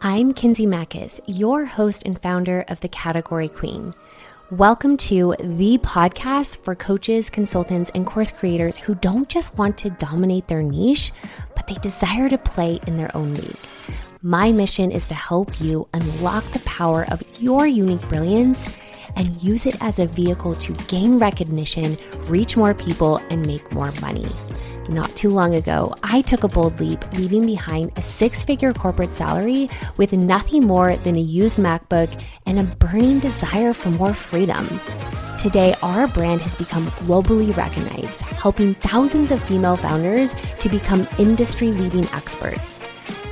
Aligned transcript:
I'm 0.00 0.32
Kinsey 0.32 0.66
Machos, 0.66 1.20
your 1.26 1.64
host 1.64 2.02
and 2.04 2.20
founder 2.20 2.64
of 2.68 2.80
the 2.80 2.88
Category 2.88 3.48
Queen. 3.48 3.94
Welcome 4.50 4.96
to 4.98 5.34
the 5.40 5.78
podcast 5.78 6.58
for 6.58 6.74
coaches, 6.74 7.30
consultants, 7.30 7.90
and 7.94 8.06
course 8.06 8.30
creators 8.30 8.76
who 8.76 8.94
don't 8.94 9.28
just 9.28 9.56
want 9.56 9.78
to 9.78 9.90
dominate 9.90 10.48
their 10.48 10.62
niche, 10.62 11.12
but 11.54 11.66
they 11.66 11.74
desire 11.74 12.28
to 12.28 12.38
play 12.38 12.80
in 12.86 12.96
their 12.96 13.16
own 13.16 13.34
league. 13.34 13.56
My 14.22 14.52
mission 14.52 14.90
is 14.90 15.06
to 15.08 15.14
help 15.14 15.60
you 15.60 15.88
unlock 15.94 16.44
the 16.46 16.60
power 16.60 17.06
of 17.10 17.22
your 17.40 17.66
unique 17.66 18.06
brilliance 18.08 18.68
and 19.16 19.42
use 19.42 19.66
it 19.66 19.76
as 19.80 19.98
a 19.98 20.06
vehicle 20.06 20.54
to 20.54 20.72
gain 20.88 21.18
recognition, 21.18 21.96
reach 22.24 22.56
more 22.56 22.74
people, 22.74 23.16
and 23.30 23.46
make 23.46 23.72
more 23.72 23.92
money. 24.00 24.26
Not 24.88 25.14
too 25.16 25.30
long 25.30 25.54
ago, 25.54 25.94
I 26.04 26.22
took 26.22 26.44
a 26.44 26.48
bold 26.48 26.78
leap, 26.78 27.04
leaving 27.14 27.44
behind 27.44 27.90
a 27.96 28.02
six 28.02 28.44
figure 28.44 28.72
corporate 28.72 29.10
salary 29.10 29.68
with 29.96 30.12
nothing 30.12 30.64
more 30.64 30.96
than 30.96 31.16
a 31.16 31.20
used 31.20 31.56
MacBook 31.56 32.22
and 32.46 32.60
a 32.60 32.64
burning 32.76 33.18
desire 33.18 33.72
for 33.72 33.90
more 33.90 34.14
freedom. 34.14 34.64
Today, 35.38 35.74
our 35.82 36.06
brand 36.06 36.40
has 36.42 36.54
become 36.54 36.86
globally 37.02 37.56
recognized, 37.56 38.22
helping 38.22 38.74
thousands 38.74 39.32
of 39.32 39.42
female 39.42 39.76
founders 39.76 40.32
to 40.60 40.68
become 40.68 41.06
industry 41.18 41.68
leading 41.68 42.06
experts. 42.12 42.78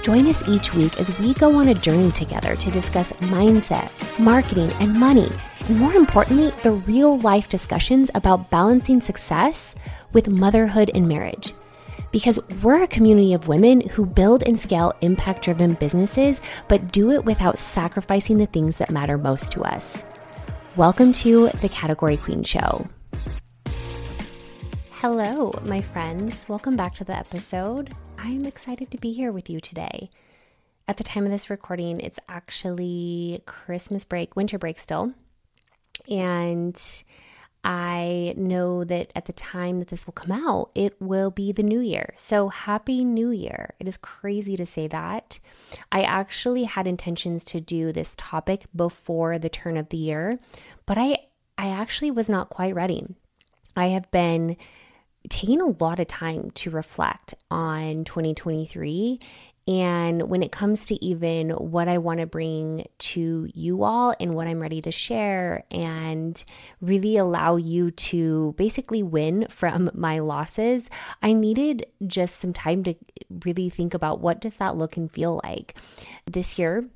Join 0.02 0.26
us 0.26 0.46
each 0.48 0.74
week 0.74 0.98
as 0.98 1.16
we 1.18 1.34
go 1.34 1.54
on 1.54 1.68
a 1.68 1.74
journey 1.74 2.10
together 2.12 2.56
to 2.56 2.70
discuss 2.72 3.12
mindset, 3.12 3.90
marketing, 4.18 4.70
and 4.80 4.92
money, 4.92 5.30
and 5.68 5.78
more 5.78 5.94
importantly, 5.94 6.52
the 6.62 6.72
real 6.72 7.18
life 7.20 7.48
discussions 7.48 8.10
about 8.14 8.50
balancing 8.50 9.00
success 9.00 9.74
with 10.12 10.28
motherhood 10.28 10.90
and 10.94 11.08
marriage. 11.08 11.54
Because 12.12 12.38
we're 12.62 12.82
a 12.82 12.86
community 12.86 13.32
of 13.32 13.48
women 13.48 13.80
who 13.80 14.04
build 14.04 14.42
and 14.42 14.58
scale 14.58 14.92
impact 15.00 15.42
driven 15.44 15.74
businesses, 15.74 16.40
but 16.68 16.92
do 16.92 17.10
it 17.12 17.24
without 17.24 17.58
sacrificing 17.58 18.36
the 18.36 18.46
things 18.46 18.76
that 18.76 18.90
matter 18.90 19.16
most 19.16 19.52
to 19.52 19.62
us. 19.62 20.04
Welcome 20.76 21.12
to 21.14 21.48
the 21.48 21.70
Category 21.70 22.18
Queen 22.18 22.42
Show. 22.42 22.86
Hello, 24.90 25.58
my 25.64 25.80
friends. 25.80 26.46
Welcome 26.46 26.76
back 26.76 26.92
to 26.94 27.04
the 27.04 27.16
episode. 27.16 27.94
I'm 28.18 28.44
excited 28.44 28.90
to 28.90 28.98
be 28.98 29.12
here 29.12 29.32
with 29.32 29.48
you 29.48 29.60
today. 29.60 30.10
At 30.86 30.98
the 30.98 31.04
time 31.04 31.24
of 31.24 31.30
this 31.30 31.48
recording, 31.48 32.00
it's 32.00 32.20
actually 32.28 33.42
Christmas 33.46 34.04
break, 34.04 34.36
winter 34.36 34.58
break 34.58 34.78
still. 34.78 35.14
And 36.08 36.80
I 37.64 38.34
know 38.36 38.84
that 38.84 39.10
at 39.14 39.24
the 39.24 39.32
time 39.32 39.78
that 39.78 39.88
this 39.88 40.06
will 40.06 40.12
come 40.12 40.32
out, 40.32 40.70
it 40.74 41.00
will 41.00 41.30
be 41.30 41.50
the 41.50 41.62
new 41.62 41.80
year. 41.80 42.12
So, 42.14 42.50
happy 42.50 43.04
new 43.04 43.30
year. 43.30 43.74
It 43.80 43.88
is 43.88 43.96
crazy 43.96 44.54
to 44.56 44.66
say 44.66 44.86
that. 44.88 45.38
I 45.90 46.02
actually 46.02 46.64
had 46.64 46.86
intentions 46.86 47.42
to 47.44 47.60
do 47.60 47.90
this 47.90 48.14
topic 48.18 48.66
before 48.76 49.38
the 49.38 49.48
turn 49.48 49.78
of 49.78 49.88
the 49.88 49.96
year, 49.96 50.38
but 50.84 50.98
I 50.98 51.18
I 51.56 51.68
actually 51.68 52.10
was 52.10 52.28
not 52.28 52.50
quite 52.50 52.74
ready. 52.74 53.06
I 53.76 53.88
have 53.88 54.10
been 54.10 54.56
taking 55.30 55.60
a 55.60 55.82
lot 55.82 55.98
of 55.98 56.06
time 56.06 56.50
to 56.50 56.70
reflect 56.70 57.34
on 57.50 58.04
2023 58.04 59.18
and 59.66 60.28
when 60.28 60.42
it 60.42 60.52
comes 60.52 60.86
to 60.86 61.04
even 61.04 61.50
what 61.50 61.88
I 61.88 61.98
want 61.98 62.20
to 62.20 62.26
bring 62.26 62.86
to 62.98 63.48
you 63.54 63.82
all 63.82 64.14
and 64.20 64.34
what 64.34 64.46
I'm 64.46 64.60
ready 64.60 64.82
to 64.82 64.90
share, 64.90 65.64
and 65.70 66.42
really 66.80 67.16
allow 67.16 67.56
you 67.56 67.90
to 67.90 68.54
basically 68.58 69.02
win 69.02 69.46
from 69.48 69.90
my 69.94 70.18
losses, 70.18 70.90
I 71.22 71.32
needed 71.32 71.86
just 72.06 72.40
some 72.40 72.52
time 72.52 72.84
to 72.84 72.94
really 73.44 73.70
think 73.70 73.94
about 73.94 74.20
what 74.20 74.40
does 74.40 74.58
that 74.58 74.76
look 74.76 74.96
and 74.96 75.10
feel 75.10 75.40
like. 75.44 75.74
This 76.26 76.58
year 76.58 76.86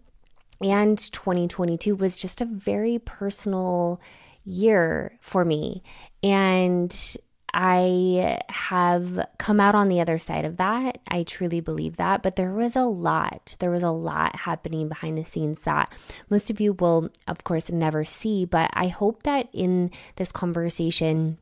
and 0.61 0.99
2022 0.99 1.95
was 1.95 2.21
just 2.21 2.41
a 2.41 2.47
very 2.47 2.99
personal 2.99 4.01
year 4.45 5.19
for 5.21 5.45
me. 5.45 5.83
And 6.23 7.17
I 7.55 8.41
have 8.49 9.27
come 9.39 9.59
out 9.59 9.75
on 9.75 9.89
the 9.89 10.01
other 10.01 10.19
side 10.19 10.45
of 10.45 10.59
that. 10.59 10.99
I 11.09 11.23
truly 11.23 11.61
believe 11.61 11.97
that. 11.97 12.23
But 12.23 12.37
there 12.37 12.53
was 12.53 12.77
a 12.77 12.83
lot. 12.83 13.57
There 13.59 13.71
was 13.71 13.83
a 13.83 13.91
lot 13.91 14.37
happening 14.37 14.89
behind 14.89 15.17
the 15.17 15.25
scenes 15.25 15.63
that 15.63 15.93
most 16.29 16.51
of 16.51 16.61
you 16.61 16.75
will, 16.75 17.11
of 17.27 17.45
course, 17.45 17.71
never 17.71 18.05
see. 18.05 18.45
But 18.45 18.71
I 18.75 18.89
hope 18.89 19.23
that 19.23 19.49
in 19.53 19.91
this 20.17 20.31
conversation, 20.31 21.39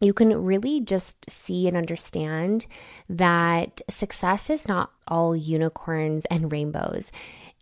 you 0.00 0.12
can 0.12 0.44
really 0.44 0.80
just 0.80 1.28
see 1.28 1.66
and 1.66 1.76
understand 1.76 2.66
that 3.08 3.80
success 3.90 4.48
is 4.48 4.68
not 4.68 4.92
all 5.08 5.34
unicorns 5.34 6.24
and 6.26 6.52
rainbows. 6.52 7.10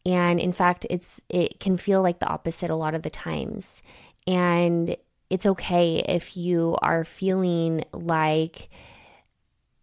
And 0.04 0.38
in 0.38 0.52
fact, 0.52 0.86
it's 0.90 1.20
it 1.28 1.58
can 1.60 1.76
feel 1.76 2.02
like 2.02 2.18
the 2.18 2.28
opposite 2.28 2.70
a 2.70 2.76
lot 2.76 2.94
of 2.94 3.02
the 3.02 3.10
times. 3.10 3.82
And 4.26 4.96
it's 5.30 5.46
okay 5.46 6.04
if 6.08 6.36
you 6.36 6.76
are 6.82 7.04
feeling 7.04 7.84
like 7.92 8.68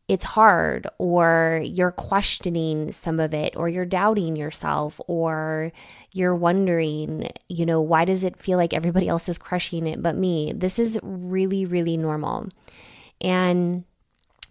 it's 0.08 0.24
hard 0.24 0.88
or 0.98 1.62
you're 1.64 1.92
questioning 1.92 2.92
some 2.92 3.20
of 3.20 3.34
it 3.34 3.56
or 3.56 3.70
you're 3.70 3.86
doubting 3.86 4.36
yourself 4.36 5.00
or 5.08 5.72
you're 6.14 6.36
wondering, 6.36 7.30
you 7.48 7.66
know, 7.66 7.80
why 7.80 8.04
does 8.06 8.24
it 8.24 8.38
feel 8.38 8.58
like 8.58 8.74
everybody 8.74 9.08
else 9.08 9.30
is 9.30 9.38
crushing 9.38 9.88
it 9.88 10.02
but 10.02 10.16
me? 10.16 10.52
This 10.54 10.78
is 10.78 11.00
really, 11.02 11.66
really 11.66 11.96
normal. 11.96 12.50
And 13.22 13.86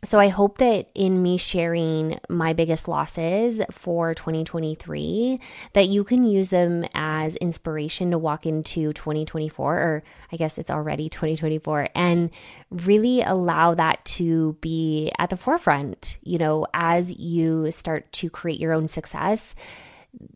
so 0.05 0.19
I 0.19 0.29
hope 0.29 0.59
that 0.59 0.89
in 0.97 1.23
me 1.23 1.37
sharing 1.37 2.19
my 2.29 2.55
biggest 2.55 2.89
losses 2.89 3.63
for 3.71 4.15
2023 4.15 5.39
that 5.75 5.87
you 5.87 6.03
can 6.03 6.25
use 6.25 6.51
them 6.51 6.85
as 6.93 7.37
inspiration 7.37 8.11
to 8.11 8.19
walk 8.19 8.45
into 8.45 8.93
2024 8.95 9.75
or 9.75 10.03
I 10.33 10.37
guess 10.37 10.59
it's 10.59 10.73
already 10.73 11.09
2024 11.09 11.91
and 11.95 12.31
really 12.71 13.23
allow 13.23 13.75
that 13.75 14.05
to 14.07 14.57
be 14.61 15.13
at 15.21 15.31
the 15.31 15.37
forefront, 15.37 16.19
you 16.25 16.39
know, 16.39 16.67
as 16.75 17.13
you 17.13 17.71
start 17.71 18.11
to 18.15 18.29
create 18.29 18.59
your 18.59 18.73
own 18.73 18.89
success. 18.89 19.55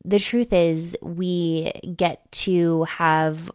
The 0.05 0.21
truth 0.21 0.53
is 0.53 0.97
we 1.03 1.73
get 1.97 2.31
to 2.33 2.85
have 2.85 3.51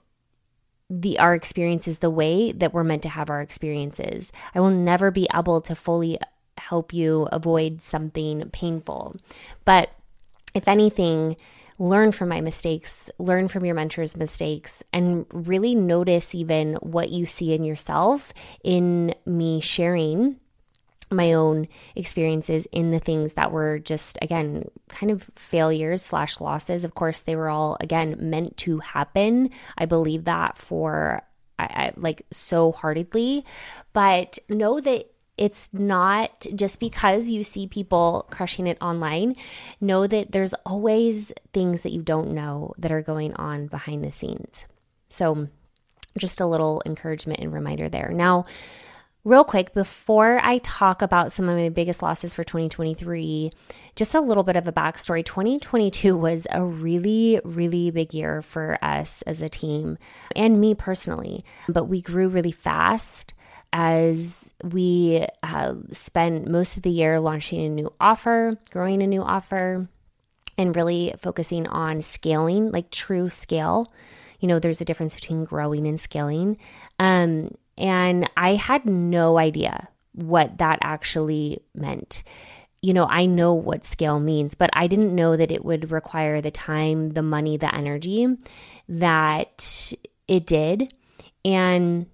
the 0.92 1.18
our 1.20 1.34
experiences 1.34 2.00
the 2.00 2.10
way 2.10 2.52
that 2.52 2.74
we're 2.74 2.84
meant 2.84 3.04
to 3.04 3.10
have 3.10 3.30
our 3.30 3.42
experiences. 3.42 4.32
I 4.54 4.60
will 4.60 4.72
never 4.72 5.10
be 5.10 5.28
able 5.34 5.62
to 5.62 5.74
fully 5.74 6.20
help 6.58 6.94
you 6.94 7.30
avoid 7.32 7.82
something 7.82 8.50
painful. 8.52 9.16
But 9.64 9.90
if 10.54 10.68
anything, 10.68 11.38
learn 11.80 12.12
from 12.12 12.28
my 12.28 12.42
mistakes, 12.42 13.10
learn 13.18 13.48
from 13.48 13.64
your 13.64 13.74
mentor's 13.74 14.18
mistakes, 14.18 14.84
and 14.92 15.26
really 15.32 15.76
notice 15.76 16.36
even 16.36 16.76
what 16.76 17.10
you 17.10 17.26
see 17.26 17.54
in 17.54 17.64
yourself 17.64 18.34
in 18.64 19.16
me 19.26 19.62
sharing 19.62 20.40
my 21.12 21.34
own 21.34 21.68
experiences 21.96 22.66
in 22.72 22.92
the 22.92 23.00
things 23.00 23.34
that 23.34 23.52
were 23.52 23.80
just 23.80 24.18
again 24.22 24.66
kind 24.88 25.12
of 25.12 25.30
failures 25.36 26.02
slash 26.02 26.40
losses 26.40 26.84
of 26.84 26.96
course 26.96 27.22
they 27.22 27.36
were 27.36 27.50
all 27.50 27.78
again 27.80 28.16
meant 28.20 28.56
to 28.58 28.80
happen 28.80 29.50
i 29.78 29.86
believe 29.86 30.24
that 30.24 30.58
for 30.58 31.22
I, 31.60 31.64
I, 31.64 31.94
like 31.96 32.26
so 32.32 32.72
heartedly 32.72 33.46
but 33.94 34.40
know 34.50 34.80
that 34.80 35.12
it's 35.38 35.70
not 35.74 36.46
just 36.54 36.80
because 36.80 37.32
you 37.32 37.44
see 37.44 37.66
people 37.66 38.28
crushing 38.30 38.68
it 38.68 38.78
online. 38.80 39.36
Know 39.80 40.06
that 40.06 40.32
there's 40.32 40.54
always 40.68 41.34
things 41.52 41.82
that 41.82 41.92
you 41.92 42.04
don't 42.04 42.32
know 42.32 42.74
that 42.78 42.92
are 42.92 43.02
going 43.02 43.34
on 43.36 43.66
behind 43.66 44.04
the 44.04 44.12
scenes. 44.12 44.66
So, 45.10 45.48
just 46.16 46.42
a 46.42 46.46
little 46.46 46.84
encouragement 46.86 47.40
and 47.40 47.52
reminder 47.52 47.90
there. 47.90 48.12
Now, 48.14 48.46
Real 49.24 49.44
quick, 49.44 49.76
before 49.76 50.40
I 50.42 50.58
talk 50.64 51.04
about 51.04 51.32
some 51.32 51.48
of 51.48 51.56
my 51.56 51.70
biggest 51.70 52.02
losses 52.02 52.34
for 52.34 52.44
2023, 52.44 53.52
just 53.96 54.16
a 54.16 54.20
little 54.20 54.42
bit 54.42 54.56
of 54.56 54.68
a 54.68 54.72
backstory. 54.72 55.24
2022 55.24 56.18
was 56.18 56.48
a 56.50 56.64
really, 56.66 57.40
really 57.44 57.92
big 57.92 58.16
year 58.16 58.42
for 58.42 58.80
us 58.82 59.22
as 59.28 59.44
a 59.44 59.48
team 59.48 60.00
and 60.36 60.60
me 60.60 60.74
personally, 60.74 61.46
but 61.70 61.86
we 61.86 62.02
grew 62.02 62.30
really 62.30 62.52
fast 62.52 63.36
as 63.72 64.56
we 64.64 65.28
uh, 65.44 65.76
spent 65.92 66.50
most 66.50 66.76
of 66.76 66.82
the 66.82 66.90
year 66.90 67.20
launching 67.20 67.64
a 67.64 67.70
new 67.70 67.94
offer, 68.00 68.58
growing 68.72 69.04
a 69.04 69.08
new 69.08 69.22
offer, 69.22 69.88
and 70.58 70.76
really 70.76 71.14
focusing 71.20 71.68
on 71.68 72.02
scaling, 72.02 72.72
like 72.72 72.90
true 72.90 73.30
scale. 73.30 73.94
You 74.40 74.48
know, 74.48 74.58
there's 74.58 74.82
a 74.82 74.86
difference 74.86 75.14
between 75.14 75.46
growing 75.46 75.86
and 75.86 76.00
scaling. 76.00 76.58
Um, 76.98 77.52
and 77.82 78.30
I 78.38 78.56
had 78.56 78.86
no 78.86 79.40
idea 79.40 79.90
what 80.14 80.60
that 80.60 80.78
actually 80.84 81.64
meant. 81.74 82.22
You 82.82 82.94
know, 82.94 83.06
I 83.06 83.26
know 83.26 83.54
what 83.56 83.84
scale 83.84 84.20
means, 84.20 84.54
but 84.54 84.70
I 84.74 84.86
didn't 84.86 85.16
know 85.16 85.36
that 85.36 85.52
it 85.52 85.66
would 85.66 85.92
require 85.92 86.42
the 86.42 86.52
time, 86.52 87.10
the 87.10 87.24
money, 87.24 87.58
the 87.58 87.74
energy 87.74 88.28
that 88.88 89.94
it 90.28 90.46
did. 90.46 90.94
And 91.44 92.06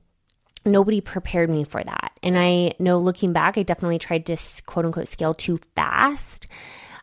nobody 0.66 1.02
prepared 1.02 1.50
me 1.50 1.66
for 1.66 1.84
that. 1.84 2.14
And 2.24 2.40
I 2.40 2.74
know 2.80 2.98
looking 2.98 3.34
back, 3.34 3.58
I 3.58 3.64
definitely 3.64 4.00
tried 4.00 4.26
to 4.28 4.38
quote 4.66 4.86
unquote 4.86 5.10
scale 5.10 5.34
too 5.34 5.60
fast. 5.76 6.48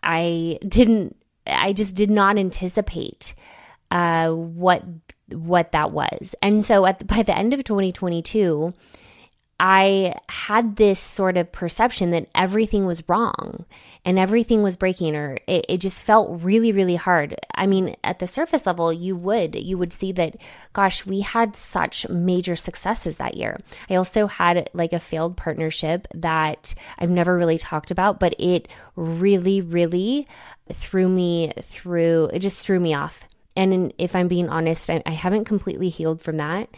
I 0.02 0.58
didn't 0.66 1.16
I 1.46 1.74
just 1.74 1.94
did 1.94 2.10
not 2.10 2.38
anticipate 2.38 3.34
uh, 3.90 4.30
what 4.30 5.03
what 5.34 5.72
that 5.72 5.90
was. 5.92 6.34
And 6.42 6.64
so 6.64 6.86
at 6.86 6.98
the, 6.98 7.04
by 7.14 7.22
the 7.22 7.36
end 7.36 7.52
of 7.52 7.64
2022, 7.64 8.74
I 9.60 10.16
had 10.28 10.76
this 10.76 10.98
sort 10.98 11.36
of 11.36 11.52
perception 11.52 12.10
that 12.10 12.28
everything 12.34 12.86
was 12.86 13.08
wrong 13.08 13.64
and 14.04 14.18
everything 14.18 14.62
was 14.62 14.76
breaking 14.76 15.14
or 15.14 15.38
it, 15.46 15.64
it, 15.68 15.78
just 15.78 16.02
felt 16.02 16.42
really 16.42 16.72
really 16.72 16.96
hard. 16.96 17.36
I 17.54 17.66
mean 17.66 17.94
at 18.02 18.18
the 18.18 18.26
surface 18.26 18.66
level 18.66 18.92
you 18.92 19.14
would 19.14 19.54
you 19.54 19.78
would 19.78 19.92
see 19.92 20.10
that 20.12 20.36
gosh 20.72 21.06
we 21.06 21.20
had 21.20 21.54
such 21.54 22.08
major 22.08 22.56
successes 22.56 23.16
that 23.16 23.36
year. 23.36 23.56
I 23.88 23.94
also 23.94 24.26
had 24.26 24.70
like 24.74 24.92
a 24.92 25.00
failed 25.00 25.36
partnership 25.36 26.08
that 26.14 26.74
i've 26.98 27.10
never 27.10 27.36
really 27.36 27.58
talked 27.58 27.90
about 27.90 28.18
but 28.18 28.34
it 28.38 28.68
really 28.96 29.60
really 29.60 30.26
threw 30.72 31.08
me 31.08 31.52
through 31.62 32.30
it 32.32 32.40
just 32.40 32.64
threw 32.64 32.80
me 32.80 32.94
off 32.94 33.24
and 33.56 33.72
in, 33.72 33.92
if 33.98 34.16
I'm 34.16 34.28
being 34.28 34.48
honest, 34.48 34.90
I, 34.90 35.02
I, 35.06 35.12
haven't 35.12 35.44
completely 35.44 35.88
healed 35.88 36.20
from 36.20 36.38
that. 36.38 36.68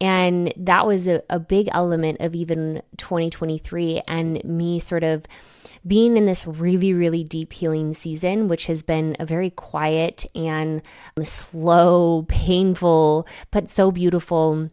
And 0.00 0.52
that 0.56 0.86
was 0.86 1.06
a, 1.06 1.22
a 1.28 1.38
big 1.38 1.68
element 1.72 2.20
of 2.20 2.34
even 2.34 2.82
2023 2.96 4.02
and 4.08 4.42
me 4.44 4.78
sort 4.78 5.04
of 5.04 5.26
being 5.86 6.16
in 6.16 6.26
this 6.26 6.46
really, 6.46 6.94
really 6.94 7.24
deep 7.24 7.52
healing 7.52 7.92
season, 7.92 8.48
which 8.48 8.66
has 8.66 8.82
been 8.82 9.16
a 9.18 9.26
very 9.26 9.50
quiet 9.50 10.24
and 10.34 10.80
slow, 11.22 12.24
painful, 12.28 13.26
but 13.50 13.68
so 13.68 13.90
beautiful 13.90 14.70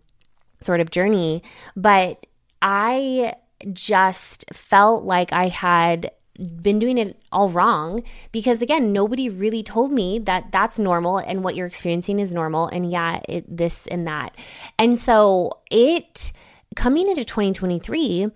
sort 0.61 0.79
of 0.79 0.91
journey. 0.91 1.43
But 1.75 2.25
I 2.61 3.35
just 3.73 4.45
felt 4.53 5.03
like 5.03 5.33
I 5.33 5.47
had 5.47 6.11
been 6.39 6.79
doing 6.79 6.97
it 6.97 7.21
all 7.31 7.49
wrong 7.49 8.03
because 8.31 8.61
again 8.61 8.93
nobody 8.93 9.29
really 9.29 9.61
told 9.63 9.91
me 9.91 10.19
that 10.19 10.51
that's 10.51 10.79
normal 10.79 11.17
and 11.17 11.43
what 11.43 11.55
you're 11.55 11.67
experiencing 11.67 12.19
is 12.19 12.31
normal 12.31 12.67
and 12.67 12.89
yeah 12.89 13.19
it, 13.27 13.45
this 13.57 13.87
and 13.87 14.07
that 14.07 14.35
and 14.77 14.97
so 14.97 15.51
it 15.69 16.31
coming 16.75 17.09
into 17.09 17.25
2023 17.25 18.27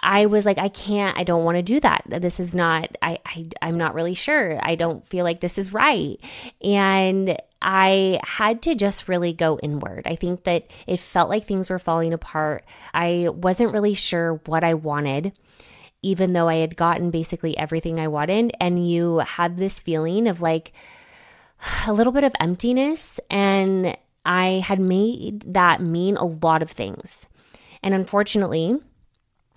I 0.00 0.26
was 0.26 0.46
like, 0.46 0.58
I 0.58 0.68
can't, 0.68 1.18
I 1.18 1.24
don't 1.24 1.44
want 1.44 1.56
to 1.56 1.62
do 1.62 1.80
that. 1.80 2.04
This 2.06 2.38
is 2.38 2.54
not, 2.54 2.96
I, 3.02 3.18
I, 3.26 3.48
I'm 3.60 3.76
not 3.76 3.94
really 3.94 4.14
sure. 4.14 4.58
I 4.62 4.76
don't 4.76 5.06
feel 5.08 5.24
like 5.24 5.40
this 5.40 5.58
is 5.58 5.72
right. 5.72 6.18
And 6.62 7.36
I 7.60 8.20
had 8.22 8.62
to 8.62 8.74
just 8.76 9.08
really 9.08 9.32
go 9.32 9.58
inward. 9.58 10.06
I 10.06 10.14
think 10.14 10.44
that 10.44 10.70
it 10.86 11.00
felt 11.00 11.28
like 11.28 11.44
things 11.44 11.68
were 11.68 11.80
falling 11.80 12.12
apart. 12.12 12.64
I 12.94 13.28
wasn't 13.32 13.72
really 13.72 13.94
sure 13.94 14.34
what 14.46 14.62
I 14.62 14.74
wanted 14.74 15.32
even 16.02 16.32
though 16.32 16.48
I 16.48 16.56
had 16.56 16.76
gotten 16.76 17.10
basically 17.10 17.56
everything 17.56 17.98
I 17.98 18.08
wanted. 18.08 18.52
And 18.60 18.88
you 18.88 19.18
had 19.18 19.56
this 19.56 19.80
feeling 19.80 20.28
of 20.28 20.40
like 20.40 20.72
a 21.86 21.92
little 21.92 22.12
bit 22.12 22.24
of 22.24 22.34
emptiness. 22.40 23.18
And 23.30 23.96
I 24.24 24.62
had 24.64 24.80
made 24.80 25.52
that 25.54 25.80
mean 25.80 26.16
a 26.16 26.24
lot 26.24 26.62
of 26.62 26.70
things. 26.70 27.26
And 27.82 27.94
unfortunately, 27.94 28.78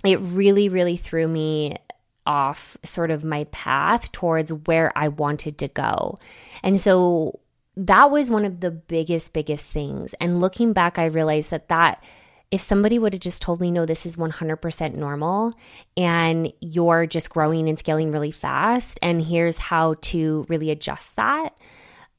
it 0.04 0.20
really, 0.20 0.70
really 0.70 0.98
threw 0.98 1.28
me 1.28 1.78
off 2.26 2.78
sort 2.84 3.12
of 3.12 3.24
my 3.24 3.46
path 3.46 4.12
towards 4.12 4.54
where 4.54 4.92
I 4.96 5.08
wanted 5.08 5.58
to 5.60 5.68
go. 5.68 6.20
And 6.64 6.80
so 6.80 7.40
that 7.76 8.12
was 8.12 8.30
one 8.30 8.46
of 8.46 8.60
the 8.60 8.72
biggest, 8.72 9.34
biggest 9.34 9.70
things. 9.70 10.14
And 10.16 10.40
looking 10.40 10.74
back, 10.74 11.00
I 11.00 11.06
realized 11.06 11.52
that 11.52 11.70
that 11.70 12.04
if 12.52 12.60
somebody 12.62 13.00
would 13.00 13.14
have 13.14 13.22
just 13.22 13.42
told 13.42 13.62
me, 13.62 13.72
no, 13.72 13.86
this 13.86 14.06
is 14.06 14.18
100% 14.18 14.96
normal 14.96 15.54
and 15.96 16.52
you're 16.60 17.06
just 17.06 17.30
growing 17.30 17.70
and 17.70 17.80
scaling 17.80 18.12
really 18.12 18.32
fast, 18.32 19.00
and 19.02 19.24
here's 19.24 19.58
how 19.58 19.96
to 20.02 20.46
really 20.50 20.70
adjust 20.70 21.16
that, 21.16 21.56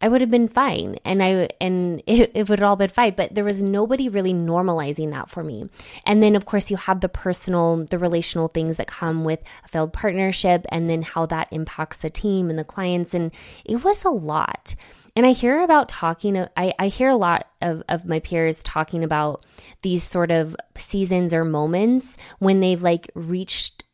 I 0.02 0.08
would 0.08 0.20
have 0.20 0.30
been 0.30 0.48
fine. 0.48 0.98
And 1.04 1.22
I 1.22 1.48
and 1.60 2.02
it, 2.06 2.32
it 2.34 2.48
would 2.48 2.58
have 2.58 2.68
all 2.68 2.76
been 2.76 2.90
fine. 2.90 3.14
But 3.16 3.34
there 3.34 3.44
was 3.44 3.62
nobody 3.62 4.08
really 4.08 4.34
normalizing 4.34 5.10
that 5.10 5.30
for 5.30 5.42
me. 5.44 5.70
And 6.04 6.22
then 6.22 6.36
of 6.36 6.44
course 6.44 6.70
you 6.70 6.76
have 6.76 7.00
the 7.00 7.08
personal, 7.08 7.84
the 7.84 7.98
relational 7.98 8.48
things 8.48 8.76
that 8.76 8.88
come 8.88 9.24
with 9.24 9.40
a 9.64 9.68
failed 9.68 9.92
partnership 9.92 10.66
and 10.70 10.90
then 10.90 11.02
how 11.02 11.26
that 11.26 11.48
impacts 11.52 11.98
the 11.98 12.10
team 12.10 12.50
and 12.50 12.58
the 12.58 12.64
clients. 12.64 13.14
And 13.14 13.32
it 13.64 13.84
was 13.84 14.04
a 14.04 14.10
lot. 14.10 14.74
And 15.14 15.26
I 15.26 15.32
hear 15.32 15.60
about 15.60 15.90
talking, 15.90 16.46
I, 16.56 16.72
I 16.78 16.88
hear 16.88 17.10
a 17.10 17.16
lot 17.16 17.46
of, 17.60 17.82
of 17.88 18.06
my 18.06 18.20
peers 18.20 18.56
talking 18.64 19.04
about 19.04 19.44
these 19.82 20.02
sort 20.02 20.30
of 20.30 20.56
seasons 20.76 21.34
or 21.34 21.44
moments 21.44 22.16
when 22.38 22.60
they've 22.60 22.82
like 22.82 23.10
reached 23.14 23.84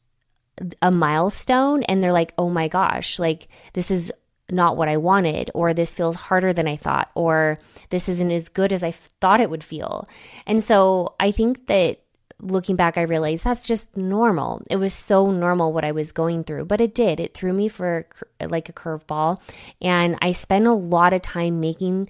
a 0.80 0.90
milestone 0.90 1.82
and 1.84 2.02
they're 2.02 2.12
like, 2.12 2.34
oh 2.38 2.50
my 2.50 2.68
gosh, 2.68 3.18
like 3.18 3.48
this 3.72 3.90
is 3.90 4.12
not 4.50 4.76
what 4.76 4.88
I 4.88 4.96
wanted, 4.96 5.50
or 5.54 5.74
this 5.74 5.94
feels 5.94 6.16
harder 6.16 6.52
than 6.52 6.66
I 6.66 6.76
thought, 6.76 7.10
or 7.14 7.58
this 7.90 8.08
isn't 8.08 8.30
as 8.30 8.48
good 8.48 8.72
as 8.72 8.82
I 8.82 8.92
thought 8.92 9.40
it 9.40 9.50
would 9.50 9.64
feel. 9.64 10.08
And 10.46 10.62
so 10.62 11.14
I 11.20 11.30
think 11.30 11.66
that 11.66 12.00
looking 12.40 12.76
back, 12.76 12.96
I 12.96 13.02
realized 13.02 13.44
that's 13.44 13.66
just 13.66 13.96
normal. 13.96 14.62
It 14.70 14.76
was 14.76 14.94
so 14.94 15.30
normal 15.30 15.72
what 15.72 15.84
I 15.84 15.92
was 15.92 16.12
going 16.12 16.44
through, 16.44 16.66
but 16.66 16.80
it 16.80 16.94
did. 16.94 17.20
It 17.20 17.34
threw 17.34 17.52
me 17.52 17.68
for 17.68 18.06
like 18.40 18.68
a 18.68 18.72
curveball. 18.72 19.40
And 19.80 20.16
I 20.22 20.32
spent 20.32 20.66
a 20.66 20.72
lot 20.72 21.12
of 21.12 21.22
time 21.22 21.60
making 21.60 22.08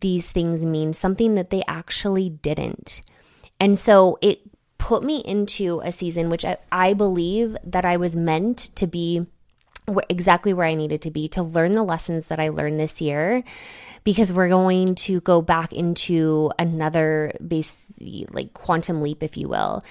these 0.00 0.30
things 0.30 0.64
mean 0.64 0.92
something 0.92 1.34
that 1.34 1.50
they 1.50 1.62
actually 1.66 2.28
didn't. 2.28 3.02
And 3.60 3.78
so 3.78 4.18
it 4.20 4.40
put 4.78 5.02
me 5.02 5.18
into 5.18 5.80
a 5.84 5.92
season 5.92 6.30
which 6.30 6.44
I, 6.44 6.58
I 6.70 6.94
believe 6.94 7.56
that 7.64 7.84
I 7.84 7.96
was 7.96 8.14
meant 8.14 8.58
to 8.76 8.86
be 8.86 9.26
exactly 10.08 10.52
where 10.52 10.66
I 10.66 10.74
needed 10.74 11.02
to 11.02 11.10
be 11.10 11.28
to 11.28 11.42
learn 11.42 11.72
the 11.72 11.82
lessons 11.82 12.26
that 12.28 12.40
I 12.40 12.48
learned 12.48 12.78
this 12.78 13.00
year 13.00 13.42
because 14.04 14.32
we're 14.32 14.48
going 14.48 14.94
to 14.94 15.20
go 15.20 15.42
back 15.42 15.72
into 15.72 16.50
another 16.58 17.32
base 17.46 17.98
like 18.30 18.54
quantum 18.54 19.02
leap 19.02 19.22
if 19.22 19.36
you 19.36 19.48
will. 19.48 19.84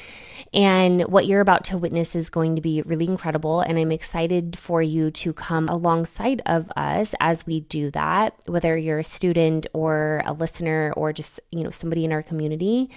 And 0.54 1.04
what 1.04 1.26
you're 1.26 1.42
about 1.42 1.66
to 1.66 1.78
witness 1.78 2.16
is 2.16 2.30
going 2.30 2.56
to 2.56 2.62
be 2.62 2.82
really 2.82 3.06
incredible 3.06 3.62
and 3.62 3.78
I'm 3.78 3.92
excited 3.92 4.58
for 4.58 4.82
you 4.82 5.12
to 5.12 5.34
come 5.34 5.68
alongside 5.68 6.42
of 6.46 6.72
us 6.76 7.14
as 7.20 7.46
we 7.46 7.60
do 7.62 7.92
that 7.92 8.34
whether 8.46 8.78
you're 8.78 9.00
a 9.00 9.04
student 9.04 9.68
or 9.74 10.22
a 10.26 10.34
listener 10.34 10.94
or 10.96 11.14
just, 11.14 11.40
you 11.52 11.64
know, 11.64 11.72
somebody 11.72 12.06
in 12.06 12.12
our 12.12 12.24
community 12.24 12.90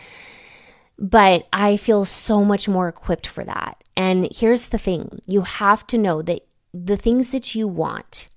but 1.01 1.49
I 1.51 1.79
feel 1.79 2.05
so 2.05 2.45
much 2.45 2.69
more 2.69 2.87
equipped 2.87 3.27
for 3.27 3.43
that. 3.45 3.83
And 3.97 4.29
here's 4.31 4.69
the 4.69 4.79
thing 4.79 5.21
you 5.27 5.43
have 5.43 5.87
to 5.89 5.99
know 5.99 6.23
that 6.23 6.47
the 6.73 6.97
things 6.97 7.31
that 7.31 7.55
you 7.55 7.67
want 7.67 8.29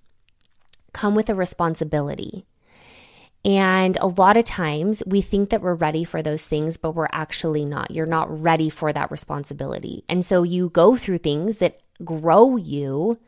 come 0.94 1.16
with 1.16 1.30
a 1.30 1.36
responsibility. 1.36 2.46
And 3.46 3.98
a 4.00 4.08
lot 4.08 4.38
of 4.38 4.46
times 4.46 5.04
we 5.06 5.22
think 5.22 5.50
that 5.50 5.62
we're 5.62 5.74
ready 5.74 6.04
for 6.04 6.22
those 6.22 6.46
things, 6.46 6.78
but 6.78 6.92
we're 6.92 7.10
actually 7.12 7.66
not. 7.66 7.92
You're 7.92 8.06
not 8.06 8.42
ready 8.42 8.70
for 8.70 8.94
that 8.94 9.12
responsibility. 9.12 10.06
And 10.08 10.24
so 10.24 10.44
you 10.44 10.70
go 10.70 10.96
through 10.96 11.18
things 11.18 11.58
that 11.58 11.82
grow 12.04 12.56
you 12.56 13.20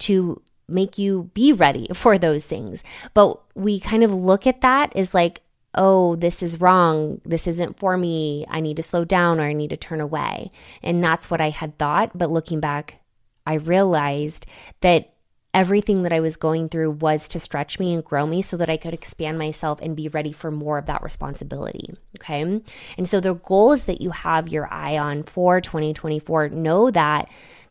to 0.00 0.42
make 0.68 0.98
you 0.98 1.30
be 1.34 1.52
ready 1.52 1.86
for 1.94 2.18
those 2.18 2.44
things. 2.46 2.82
But 3.14 3.40
we 3.54 3.78
kind 3.78 4.02
of 4.02 4.12
look 4.12 4.46
at 4.46 4.60
that 4.62 4.94
as 4.96 5.14
like, 5.14 5.42
oh, 5.76 6.16
this 6.16 6.42
is 6.42 6.60
wrong. 6.60 7.20
This 7.24 7.46
isn't 7.46 7.78
for 7.78 7.96
me. 7.96 8.44
I 8.50 8.60
need 8.60 8.76
to 8.78 8.82
slow 8.82 9.04
down 9.04 9.38
or 9.38 9.44
I 9.44 9.52
need 9.52 9.70
to 9.70 9.76
turn 9.76 10.00
away. 10.00 10.50
And 10.82 11.02
that's 11.02 11.30
what 11.30 11.40
I 11.40 11.50
had 11.50 11.78
thought. 11.78 12.18
But 12.18 12.30
looking 12.30 12.58
back, 12.58 12.99
I 13.46 13.54
realized 13.54 14.46
that 14.80 15.14
everything 15.52 16.02
that 16.02 16.12
I 16.12 16.20
was 16.20 16.36
going 16.36 16.68
through 16.68 16.92
was 16.92 17.28
to 17.28 17.40
stretch 17.40 17.78
me 17.78 17.92
and 17.92 18.04
grow 18.04 18.26
me 18.26 18.42
so 18.42 18.56
that 18.56 18.70
I 18.70 18.76
could 18.76 18.94
expand 18.94 19.38
myself 19.38 19.80
and 19.82 19.96
be 19.96 20.08
ready 20.08 20.32
for 20.32 20.50
more 20.50 20.78
of 20.78 20.86
that 20.86 21.02
responsibility. 21.02 21.90
Okay. 22.16 22.62
And 22.96 23.08
so 23.08 23.20
the 23.20 23.34
goals 23.34 23.84
that 23.84 24.00
you 24.00 24.10
have 24.10 24.48
your 24.48 24.72
eye 24.72 24.96
on 24.96 25.24
for 25.24 25.60
2024, 25.60 26.50
know 26.50 26.90
that. 26.90 27.30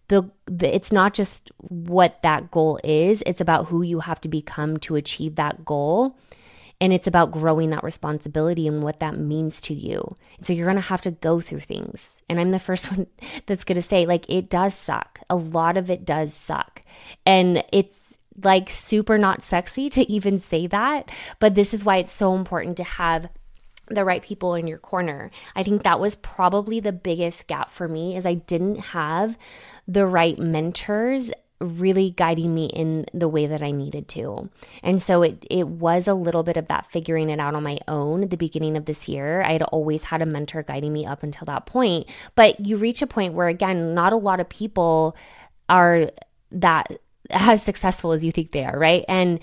The, 0.10 0.28
the, 0.48 0.74
it's 0.74 0.92
not 0.92 1.14
just 1.14 1.52
what 1.60 2.24
that 2.24 2.50
goal 2.50 2.80
is 2.84 3.22
it's 3.28 3.42
about 3.42 3.68
who 3.68 3.84
you 3.84 4.00
have 4.00 4.20
to 4.22 4.28
become 4.28 4.78
to 4.78 4.96
achieve 4.96 5.36
that 5.36 5.64
goal 5.64 6.18
and 6.82 6.94
it's 6.94 7.08
about 7.08 7.32
growing 7.32 7.72
that 7.72 7.84
responsibility 7.84 8.68
and 8.68 8.84
what 8.84 9.00
that 9.00 9.18
means 9.18 9.60
to 9.62 9.74
you. 9.74 10.16
so 10.42 10.54
you're 10.54 10.66
going 10.66 10.76
to 10.76 10.82
have 10.82 11.02
to 11.02 11.12
go 11.12 11.42
through 11.42 11.60
things. 11.60 12.22
And 12.30 12.40
I'm 12.40 12.52
the 12.52 12.60
first 12.60 12.90
one 12.92 13.08
that's 13.46 13.64
going 13.64 13.76
to 13.76 13.82
say, 13.82 14.06
like, 14.06 14.30
it 14.30 14.50
does 14.50 14.74
suck. 14.74 15.20
A 15.30 15.36
lot 15.36 15.78
of 15.78 15.90
it 15.90 16.06
does 16.06 16.34
suck. 16.34 16.82
And 17.26 17.64
it's 17.74 18.18
like 18.42 18.70
super 18.70 19.18
not 19.18 19.44
sexy 19.44 19.90
to 19.90 20.10
even 20.10 20.40
say 20.40 20.68
that. 20.68 21.10
But 21.40 21.56
this 21.56 21.74
is 21.74 21.84
why 21.84 21.98
it's 21.98 22.12
so 22.12 22.36
important 22.36 22.78
to 22.78 22.84
have 22.84 23.30
the 23.88 24.06
right 24.06 24.22
people 24.22 24.54
in 24.54 24.68
your 24.68 24.78
corner. 24.78 25.32
I 25.56 25.64
think 25.64 25.84
that 25.84 26.00
was 26.00 26.16
probably 26.16 26.80
the 26.80 26.92
biggest 26.92 27.48
gap 27.48 27.72
for 27.72 27.88
me 27.88 28.16
is 28.16 28.26
I 28.26 28.36
didn't 28.36 28.80
have 28.80 29.38
the 29.88 30.06
right 30.06 30.38
mentors 30.38 31.32
really 31.60 32.12
guiding 32.12 32.54
me 32.56 32.68
in 32.68 33.06
the 33.14 33.28
way 33.28 33.46
that 33.48 33.62
I 33.62 33.72
needed 33.72 34.08
to. 34.10 34.50
And 34.82 35.02
so 35.02 35.22
it 35.24 35.46
it 35.50 35.68
was 35.68 36.08
a 36.08 36.14
little 36.14 36.44
bit 36.44 36.58
of 36.58 36.68
that 36.68 36.90
figuring 36.92 37.30
it 37.30 37.40
out 37.40 37.56
on 37.56 37.64
my 37.64 37.80
own 37.88 38.24
at 38.24 38.30
the 38.30 38.38
beginning 38.38 38.78
of 38.78 38.86
this 38.86 39.10
year. 39.10 39.42
I 39.42 39.54
had 39.54 39.64
always 39.64 40.04
had 40.04 40.22
a 40.22 40.26
mentor 40.26 40.64
guiding 40.64 40.94
me 40.94 41.06
up 41.06 41.24
until 41.24 41.46
that 41.46 41.66
point, 41.66 42.08
but 42.36 42.66
you 42.66 42.78
reach 42.78 43.02
a 43.02 43.08
point 43.08 43.34
where 43.34 43.48
again, 43.48 43.94
not 43.94 44.14
a 44.14 44.18
lot 44.18 44.40
of 44.40 44.48
people 44.48 45.18
are 45.68 46.12
that 46.52 46.92
as 47.30 47.62
successful 47.62 48.12
as 48.12 48.24
you 48.24 48.32
think 48.32 48.52
they 48.52 48.64
are, 48.64 48.78
right? 48.78 49.06
And 49.08 49.40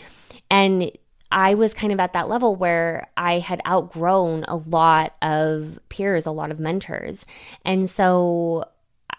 and 0.50 0.90
I 1.30 1.54
was 1.54 1.74
kind 1.74 1.92
of 1.92 2.00
at 2.00 2.12
that 2.12 2.28
level 2.28 2.54
where 2.54 3.08
I 3.16 3.40
had 3.40 3.60
outgrown 3.66 4.44
a 4.44 4.56
lot 4.56 5.14
of 5.22 5.78
peers, 5.88 6.24
a 6.24 6.30
lot 6.30 6.50
of 6.50 6.60
mentors. 6.60 7.26
And 7.64 7.90
so 7.90 8.64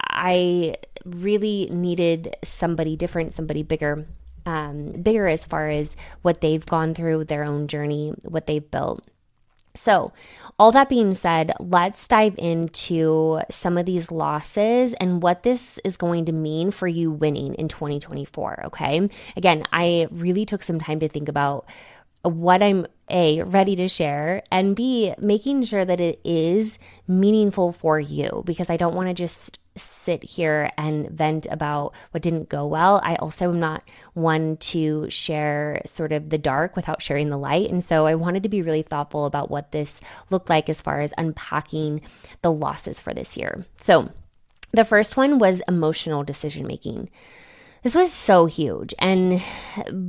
I 0.10 0.76
really 1.16 1.70
needed 1.72 2.36
somebody 2.44 2.96
different, 2.96 3.34
somebody 3.34 3.64
bigger, 3.64 4.06
um, 4.46 4.92
bigger 5.02 5.28
as 5.28 5.46
far 5.46 5.70
as 5.70 5.96
what 6.22 6.42
they've 6.42 6.66
gone 6.66 6.94
through, 6.94 7.26
their 7.26 7.44
own 7.44 7.68
journey, 7.68 8.14
what 8.24 8.48
they've 8.48 8.70
built. 8.70 9.04
So, 9.78 10.12
all 10.58 10.72
that 10.72 10.90
being 10.90 11.14
said, 11.14 11.54
let's 11.60 12.08
dive 12.08 12.36
into 12.40 13.42
some 13.50 13.78
of 13.78 13.86
these 13.86 14.12
losses 14.12 14.94
and 14.96 15.22
what 15.22 15.44
this 15.44 15.80
is 15.84 15.98
going 15.98 16.26
to 16.26 16.32
mean 16.32 16.72
for 16.72 16.88
you 16.88 17.12
winning 17.12 17.54
in 17.56 17.68
2024. 17.68 18.66
Okay. 18.66 19.08
Again, 19.36 19.64
I 19.72 20.08
really 20.10 20.46
took 20.46 20.64
some 20.64 20.80
time 20.80 21.00
to 21.02 21.08
think 21.08 21.30
about 21.30 21.68
what 22.24 22.64
I'm 22.64 22.88
A, 23.10 23.42
ready 23.44 23.76
to 23.78 23.88
share, 23.88 24.44
and 24.52 24.76
B, 24.76 25.14
making 25.18 25.64
sure 25.64 25.86
that 25.86 26.00
it 26.00 26.20
is 26.24 26.78
meaningful 27.08 27.72
for 27.72 28.00
you 28.00 28.44
because 28.46 28.70
I 28.70 28.78
don't 28.78 28.96
want 28.96 29.08
to 29.10 29.14
just 29.14 29.60
sit 29.78 30.24
here 30.24 30.72
and 30.78 31.10
vent 31.10 31.48
about 31.50 31.94
what 32.12 32.24
didn't 32.24 32.50
go 32.50 32.66
well. 32.66 33.00
I 33.04 33.16
also 33.16 33.50
am 33.50 33.60
not 33.60 33.84
one 34.14 34.58
to 34.58 35.10
share 35.10 35.82
sort 35.86 36.12
of 36.12 36.30
the 36.30 36.38
dark 36.38 36.76
without 36.76 37.02
sharing 37.02 37.30
the 37.30 37.38
light. 37.38 37.70
And 37.70 37.84
so 37.84 38.06
I 38.06 38.16
wanted 38.16 38.44
to 38.44 38.50
be 38.50 38.62
really 38.62 38.82
thoughtful 38.82 39.26
about 39.26 39.52
what 39.52 39.72
this 39.72 40.02
looked 40.30 40.50
like 40.50 40.70
as 40.70 40.82
far 40.82 41.02
as 41.02 41.14
unpacking 41.18 42.02
the 42.42 42.52
losses 42.52 43.00
for 43.00 43.14
this 43.14 43.38
year. 43.38 43.58
So 43.80 44.08
the 44.72 44.86
first 44.86 45.16
one 45.16 45.40
was 45.40 45.62
emotional 45.68 46.24
decision 46.24 46.68
making. 46.68 47.10
This 47.84 47.96
was 47.96 48.12
so 48.12 48.48
huge. 48.48 48.94
And 49.00 49.42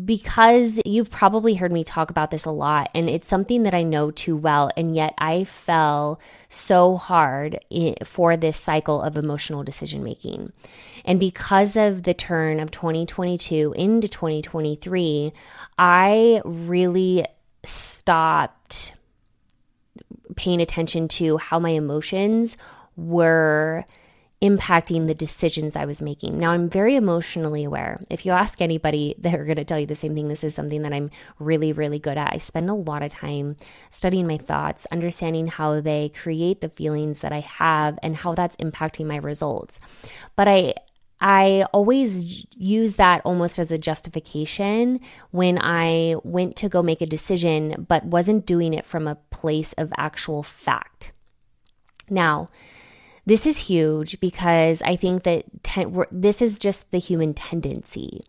because 0.05 0.81
you've 0.85 1.11
probably 1.11 1.55
heard 1.55 1.71
me 1.71 1.85
talk 1.85 2.11
about 2.11 2.31
this 2.31 2.45
a 2.45 2.51
lot, 2.51 2.91
and 2.95 3.09
it's 3.09 3.29
something 3.29 3.63
that 3.65 3.75
I 3.75 3.83
know 3.83 4.11
too 4.11 4.37
well, 4.37 4.71
and 4.77 4.97
yet 4.97 5.15
I 5.19 5.45
fell 5.45 6.19
so 6.49 6.97
hard 6.97 7.59
for 8.05 8.37
this 8.37 8.57
cycle 8.57 9.03
of 9.03 9.17
emotional 9.17 9.63
decision 9.63 10.03
making. 10.03 10.53
And 11.05 11.21
because 11.21 11.77
of 11.77 12.03
the 12.03 12.15
turn 12.15 12.59
of 12.59 12.71
2022 12.71 13.75
into 13.77 14.09
2023, 14.09 15.33
I 15.77 16.41
really 16.45 17.27
stopped 17.65 18.93
paying 20.37 20.61
attention 20.61 21.09
to 21.09 21.37
how 21.37 21.59
my 21.59 21.71
emotions 21.71 22.57
were 22.97 23.85
impacting 24.41 25.09
the 25.09 25.15
decisions 25.15 25.75
I 25.75 25.85
was 25.85 26.01
making. 26.01 26.39
Now, 26.39 26.53
I'm 26.53 26.69
very 26.69 26.95
emotionally 26.95 27.65
aware. 27.65 27.99
If 28.09 28.25
you 28.25 28.31
ask 28.31 28.61
anybody, 28.61 29.17
they're 29.19 29.45
going 29.45 29.57
to 29.57 29.65
tell 29.65 29.81
you 29.81 29.87
the 29.87 29.97
same 29.97 30.15
thing. 30.15 30.29
This 30.29 30.45
is 30.45 30.55
something 30.55 30.83
that 30.83 30.93
I'm 30.93 31.11
really, 31.41 31.73
really 31.73 31.99
good 31.99 32.17
at. 32.17 32.33
I 32.33 32.39
spend 32.39 32.71
a 32.71 32.75
lot 32.75 33.03
of 33.03 33.11
time 33.11 33.57
studying 33.91 34.29
my 34.29 34.39
thoughts, 34.39 34.87
understanding 34.93 35.49
how 35.49 35.81
they 35.81 36.11
create 36.11 36.61
the 36.61 36.69
feelings 36.69 37.21
that 37.21 37.33
I 37.33 37.41
have 37.41 37.99
and 38.01 38.15
how 38.15 38.35
that's 38.35 38.55
impacting 38.57 39.07
my 39.07 39.17
results. 39.17 39.81
But 40.37 40.47
I, 40.47 40.75
I 41.21 41.67
always 41.73 42.47
use 42.55 42.95
that 42.95 43.23
almost 43.25 43.59
as 43.59 43.73
a 43.73 43.79
justification 43.79 45.01
when 45.33 45.59
I 45.61 46.15
went 46.23 46.55
to 46.57 46.69
go 46.69 46.81
make 46.81 47.01
a 47.01 47.07
decision, 47.07 47.87
but 47.89 48.05
wasn't 48.05 48.47
doing 48.47 48.73
it 48.73 48.87
from 48.87 49.09
a 49.09 49.17
place 49.17 49.73
of 49.73 49.93
actual 49.97 50.45
fact. 50.45 51.11
Now, 52.09 52.47
this 53.29 53.47
is 53.47 53.59
huge 53.59 54.19
because 54.21 54.81
I 54.83 54.97
think 54.97 55.23
that 55.25 55.45
ten, 55.63 56.05
this 56.11 56.41
is 56.41 56.59
just 56.59 56.91
the 56.91 56.99
human 56.99 57.35
tendency. 57.35 58.25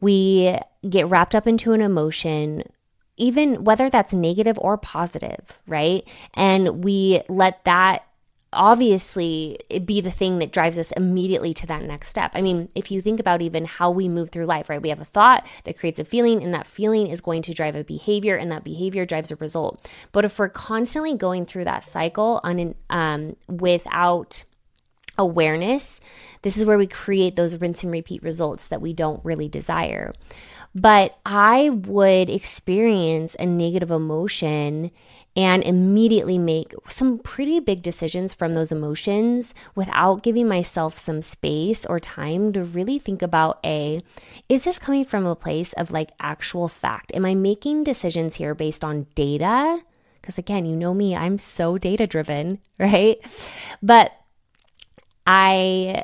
We 0.00 0.56
get 0.88 1.08
wrapped 1.08 1.34
up 1.34 1.46
into 1.48 1.72
an 1.72 1.80
emotion, 1.80 2.62
even 3.16 3.64
whether 3.64 3.90
that's 3.90 4.12
negative 4.12 4.56
or 4.60 4.78
positive, 4.78 5.58
right? 5.66 6.06
And 6.34 6.84
we 6.84 7.22
let 7.28 7.64
that 7.64 8.07
obviously 8.52 9.58
be 9.84 10.00
the 10.00 10.10
thing 10.10 10.38
that 10.38 10.52
drives 10.52 10.78
us 10.78 10.90
immediately 10.92 11.52
to 11.54 11.66
that 11.66 11.82
next 11.82 12.08
step. 12.08 12.30
I 12.34 12.40
mean, 12.40 12.68
if 12.74 12.90
you 12.90 13.00
think 13.00 13.20
about 13.20 13.42
even 13.42 13.64
how 13.66 13.90
we 13.90 14.08
move 14.08 14.30
through 14.30 14.46
life, 14.46 14.68
right? 14.68 14.80
We 14.80 14.88
have 14.88 15.00
a 15.00 15.04
thought 15.04 15.46
that 15.64 15.78
creates 15.78 15.98
a 15.98 16.04
feeling, 16.04 16.42
and 16.42 16.54
that 16.54 16.66
feeling 16.66 17.08
is 17.08 17.20
going 17.20 17.42
to 17.42 17.54
drive 17.54 17.76
a 17.76 17.84
behavior, 17.84 18.36
and 18.36 18.50
that 18.50 18.64
behavior 18.64 19.04
drives 19.04 19.30
a 19.30 19.36
result. 19.36 19.88
But 20.12 20.24
if 20.24 20.38
we're 20.38 20.48
constantly 20.48 21.14
going 21.14 21.44
through 21.44 21.64
that 21.64 21.84
cycle 21.84 22.40
on 22.42 22.74
um, 22.88 23.36
without 23.48 24.44
awareness, 25.18 26.00
this 26.42 26.56
is 26.56 26.64
where 26.64 26.78
we 26.78 26.86
create 26.86 27.36
those 27.36 27.56
rinse 27.56 27.82
and 27.82 27.92
repeat 27.92 28.22
results 28.22 28.68
that 28.68 28.80
we 28.80 28.92
don't 28.92 29.22
really 29.24 29.48
desire. 29.48 30.12
But 30.74 31.18
I 31.26 31.70
would 31.70 32.30
experience 32.30 33.34
a 33.38 33.46
negative 33.46 33.90
emotion 33.90 34.90
and 35.38 35.62
immediately 35.62 36.36
make 36.36 36.74
some 36.88 37.16
pretty 37.16 37.60
big 37.60 37.80
decisions 37.80 38.34
from 38.34 38.54
those 38.54 38.72
emotions 38.72 39.54
without 39.76 40.24
giving 40.24 40.48
myself 40.48 40.98
some 40.98 41.22
space 41.22 41.86
or 41.86 42.00
time 42.00 42.52
to 42.52 42.64
really 42.64 42.98
think 42.98 43.22
about 43.22 43.60
a 43.64 44.02
is 44.48 44.64
this 44.64 44.80
coming 44.80 45.04
from 45.04 45.24
a 45.24 45.36
place 45.36 45.72
of 45.74 45.92
like 45.92 46.10
actual 46.18 46.66
fact? 46.66 47.12
Am 47.14 47.24
I 47.24 47.36
making 47.36 47.84
decisions 47.84 48.34
here 48.34 48.52
based 48.52 48.82
on 48.82 49.06
data? 49.14 49.78
Because 50.20 50.38
again, 50.38 50.66
you 50.66 50.74
know 50.74 50.92
me, 50.92 51.14
I'm 51.14 51.38
so 51.38 51.78
data 51.78 52.08
driven, 52.08 52.58
right? 52.80 53.18
But 53.80 54.10
I 55.24 56.02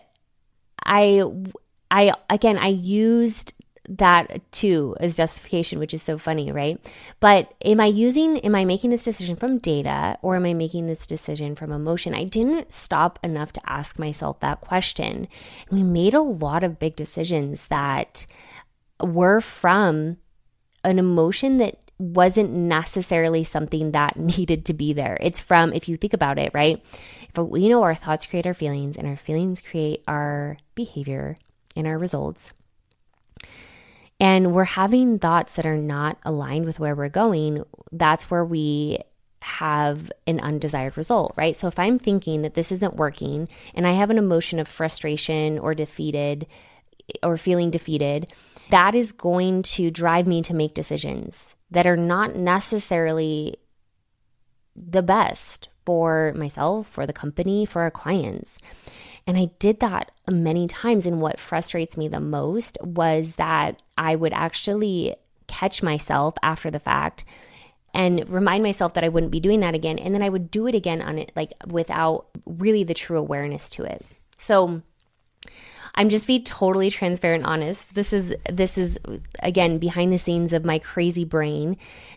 I 0.86 1.24
I 1.90 2.14
again 2.30 2.56
I 2.56 2.68
used 2.68 3.52
that 3.88 4.50
too 4.52 4.96
is 5.00 5.16
justification, 5.16 5.78
which 5.78 5.94
is 5.94 6.02
so 6.02 6.16
funny, 6.16 6.50
right? 6.50 6.80
But 7.20 7.52
am 7.64 7.80
I 7.80 7.86
using, 7.86 8.38
am 8.38 8.54
I 8.54 8.64
making 8.64 8.90
this 8.90 9.04
decision 9.04 9.36
from 9.36 9.58
data 9.58 10.18
or 10.22 10.36
am 10.36 10.46
I 10.46 10.54
making 10.54 10.86
this 10.86 11.06
decision 11.06 11.54
from 11.54 11.70
emotion? 11.70 12.14
I 12.14 12.24
didn't 12.24 12.72
stop 12.72 13.18
enough 13.22 13.52
to 13.52 13.70
ask 13.70 13.98
myself 13.98 14.40
that 14.40 14.60
question. 14.60 15.28
And 15.68 15.78
we 15.78 15.82
made 15.82 16.14
a 16.14 16.22
lot 16.22 16.64
of 16.64 16.78
big 16.78 16.96
decisions 16.96 17.66
that 17.66 18.26
were 19.02 19.40
from 19.40 20.16
an 20.82 20.98
emotion 20.98 21.58
that 21.58 21.78
wasn't 21.98 22.50
necessarily 22.50 23.44
something 23.44 23.92
that 23.92 24.16
needed 24.16 24.64
to 24.66 24.72
be 24.72 24.92
there. 24.92 25.18
It's 25.20 25.40
from, 25.40 25.72
if 25.72 25.88
you 25.88 25.96
think 25.96 26.14
about 26.14 26.38
it, 26.38 26.52
right? 26.54 26.82
If 27.28 27.38
we 27.38 27.68
know 27.68 27.82
our 27.82 27.94
thoughts 27.94 28.26
create 28.26 28.46
our 28.46 28.54
feelings 28.54 28.96
and 28.96 29.06
our 29.06 29.16
feelings 29.16 29.60
create 29.60 30.02
our 30.08 30.56
behavior 30.74 31.36
and 31.76 31.86
our 31.86 31.98
results 31.98 32.50
and 34.20 34.54
we're 34.54 34.64
having 34.64 35.18
thoughts 35.18 35.54
that 35.54 35.66
are 35.66 35.76
not 35.76 36.18
aligned 36.24 36.66
with 36.66 36.78
where 36.78 36.94
we're 36.94 37.08
going, 37.08 37.64
that's 37.92 38.30
where 38.30 38.44
we 38.44 38.98
have 39.42 40.10
an 40.26 40.40
undesired 40.40 40.96
result, 40.96 41.34
right? 41.36 41.54
So 41.54 41.66
if 41.68 41.78
I'm 41.78 41.98
thinking 41.98 42.42
that 42.42 42.54
this 42.54 42.72
isn't 42.72 42.96
working 42.96 43.48
and 43.74 43.86
I 43.86 43.92
have 43.92 44.10
an 44.10 44.18
emotion 44.18 44.58
of 44.58 44.68
frustration 44.68 45.58
or 45.58 45.74
defeated 45.74 46.46
or 47.22 47.36
feeling 47.36 47.70
defeated, 47.70 48.32
that 48.70 48.94
is 48.94 49.12
going 49.12 49.62
to 49.62 49.90
drive 49.90 50.26
me 50.26 50.40
to 50.42 50.54
make 50.54 50.72
decisions 50.72 51.54
that 51.70 51.86
are 51.86 51.96
not 51.96 52.36
necessarily 52.36 53.56
the 54.74 55.02
best 55.02 55.68
for 55.84 56.32
myself, 56.34 56.88
for 56.88 57.06
the 57.06 57.12
company, 57.12 57.66
for 57.66 57.82
our 57.82 57.90
clients. 57.90 58.58
And 59.26 59.38
I 59.38 59.50
did 59.58 59.80
that 59.80 60.10
many 60.30 60.68
times. 60.68 61.06
And 61.06 61.20
what 61.20 61.40
frustrates 61.40 61.96
me 61.96 62.08
the 62.08 62.20
most 62.20 62.78
was 62.82 63.36
that 63.36 63.82
I 63.96 64.16
would 64.16 64.32
actually 64.32 65.14
catch 65.46 65.82
myself 65.82 66.34
after 66.42 66.70
the 66.70 66.80
fact 66.80 67.24
and 67.92 68.28
remind 68.28 68.62
myself 68.62 68.94
that 68.94 69.04
I 69.04 69.08
wouldn't 69.08 69.32
be 69.32 69.40
doing 69.40 69.60
that 69.60 69.74
again. 69.74 69.98
And 69.98 70.14
then 70.14 70.22
I 70.22 70.28
would 70.28 70.50
do 70.50 70.66
it 70.66 70.74
again 70.74 71.00
on 71.00 71.18
it, 71.18 71.32
like 71.36 71.52
without 71.68 72.26
really 72.44 72.84
the 72.84 72.94
true 72.94 73.18
awareness 73.18 73.68
to 73.70 73.84
it. 73.84 74.04
So, 74.38 74.82
I'm 75.94 76.08
just 76.08 76.26
be 76.26 76.40
totally 76.40 76.90
transparent 76.90 77.44
honest. 77.44 77.94
This 77.94 78.12
is 78.12 78.34
this 78.50 78.76
is 78.76 78.98
again 79.40 79.78
behind 79.78 80.12
the 80.12 80.18
scenes 80.18 80.52
of 80.52 80.64
my 80.64 80.80
crazy 80.80 81.24
brain 81.24 81.76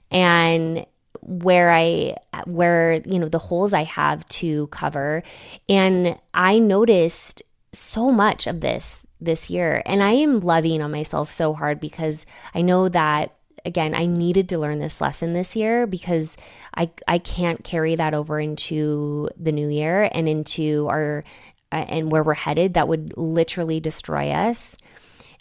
and 0.09 0.85
where 1.27 1.71
I 1.71 2.15
where 2.45 3.01
you 3.05 3.19
know 3.19 3.27
the 3.27 3.37
holes 3.37 3.73
I 3.73 3.83
have 3.83 4.27
to 4.29 4.67
cover 4.67 5.23
and 5.67 6.17
I 6.33 6.57
noticed 6.57 7.43
so 7.73 8.11
much 8.11 8.47
of 8.47 8.61
this 8.61 9.01
this 9.19 9.49
year 9.49 9.83
and 9.85 10.01
I 10.01 10.13
am 10.13 10.39
loving 10.39 10.81
on 10.81 10.91
myself 10.91 11.29
so 11.29 11.53
hard 11.53 11.81
because 11.81 12.25
I 12.55 12.61
know 12.61 12.87
that 12.89 13.35
again 13.65 13.93
I 13.93 14.05
needed 14.05 14.47
to 14.49 14.57
learn 14.57 14.79
this 14.79 15.01
lesson 15.01 15.33
this 15.33 15.53
year 15.53 15.85
because 15.85 16.37
I 16.75 16.91
I 17.09 17.17
can't 17.17 17.61
carry 17.61 17.95
that 17.97 18.13
over 18.13 18.39
into 18.39 19.29
the 19.37 19.51
new 19.51 19.67
year 19.67 20.09
and 20.13 20.29
into 20.29 20.87
our 20.89 21.25
uh, 21.73 21.85
and 21.89 22.09
where 22.09 22.23
we're 22.23 22.35
headed 22.35 22.75
that 22.75 22.87
would 22.87 23.17
literally 23.17 23.81
destroy 23.81 24.29
us. 24.29 24.77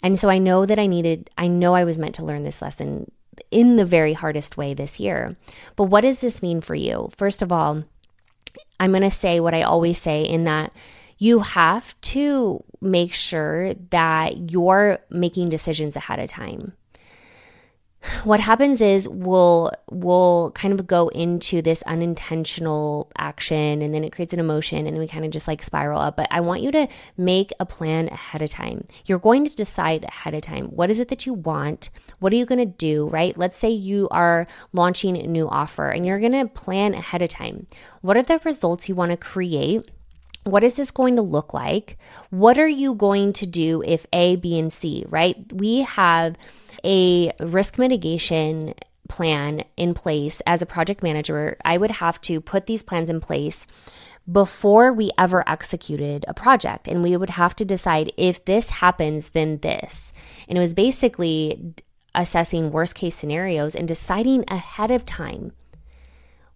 And 0.03 0.19
so 0.19 0.29
I 0.29 0.37
know 0.37 0.65
that 0.65 0.79
I 0.79 0.85
needed 0.85 1.29
I 1.37 1.47
know 1.47 1.75
I 1.75 1.85
was 1.85 1.97
meant 1.97 2.15
to 2.15 2.25
learn 2.25 2.43
this 2.43 2.61
lesson 2.61 3.09
in 3.51 3.75
the 3.75 3.85
very 3.85 4.13
hardest 4.13 4.57
way 4.57 4.73
this 4.73 4.99
year. 4.99 5.35
But 5.75 5.85
what 5.85 6.01
does 6.01 6.21
this 6.21 6.41
mean 6.41 6.61
for 6.61 6.75
you? 6.75 7.09
First 7.17 7.41
of 7.41 7.51
all, 7.51 7.83
I'm 8.79 8.91
going 8.91 9.03
to 9.03 9.11
say 9.11 9.39
what 9.39 9.53
I 9.53 9.61
always 9.63 9.99
say 9.99 10.23
in 10.23 10.43
that 10.45 10.73
you 11.17 11.39
have 11.39 11.99
to 12.01 12.63
make 12.79 13.13
sure 13.13 13.73
that 13.73 14.51
you're 14.51 14.99
making 15.09 15.49
decisions 15.49 15.95
ahead 15.95 16.19
of 16.19 16.29
time 16.29 16.73
what 18.23 18.39
happens 18.39 18.81
is 18.81 19.07
we'll 19.07 19.71
we'll 19.89 20.51
kind 20.51 20.73
of 20.73 20.87
go 20.87 21.07
into 21.09 21.61
this 21.61 21.81
unintentional 21.83 23.11
action 23.17 23.81
and 23.81 23.93
then 23.93 24.03
it 24.03 24.11
creates 24.11 24.33
an 24.33 24.39
emotion 24.39 24.85
and 24.85 24.95
then 24.95 24.99
we 24.99 25.07
kind 25.07 25.25
of 25.25 25.31
just 25.31 25.47
like 25.47 25.61
spiral 25.61 25.99
up. 25.99 26.17
But 26.17 26.27
i 26.31 26.39
want 26.39 26.61
you 26.61 26.71
to 26.71 26.87
make 27.17 27.51
a 27.59 27.65
plan 27.65 28.07
ahead 28.09 28.41
of 28.41 28.49
time. 28.49 28.87
You're 29.05 29.19
going 29.19 29.47
to 29.47 29.55
decide 29.55 30.03
ahead 30.05 30.33
of 30.33 30.41
time. 30.41 30.67
What 30.67 30.89
is 30.89 30.99
it 30.99 31.07
that 31.09 31.25
you 31.25 31.33
want? 31.33 31.89
What 32.19 32.33
are 32.33 32.35
you 32.35 32.45
going 32.45 32.59
to 32.59 32.65
do 32.65 33.07
right? 33.07 33.37
Let's 33.37 33.57
say 33.57 33.69
you 33.69 34.07
are 34.11 34.47
launching 34.73 35.17
a 35.17 35.27
new 35.27 35.47
offer 35.47 35.89
and 35.89 36.05
you're 36.05 36.19
going 36.19 36.31
to 36.33 36.47
plan 36.47 36.93
ahead 36.93 37.21
of 37.21 37.29
time. 37.29 37.67
What 38.01 38.17
are 38.17 38.23
the 38.23 38.39
results 38.43 38.89
you 38.89 38.95
want 38.95 39.11
to 39.11 39.17
create 39.17 39.89
what 40.47 40.63
is 40.63 40.75
this 40.75 40.91
going 40.91 41.15
to 41.15 41.21
look 41.21 41.53
like? 41.53 41.97
What 42.29 42.57
are 42.57 42.67
you 42.67 42.95
going 42.95 43.33
to 43.33 43.45
do 43.45 43.83
if 43.85 44.05
A, 44.13 44.35
B, 44.35 44.57
and 44.59 44.71
C, 44.71 45.05
right? 45.09 45.35
We 45.53 45.81
have 45.81 46.35
a 46.83 47.31
risk 47.39 47.77
mitigation 47.77 48.73
plan 49.07 49.63
in 49.75 49.93
place 49.93 50.41
as 50.45 50.61
a 50.61 50.65
project 50.65 51.03
manager, 51.03 51.57
I 51.63 51.77
would 51.77 51.91
have 51.91 52.19
to 52.21 52.41
put 52.41 52.65
these 52.65 52.83
plans 52.83 53.09
in 53.09 53.21
place 53.21 53.65
before 54.29 54.91
we 54.91 55.11
ever 55.17 55.47
executed 55.47 56.25
a 56.27 56.33
project. 56.33 56.87
And 56.87 57.01
we 57.01 57.15
would 57.15 57.31
have 57.31 57.55
to 57.57 57.65
decide 57.65 58.11
if 58.17 58.43
this 58.45 58.69
happens, 58.69 59.29
then 59.29 59.59
this. 59.59 60.11
And 60.47 60.57
it 60.57 60.61
was 60.61 60.73
basically 60.73 61.73
assessing 62.13 62.71
worst 62.71 62.95
case 62.95 63.15
scenarios 63.15 63.75
and 63.75 63.87
deciding 63.87 64.43
ahead 64.47 64.91
of 64.91 65.05
time 65.05 65.53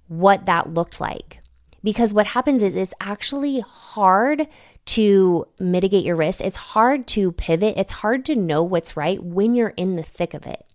what 0.07 0.45
that 0.45 0.74
looked 0.74 1.00
like. 1.00 1.40
Because 1.84 2.14
what 2.14 2.28
happens 2.28 2.62
is 2.62 2.76
it's 2.76 2.94
actually 3.00 3.60
hard 3.62 4.48
to 4.86 5.48
mitigate 5.60 6.06
your 6.06 6.16
risk. 6.16 6.42
It's 6.42 6.58
hard 6.58 7.08
to 7.08 7.32
pivot. 7.32 7.76
It's 7.78 7.92
hard 7.92 8.26
to 8.26 8.36
know 8.36 8.62
what's 8.62 8.96
right 8.96 9.24
when 9.24 9.56
you're 9.56 9.70
in 9.70 9.96
the 9.96 10.04
thick 10.04 10.34
of 10.34 10.46
it. 10.46 10.66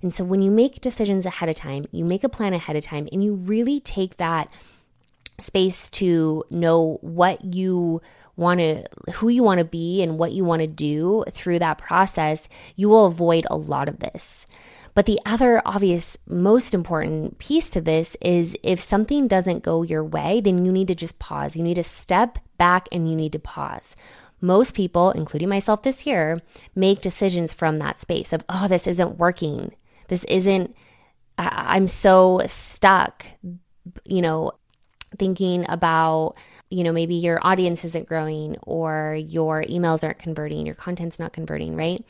And 0.00 0.12
so 0.12 0.22
when 0.22 0.42
you 0.42 0.50
make 0.50 0.80
decisions 0.80 1.26
ahead 1.26 1.48
of 1.48 1.56
time, 1.56 1.86
you 1.90 2.04
make 2.04 2.22
a 2.22 2.28
plan 2.28 2.54
ahead 2.54 2.76
of 2.76 2.84
time, 2.84 3.08
and 3.10 3.24
you 3.24 3.34
really 3.34 3.80
take 3.80 4.16
that 4.16 4.52
space 5.40 5.88
to 5.90 6.44
know 6.50 6.98
what 7.00 7.44
you 7.44 8.00
want 8.36 8.60
to 8.60 8.84
who 9.14 9.28
you 9.28 9.42
want 9.42 9.58
to 9.58 9.64
be 9.64 10.00
and 10.02 10.16
what 10.16 10.30
you 10.30 10.44
want 10.44 10.60
to 10.60 10.68
do 10.68 11.24
through 11.32 11.58
that 11.58 11.78
process, 11.78 12.48
you 12.76 12.88
will 12.88 13.06
avoid 13.06 13.46
a 13.50 13.56
lot 13.56 13.88
of 13.88 13.98
this. 13.98 14.46
But 14.98 15.06
the 15.06 15.20
other 15.24 15.62
obvious, 15.64 16.18
most 16.26 16.74
important 16.74 17.38
piece 17.38 17.70
to 17.70 17.80
this 17.80 18.16
is 18.20 18.56
if 18.64 18.80
something 18.80 19.28
doesn't 19.28 19.62
go 19.62 19.84
your 19.84 20.02
way, 20.02 20.40
then 20.40 20.64
you 20.66 20.72
need 20.72 20.88
to 20.88 20.94
just 20.96 21.20
pause. 21.20 21.54
You 21.54 21.62
need 21.62 21.76
to 21.76 21.84
step 21.84 22.40
back 22.56 22.88
and 22.90 23.08
you 23.08 23.14
need 23.14 23.30
to 23.34 23.38
pause. 23.38 23.94
Most 24.40 24.74
people, 24.74 25.12
including 25.12 25.48
myself 25.48 25.84
this 25.84 26.04
year, 26.04 26.40
make 26.74 27.00
decisions 27.00 27.52
from 27.52 27.78
that 27.78 28.00
space 28.00 28.32
of, 28.32 28.44
oh, 28.48 28.66
this 28.66 28.88
isn't 28.88 29.18
working. 29.18 29.70
This 30.08 30.24
isn't, 30.24 30.74
I'm 31.38 31.86
so 31.86 32.42
stuck, 32.48 33.24
you 34.04 34.20
know, 34.20 34.50
thinking 35.16 35.64
about 35.70 36.34
you 36.68 36.84
know 36.84 36.92
maybe 36.92 37.14
your 37.14 37.38
audience 37.42 37.82
isn't 37.82 38.06
growing 38.06 38.56
or 38.62 39.16
your 39.18 39.62
emails 39.64 40.04
aren't 40.04 40.18
converting 40.18 40.66
your 40.66 40.74
content's 40.74 41.18
not 41.18 41.32
converting 41.32 41.74
right 41.76 42.04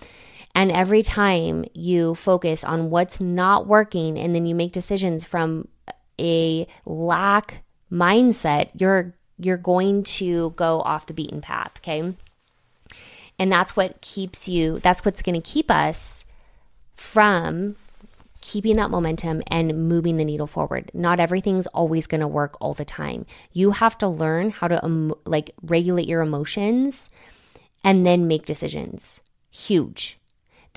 and 0.58 0.72
every 0.72 1.04
time 1.04 1.64
you 1.72 2.16
focus 2.16 2.64
on 2.64 2.90
what's 2.90 3.20
not 3.20 3.68
working 3.68 4.18
and 4.18 4.34
then 4.34 4.44
you 4.44 4.56
make 4.56 4.72
decisions 4.72 5.24
from 5.24 5.68
a 6.20 6.66
lack 6.84 7.62
mindset, 7.92 8.70
you're 8.74 9.14
you're 9.38 9.56
going 9.56 10.02
to 10.02 10.50
go 10.56 10.80
off 10.80 11.06
the 11.06 11.14
beaten 11.14 11.40
path, 11.40 11.74
okay? 11.76 12.12
And 13.38 13.52
that's 13.52 13.76
what 13.76 14.00
keeps 14.00 14.48
you 14.48 14.80
that's 14.80 15.04
what's 15.04 15.22
going 15.22 15.40
to 15.40 15.48
keep 15.48 15.70
us 15.70 16.24
from 16.96 17.76
keeping 18.40 18.74
that 18.78 18.90
momentum 18.90 19.44
and 19.46 19.88
moving 19.88 20.16
the 20.16 20.24
needle 20.24 20.48
forward. 20.48 20.90
Not 20.92 21.20
everything's 21.20 21.68
always 21.68 22.08
going 22.08 22.20
to 22.20 22.26
work 22.26 22.56
all 22.60 22.74
the 22.74 22.84
time. 22.84 23.26
You 23.52 23.70
have 23.70 23.96
to 23.98 24.08
learn 24.08 24.50
how 24.50 24.66
to 24.66 24.84
um, 24.84 25.14
like 25.24 25.52
regulate 25.62 26.08
your 26.08 26.20
emotions 26.20 27.10
and 27.84 28.04
then 28.04 28.26
make 28.26 28.44
decisions. 28.44 29.20
Huge. 29.52 30.17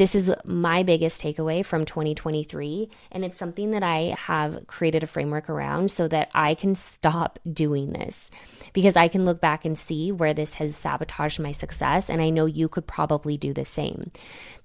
This 0.01 0.15
is 0.15 0.31
my 0.45 0.81
biggest 0.81 1.21
takeaway 1.21 1.63
from 1.63 1.85
2023. 1.85 2.89
And 3.11 3.23
it's 3.23 3.37
something 3.37 3.69
that 3.69 3.83
I 3.83 4.15
have 4.17 4.65
created 4.65 5.03
a 5.03 5.05
framework 5.07 5.47
around 5.47 5.91
so 5.91 6.07
that 6.07 6.31
I 6.33 6.55
can 6.55 6.73
stop 6.73 7.37
doing 7.53 7.93
this 7.93 8.31
because 8.73 8.95
I 8.95 9.07
can 9.07 9.25
look 9.25 9.39
back 9.39 9.63
and 9.63 9.77
see 9.77 10.11
where 10.11 10.33
this 10.33 10.55
has 10.55 10.75
sabotaged 10.75 11.39
my 11.39 11.51
success. 11.51 12.09
And 12.09 12.19
I 12.19 12.31
know 12.31 12.47
you 12.47 12.67
could 12.67 12.87
probably 12.87 13.37
do 13.37 13.53
the 13.53 13.63
same. 13.63 14.09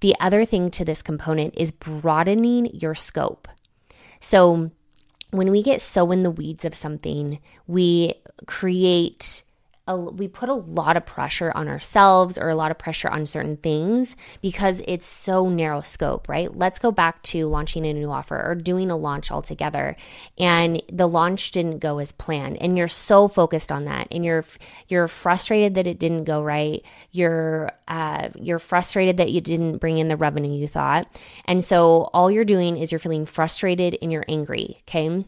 The 0.01 0.17
other 0.21 0.47
thing 0.47 0.71
to 0.71 0.87
this 0.87 1.03
component 1.03 1.53
is 1.55 1.71
broadening 1.71 2.75
your 2.75 2.95
scope. 2.95 3.47
So, 4.21 4.71
when 5.33 5.51
we 5.51 5.63
get 5.63 5.83
so 5.83 6.13
in 6.13 6.23
the 6.23 6.31
weeds 6.31 6.65
of 6.65 6.75
something, 6.75 7.41
we 7.67 8.15
create 8.47 9.43
a, 9.87 9.97
we 9.97 10.29
put 10.29 10.49
a 10.49 10.55
lot 10.55 10.97
of 10.97 11.07
pressure 11.07 11.53
on 11.55 11.69
ourselves 11.69 12.39
or 12.39 12.49
a 12.49 12.57
lot 12.57 12.71
of 12.71 12.79
pressure 12.79 13.09
on 13.09 13.27
certain 13.27 13.57
things 13.57 14.17
because 14.43 14.83
it's 14.87 15.07
so 15.07 15.49
narrow 15.49 15.81
scope, 15.81 16.29
right? 16.29 16.55
Let's 16.55 16.79
go 16.79 16.91
back 16.91 17.23
to 17.25 17.47
launching 17.47 17.87
a 17.87 17.93
new 17.93 18.11
offer 18.11 18.41
or 18.45 18.55
doing 18.55 18.91
a 18.91 18.97
launch 18.97 19.31
altogether 19.31 19.97
and 20.39 20.83
the 20.91 21.09
launch 21.09 21.51
didn't 21.53 21.79
go 21.79 21.99
as 21.99 22.13
planned 22.13 22.57
and 22.61 22.77
you're 22.77 22.89
so 22.89 23.29
focused 23.29 23.71
on 23.71 23.85
that 23.85 24.09
and 24.11 24.25
you're 24.25 24.45
you're 24.89 25.09
frustrated 25.09 25.75
that 25.75 25.87
it 25.87 25.99
didn't 25.99 26.25
go 26.25 26.43
right. 26.43 26.85
You're 27.13 27.71
uh, 27.89 28.31
you're 28.35 28.59
frustrated 28.59 29.19
that 29.19 29.31
you 29.31 29.41
didn't 29.41 29.79
bring 29.79 29.99
in 29.99 30.09
the 30.09 30.17
revenue 30.17 30.53
you 30.53 30.69
thought. 30.69 31.09
And 31.45 31.63
so 31.63 32.11
all 32.13 32.31
you're 32.31 32.45
doing 32.45 32.77
is 32.77 32.91
you're 32.91 32.99
feeling 32.99 33.27
frustrated 33.27 33.99
and 34.03 34.11
you're 34.11 34.25
angry, 34.29 34.79
okay? 34.83 35.25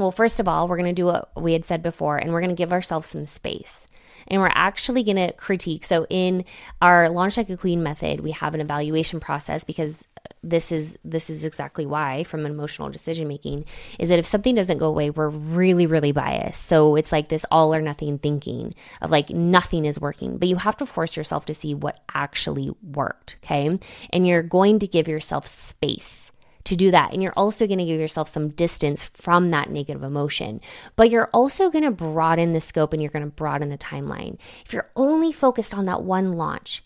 Well, 0.00 0.10
first 0.10 0.40
of 0.40 0.48
all, 0.48 0.66
we're 0.66 0.78
going 0.78 0.94
to 0.94 0.98
do 0.98 1.04
what 1.04 1.30
we 1.36 1.52
had 1.52 1.66
said 1.66 1.82
before, 1.82 2.16
and 2.16 2.32
we're 2.32 2.40
going 2.40 2.48
to 2.48 2.56
give 2.56 2.72
ourselves 2.72 3.10
some 3.10 3.26
space. 3.26 3.86
And 4.28 4.40
we're 4.40 4.50
actually 4.54 5.02
going 5.02 5.16
to 5.16 5.32
critique. 5.32 5.84
So, 5.84 6.06
in 6.08 6.46
our 6.80 7.10
Launch 7.10 7.36
Like 7.36 7.50
a 7.50 7.56
Queen 7.56 7.82
method, 7.82 8.20
we 8.20 8.30
have 8.30 8.54
an 8.54 8.62
evaluation 8.62 9.20
process 9.20 9.62
because 9.62 10.06
this 10.42 10.72
is 10.72 10.96
this 11.04 11.28
is 11.28 11.44
exactly 11.44 11.84
why 11.84 12.24
from 12.24 12.46
emotional 12.46 12.88
decision 12.88 13.28
making 13.28 13.66
is 13.98 14.08
that 14.08 14.18
if 14.18 14.24
something 14.24 14.54
doesn't 14.54 14.78
go 14.78 14.86
away 14.86 15.10
we're 15.10 15.28
really 15.28 15.86
really 15.86 16.12
biased 16.12 16.66
so 16.66 16.94
it's 16.96 17.12
like 17.12 17.28
this 17.28 17.44
all 17.50 17.74
or 17.74 17.82
nothing 17.82 18.16
thinking 18.16 18.74
of 19.02 19.10
like 19.10 19.28
nothing 19.30 19.84
is 19.84 20.00
working 20.00 20.38
but 20.38 20.48
you 20.48 20.56
have 20.56 20.76
to 20.76 20.86
force 20.86 21.16
yourself 21.16 21.44
to 21.44 21.54
see 21.54 21.74
what 21.74 22.00
actually 22.14 22.70
worked 22.82 23.36
okay 23.42 23.70
and 24.10 24.26
you're 24.26 24.42
going 24.42 24.78
to 24.78 24.86
give 24.86 25.08
yourself 25.08 25.46
space 25.46 26.32
to 26.64 26.76
do 26.76 26.90
that. 26.90 27.12
And 27.12 27.22
you're 27.22 27.32
also 27.36 27.66
going 27.66 27.78
to 27.78 27.84
give 27.84 28.00
yourself 28.00 28.28
some 28.28 28.50
distance 28.50 29.04
from 29.04 29.50
that 29.50 29.70
negative 29.70 30.02
emotion. 30.02 30.60
But 30.96 31.10
you're 31.10 31.30
also 31.32 31.70
going 31.70 31.84
to 31.84 31.90
broaden 31.90 32.52
the 32.52 32.60
scope 32.60 32.92
and 32.92 33.02
you're 33.02 33.10
going 33.10 33.24
to 33.24 33.30
broaden 33.30 33.68
the 33.68 33.78
timeline. 33.78 34.38
If 34.64 34.72
you're 34.72 34.90
only 34.96 35.32
focused 35.32 35.74
on 35.74 35.86
that 35.86 36.02
one 36.02 36.32
launch, 36.32 36.82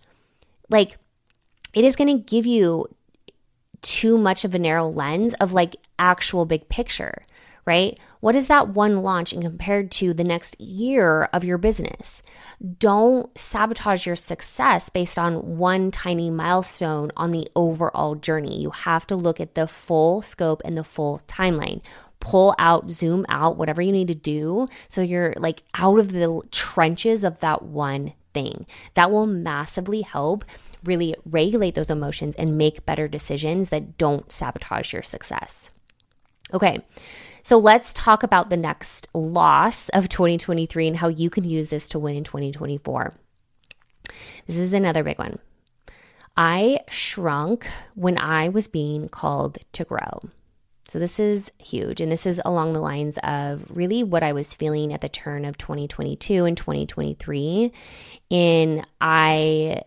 like 0.71 0.99
it 1.73 1.85
is 1.85 1.97
going 1.97 2.17
to 2.17 2.23
give 2.23 2.47
you 2.47 2.87
too 3.83 4.17
much 4.17 4.45
of 4.45 4.55
a 4.55 4.59
narrow 4.59 4.87
lens 4.87 5.35
of 5.35 5.53
like 5.53 5.77
actual 5.99 6.47
big 6.47 6.69
picture 6.69 7.25
right? 7.67 7.99
What 8.21 8.37
is 8.37 8.49
that 8.49 8.69
one 8.69 9.03
launch 9.03 9.33
and 9.33 9.43
compared 9.43 9.91
to 9.93 10.13
the 10.13 10.25
next 10.25 10.61
year 10.61 11.25
of 11.33 11.45
your 11.45 11.59
business? 11.59 12.23
Don't 12.79 13.37
sabotage 13.39 14.07
your 14.07 14.17
success 14.17 14.89
based 14.89 15.19
on 15.19 15.57
one 15.59 15.91
tiny 15.91 16.31
milestone 16.31 17.11
on 17.17 17.31
the 17.31 17.49
overall 17.57 18.15
journey. 18.15 18.61
You 18.61 18.71
have 18.71 19.07
to 19.09 19.17
look 19.17 19.41
at 19.41 19.55
the 19.55 19.67
full 19.67 20.23
scope 20.23 20.63
and 20.65 20.77
the 20.77 20.85
full 20.85 21.21
timeline. 21.27 21.83
Pull 22.21 22.55
out, 22.59 22.91
zoom 22.91 23.27
out, 23.29 23.57
whatever 23.57 23.83
you 23.83 23.93
need 23.93 24.09
to 24.09 24.15
do 24.15 24.67
so 24.89 25.03
you're 25.03 25.35
like 25.37 25.63
out 25.75 25.99
of 25.99 26.13
the 26.13 26.41
trenches 26.51 27.25
of 27.25 27.41
that 27.41 27.63
one 27.63 28.15
thing. 28.33 28.67
That 28.95 29.11
will 29.11 29.27
massively 29.27 30.03
help 30.03 30.45
really 30.85 31.15
regulate 31.25 31.75
those 31.75 31.91
emotions 31.91 32.35
and 32.37 32.59
make 32.59 32.87
better 32.87 33.09
decisions 33.09 33.71
that 33.71 33.97
don't 33.97 34.31
sabotage 34.31 34.93
your 34.93 35.03
success. 35.03 35.71
Okay, 36.53 36.79
so 37.45 37.59
let's 37.59 37.93
talk 37.93 38.23
about 38.23 38.49
the 38.49 38.57
next 38.57 39.07
loss 39.13 39.91
of 39.91 40.09
2023 40.09 40.89
and 40.89 40.97
how 40.97 41.09
you 41.09 41.29
can 41.29 41.45
use 41.45 41.69
this 41.69 41.91
to 41.91 41.99
win 41.99 42.17
in 42.17 42.25
2024. 42.25 43.15
This 44.47 44.57
is 44.57 44.73
another 44.73 45.05
big 45.05 45.19
one. 45.19 45.39
I 46.39 46.81
shrunk 46.89 47.67
when 47.95 48.17
I 48.17 48.49
was 48.49 48.67
being 48.67 49.11
called 49.11 49.59
to 49.73 49.85
grow. 49.85 50.23
So, 50.89 50.99
this 50.99 51.21
is 51.21 51.51
huge. 51.59 52.01
And 52.01 52.11
this 52.11 52.27
is 52.27 52.41
along 52.47 52.73
the 52.73 52.81
lines 52.81 53.19
of 53.23 53.65
really 53.69 54.03
what 54.03 54.23
I 54.23 54.33
was 54.33 54.55
feeling 54.55 54.93
at 54.93 55.01
the 55.01 55.09
turn 55.09 55.45
of 55.45 55.59
2022 55.59 56.47
and 56.47 56.57
2023. 56.57 57.73
In 58.31 58.85
I 59.01 59.83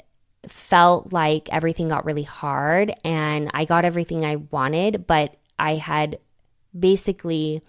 felt 0.48 1.12
like 1.12 1.50
everything 1.52 1.88
got 1.88 2.06
really 2.06 2.24
hard 2.24 2.94
and 3.04 3.50
I 3.54 3.66
got 3.66 3.84
everything 3.84 4.24
I 4.24 4.38
wanted, 4.38 5.08
but 5.08 5.36
I 5.58 5.76
had 5.76 6.20
basically 6.78 7.62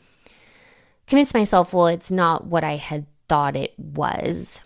convinced 1.07 1.35
myself, 1.35 1.73
well, 1.73 1.87
it's 1.89 2.11
not 2.11 2.47
what 2.47 2.65
I 2.65 2.77
had 2.77 3.07
thought 3.29 3.57
it 3.57 3.75
was. 3.79 4.61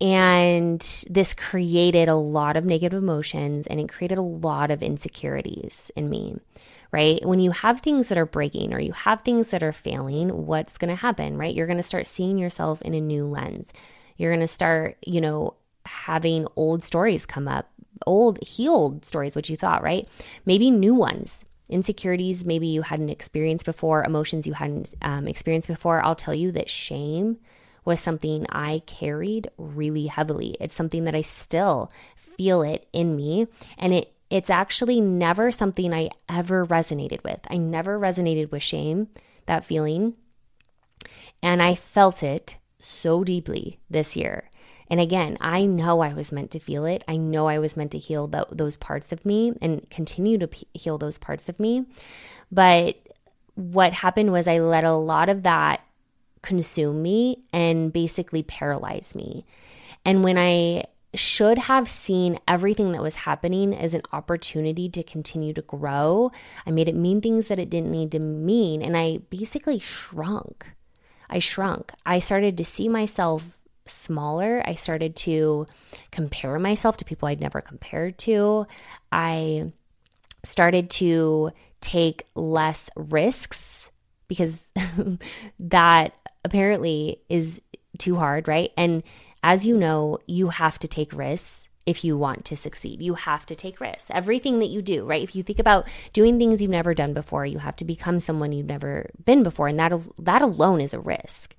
and 0.00 0.80
this 1.10 1.34
created 1.34 2.08
a 2.08 2.14
lot 2.14 2.56
of 2.56 2.64
negative 2.64 3.02
emotions 3.02 3.66
and 3.66 3.80
it 3.80 3.88
created 3.88 4.18
a 4.18 4.22
lot 4.22 4.70
of 4.70 4.82
insecurities 4.82 5.90
in 5.96 6.08
me 6.08 6.36
right? 6.90 7.24
When 7.26 7.40
you 7.40 7.50
have 7.50 7.80
things 7.80 8.08
that 8.08 8.18
are 8.18 8.26
breaking 8.26 8.72
or 8.72 8.80
you 8.80 8.92
have 8.92 9.22
things 9.22 9.48
that 9.48 9.62
are 9.62 9.72
failing, 9.72 10.46
what's 10.46 10.78
going 10.78 10.88
to 10.88 11.00
happen, 11.00 11.36
right? 11.36 11.54
You're 11.54 11.66
going 11.66 11.76
to 11.76 11.82
start 11.82 12.06
seeing 12.06 12.38
yourself 12.38 12.80
in 12.82 12.94
a 12.94 13.00
new 13.00 13.26
lens. 13.26 13.72
You're 14.16 14.30
going 14.30 14.40
to 14.40 14.48
start, 14.48 14.96
you 15.04 15.20
know, 15.20 15.54
having 15.84 16.46
old 16.56 16.82
stories 16.82 17.26
come 17.26 17.46
up, 17.46 17.68
old 18.06 18.42
healed 18.42 19.04
stories, 19.04 19.36
what 19.36 19.48
you 19.48 19.56
thought, 19.56 19.82
right? 19.82 20.08
Maybe 20.46 20.70
new 20.70 20.94
ones. 20.94 21.44
Insecurities, 21.68 22.44
maybe 22.44 22.66
you 22.66 22.82
hadn't 22.82 23.10
experienced 23.10 23.64
before, 23.64 24.04
emotions 24.04 24.46
you 24.46 24.54
hadn't 24.54 24.94
um, 25.02 25.28
experienced 25.28 25.68
before. 25.68 26.02
I'll 26.02 26.14
tell 26.14 26.34
you 26.34 26.50
that 26.52 26.70
shame 26.70 27.38
was 27.84 28.00
something 28.00 28.46
I 28.50 28.82
carried 28.86 29.48
really 29.56 30.06
heavily. 30.06 30.56
It's 30.60 30.74
something 30.74 31.04
that 31.04 31.14
I 31.14 31.22
still 31.22 31.92
feel 32.16 32.62
it 32.62 32.86
in 32.92 33.16
me, 33.16 33.48
and 33.76 33.92
it 33.92 34.12
it's 34.30 34.50
actually 34.50 35.00
never 35.00 35.50
something 35.50 35.92
I 35.92 36.10
ever 36.28 36.66
resonated 36.66 37.24
with. 37.24 37.40
I 37.48 37.56
never 37.56 37.98
resonated 37.98 38.50
with 38.50 38.62
shame, 38.62 39.08
that 39.46 39.64
feeling. 39.64 40.14
And 41.42 41.62
I 41.62 41.74
felt 41.74 42.22
it 42.22 42.56
so 42.78 43.24
deeply 43.24 43.78
this 43.88 44.16
year. 44.16 44.50
And 44.90 45.00
again, 45.00 45.36
I 45.40 45.64
know 45.64 46.00
I 46.00 46.14
was 46.14 46.32
meant 46.32 46.50
to 46.52 46.58
feel 46.58 46.84
it. 46.84 47.04
I 47.06 47.16
know 47.16 47.48
I 47.48 47.58
was 47.58 47.76
meant 47.76 47.92
to 47.92 47.98
heal 47.98 48.28
th- 48.28 48.44
those 48.50 48.76
parts 48.76 49.12
of 49.12 49.24
me 49.24 49.52
and 49.60 49.88
continue 49.90 50.38
to 50.38 50.48
p- 50.48 50.66
heal 50.72 50.98
those 50.98 51.18
parts 51.18 51.48
of 51.48 51.60
me. 51.60 51.86
But 52.50 52.96
what 53.54 53.92
happened 53.92 54.32
was 54.32 54.48
I 54.48 54.58
let 54.58 54.84
a 54.84 54.94
lot 54.94 55.28
of 55.28 55.42
that 55.42 55.82
consume 56.42 57.02
me 57.02 57.44
and 57.52 57.92
basically 57.92 58.42
paralyze 58.42 59.14
me. 59.14 59.44
And 60.04 60.24
when 60.24 60.38
I 60.38 60.84
should 61.14 61.58
have 61.58 61.88
seen 61.88 62.38
everything 62.46 62.92
that 62.92 63.02
was 63.02 63.16
happening 63.16 63.74
as 63.74 63.94
an 63.94 64.02
opportunity 64.12 64.88
to 64.90 65.02
continue 65.02 65.52
to 65.54 65.62
grow. 65.62 66.30
I 66.66 66.70
made 66.70 66.88
it 66.88 66.94
mean 66.94 67.20
things 67.20 67.48
that 67.48 67.58
it 67.58 67.70
didn't 67.70 67.90
need 67.90 68.12
to 68.12 68.18
mean. 68.18 68.82
And 68.82 68.96
I 68.96 69.18
basically 69.30 69.78
shrunk. 69.78 70.66
I 71.30 71.38
shrunk. 71.38 71.92
I 72.04 72.18
started 72.18 72.56
to 72.56 72.64
see 72.64 72.88
myself 72.88 73.57
smaller. 73.88 74.62
I 74.64 74.74
started 74.74 75.16
to 75.16 75.66
compare 76.10 76.58
myself 76.58 76.96
to 76.98 77.04
people 77.04 77.28
I'd 77.28 77.40
never 77.40 77.60
compared 77.60 78.18
to. 78.18 78.66
I 79.10 79.72
started 80.44 80.90
to 80.90 81.50
take 81.80 82.24
less 82.34 82.90
risks 82.96 83.90
because 84.28 84.68
that 85.58 86.14
apparently 86.44 87.20
is 87.28 87.60
too 87.98 88.16
hard, 88.16 88.48
right? 88.48 88.70
And 88.76 89.02
as 89.42 89.66
you 89.66 89.76
know, 89.76 90.18
you 90.26 90.48
have 90.48 90.78
to 90.80 90.88
take 90.88 91.12
risks 91.12 91.68
if 91.86 92.04
you 92.04 92.18
want 92.18 92.44
to 92.44 92.56
succeed. 92.56 93.00
You 93.00 93.14
have 93.14 93.46
to 93.46 93.54
take 93.54 93.80
risks. 93.80 94.10
Everything 94.12 94.58
that 94.58 94.66
you 94.66 94.82
do, 94.82 95.06
right? 95.06 95.22
If 95.22 95.34
you 95.34 95.42
think 95.42 95.58
about 95.58 95.88
doing 96.12 96.38
things 96.38 96.60
you've 96.60 96.70
never 96.70 96.92
done 96.92 97.14
before, 97.14 97.46
you 97.46 97.58
have 97.58 97.76
to 97.76 97.84
become 97.84 98.20
someone 98.20 98.52
you've 98.52 98.66
never 98.66 99.10
been 99.24 99.42
before, 99.42 99.68
and 99.68 99.78
that 99.78 99.92
that 100.18 100.42
alone 100.42 100.82
is 100.82 100.92
a 100.92 101.00
risk. 101.00 101.56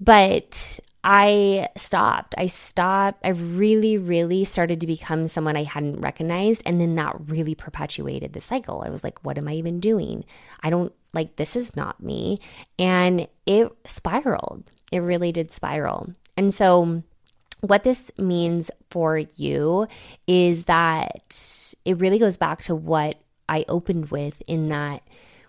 But 0.00 0.80
I 1.04 1.68
stopped. 1.76 2.34
I 2.36 2.48
stopped. 2.48 3.20
I 3.24 3.30
really, 3.30 3.98
really 3.98 4.44
started 4.44 4.80
to 4.80 4.86
become 4.86 5.26
someone 5.26 5.56
I 5.56 5.62
hadn't 5.62 6.00
recognized. 6.00 6.62
And 6.66 6.80
then 6.80 6.96
that 6.96 7.16
really 7.26 7.54
perpetuated 7.54 8.32
the 8.32 8.40
cycle. 8.40 8.82
I 8.84 8.90
was 8.90 9.04
like, 9.04 9.24
what 9.24 9.38
am 9.38 9.48
I 9.48 9.54
even 9.54 9.80
doing? 9.80 10.24
I 10.62 10.70
don't 10.70 10.92
like 11.12 11.36
this 11.36 11.56
is 11.56 11.76
not 11.76 12.02
me. 12.02 12.40
And 12.78 13.28
it 13.46 13.70
spiraled. 13.86 14.70
It 14.90 14.98
really 15.00 15.32
did 15.32 15.52
spiral. 15.52 16.10
And 16.36 16.52
so, 16.52 17.02
what 17.60 17.82
this 17.82 18.12
means 18.18 18.70
for 18.90 19.18
you 19.18 19.88
is 20.26 20.64
that 20.64 21.74
it 21.84 21.98
really 21.98 22.18
goes 22.18 22.36
back 22.36 22.62
to 22.62 22.74
what 22.74 23.20
I 23.48 23.64
opened 23.68 24.10
with 24.10 24.42
in 24.46 24.68
that 24.68 25.02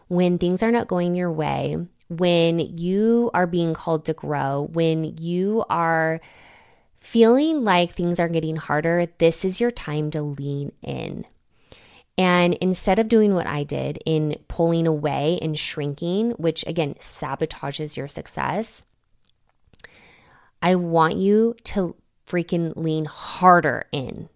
when 0.07 0.39
things 0.39 0.63
are 0.63 0.71
not 0.71 0.87
going 0.87 1.15
your 1.15 1.31
way, 1.31 1.77
when 2.09 2.59
you 2.59 3.31
are 3.33 3.47
being 3.47 3.73
called 3.73 4.05
to 4.05 4.13
grow, 4.13 4.67
when 4.73 5.17
you 5.17 5.63
are 5.69 6.19
feeling 6.99 7.63
like 7.63 7.91
things 7.91 8.19
are 8.19 8.27
getting 8.27 8.55
harder, 8.55 9.05
this 9.19 9.45
is 9.45 9.61
your 9.61 9.71
time 9.71 10.11
to 10.11 10.21
lean 10.21 10.71
in. 10.81 11.25
And 12.17 12.55
instead 12.55 12.99
of 12.99 13.07
doing 13.07 13.33
what 13.33 13.47
I 13.47 13.63
did 13.63 13.99
in 14.05 14.35
pulling 14.49 14.85
away 14.85 15.39
and 15.41 15.57
shrinking, 15.57 16.31
which 16.31 16.65
again 16.67 16.95
sabotages 16.95 17.95
your 17.95 18.09
success, 18.09 18.83
I 20.61 20.75
want 20.75 21.15
you 21.15 21.55
to 21.65 21.95
freaking 22.27 22.73
lean 22.75 23.05
harder 23.05 23.85
in 23.91 24.27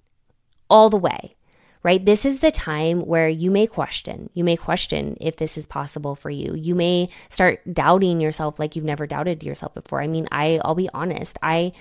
all 0.70 0.90
the 0.90 0.98
way, 0.98 1.36
right? 1.84 2.04
This 2.04 2.26
is 2.26 2.40
the 2.40 2.52
time 2.52 3.02
where 3.02 3.28
you 3.28 3.52
may 3.52 3.68
question. 3.68 4.30
You 4.34 4.44
may 4.44 4.56
question 4.56 5.18
if 5.20 5.36
this 5.36 5.58
is 5.58 5.66
possible 5.66 6.16
for 6.16 6.30
you. 6.30 6.56
You 6.56 6.76
may 6.76 7.10
start 7.30 7.62
doubting 7.72 8.22
yourself 8.22 8.58
like 8.58 8.76
you've 8.76 8.86
never 8.86 9.06
doubted 9.06 9.44
yourself 9.44 9.74
before. 9.74 10.02
I 10.02 10.08
mean, 10.08 10.28
I 10.32 10.60
I'll 10.64 10.76
be 10.76 10.90
honest. 10.94 11.38
I 11.44 11.74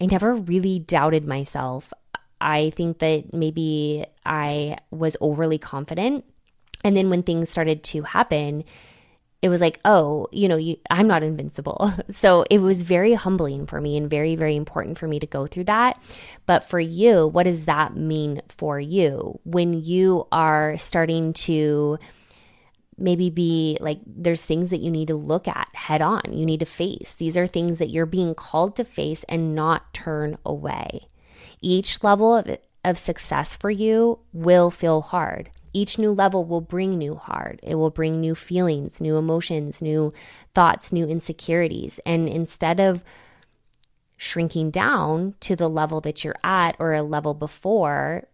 I 0.00 0.06
never 0.06 0.34
really 0.34 0.78
doubted 0.80 1.26
myself. 1.26 1.92
I 2.40 2.70
think 2.70 2.98
that 2.98 3.32
maybe 3.32 4.04
I 4.26 4.78
was 4.90 5.16
overly 5.20 5.58
confident. 5.58 6.24
And 6.82 6.96
then 6.96 7.10
when 7.10 7.22
things 7.22 7.48
started 7.48 7.84
to 7.84 8.02
happen, 8.02 8.64
it 9.42 9.48
was 9.48 9.60
like, 9.60 9.80
oh, 9.84 10.28
you 10.30 10.46
know, 10.46 10.56
you, 10.56 10.76
I'm 10.88 11.08
not 11.08 11.24
invincible. 11.24 11.92
So 12.10 12.44
it 12.50 12.60
was 12.60 12.82
very 12.82 13.14
humbling 13.14 13.66
for 13.66 13.80
me 13.80 13.96
and 13.96 14.08
very, 14.08 14.36
very 14.36 14.54
important 14.54 14.98
for 14.98 15.08
me 15.08 15.18
to 15.18 15.26
go 15.26 15.46
through 15.46 15.64
that. 15.64 16.00
But 16.46 16.62
for 16.68 16.78
you, 16.78 17.26
what 17.26 17.44
does 17.44 17.64
that 17.64 17.96
mean 17.96 18.42
for 18.48 18.78
you 18.78 19.40
when 19.44 19.72
you 19.82 20.26
are 20.30 20.78
starting 20.78 21.32
to 21.32 21.98
maybe 22.98 23.30
be 23.30 23.78
like, 23.80 23.98
there's 24.06 24.44
things 24.44 24.70
that 24.70 24.80
you 24.80 24.90
need 24.90 25.08
to 25.08 25.16
look 25.16 25.48
at 25.48 25.68
head 25.74 26.02
on, 26.02 26.22
you 26.32 26.46
need 26.46 26.60
to 26.60 26.66
face? 26.66 27.14
These 27.14 27.36
are 27.36 27.46
things 27.46 27.78
that 27.78 27.90
you're 27.90 28.06
being 28.06 28.34
called 28.34 28.76
to 28.76 28.84
face 28.84 29.24
and 29.28 29.54
not 29.54 29.92
turn 29.92 30.38
away. 30.44 31.08
Each 31.60 32.02
level 32.04 32.36
of, 32.36 32.56
of 32.84 32.98
success 32.98 33.54
for 33.54 33.70
you 33.70 34.18
will 34.32 34.70
feel 34.70 35.00
hard 35.00 35.50
each 35.72 35.98
new 35.98 36.12
level 36.12 36.44
will 36.44 36.60
bring 36.60 36.98
new 36.98 37.14
hard. 37.14 37.60
It 37.62 37.76
will 37.76 37.90
bring 37.90 38.20
new 38.20 38.34
feelings, 38.34 39.00
new 39.00 39.16
emotions, 39.16 39.80
new 39.80 40.12
thoughts, 40.52 40.92
new 40.92 41.06
insecurities. 41.06 41.98
And 42.04 42.28
instead 42.28 42.78
of 42.78 43.02
shrinking 44.16 44.70
down 44.70 45.34
to 45.40 45.56
the 45.56 45.68
level 45.68 46.00
that 46.02 46.24
you're 46.24 46.36
at 46.44 46.76
or 46.78 46.92
a 46.92 47.02
level 47.02 47.34
before, 47.34 48.24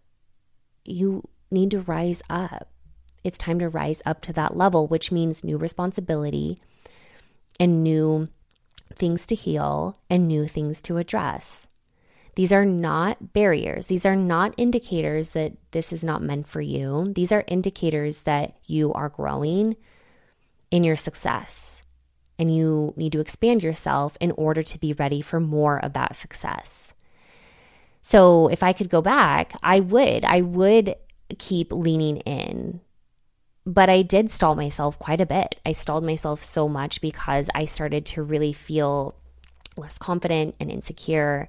you 0.84 1.28
need 1.50 1.70
to 1.70 1.80
rise 1.80 2.22
up. 2.28 2.68
It's 3.22 3.38
time 3.38 3.58
to 3.60 3.68
rise 3.68 4.02
up 4.04 4.20
to 4.22 4.32
that 4.32 4.56
level, 4.56 4.86
which 4.86 5.12
means 5.12 5.44
new 5.44 5.56
responsibility 5.56 6.58
and 7.60 7.82
new 7.82 8.28
things 8.94 9.26
to 9.26 9.34
heal 9.34 9.98
and 10.10 10.26
new 10.26 10.48
things 10.48 10.82
to 10.82 10.96
address. 10.96 11.67
These 12.38 12.52
are 12.52 12.64
not 12.64 13.32
barriers. 13.32 13.88
These 13.88 14.06
are 14.06 14.14
not 14.14 14.54
indicators 14.56 15.30
that 15.30 15.54
this 15.72 15.92
is 15.92 16.04
not 16.04 16.22
meant 16.22 16.46
for 16.46 16.60
you. 16.60 17.12
These 17.12 17.32
are 17.32 17.42
indicators 17.48 18.20
that 18.20 18.54
you 18.64 18.92
are 18.92 19.08
growing 19.08 19.74
in 20.70 20.84
your 20.84 20.94
success 20.94 21.82
and 22.38 22.54
you 22.54 22.94
need 22.96 23.10
to 23.10 23.18
expand 23.18 23.64
yourself 23.64 24.16
in 24.20 24.30
order 24.30 24.62
to 24.62 24.78
be 24.78 24.92
ready 24.92 25.20
for 25.20 25.40
more 25.40 25.84
of 25.84 25.94
that 25.94 26.14
success. 26.14 26.94
So, 28.02 28.46
if 28.46 28.62
I 28.62 28.72
could 28.72 28.88
go 28.88 29.02
back, 29.02 29.54
I 29.60 29.80
would. 29.80 30.24
I 30.24 30.42
would 30.42 30.94
keep 31.38 31.72
leaning 31.72 32.18
in. 32.18 32.80
But 33.66 33.90
I 33.90 34.02
did 34.02 34.30
stall 34.30 34.54
myself 34.54 34.96
quite 35.00 35.20
a 35.20 35.26
bit. 35.26 35.56
I 35.66 35.72
stalled 35.72 36.04
myself 36.04 36.44
so 36.44 36.68
much 36.68 37.00
because 37.00 37.50
I 37.52 37.64
started 37.64 38.06
to 38.06 38.22
really 38.22 38.52
feel 38.52 39.16
less 39.76 39.98
confident 39.98 40.54
and 40.60 40.70
insecure 40.70 41.48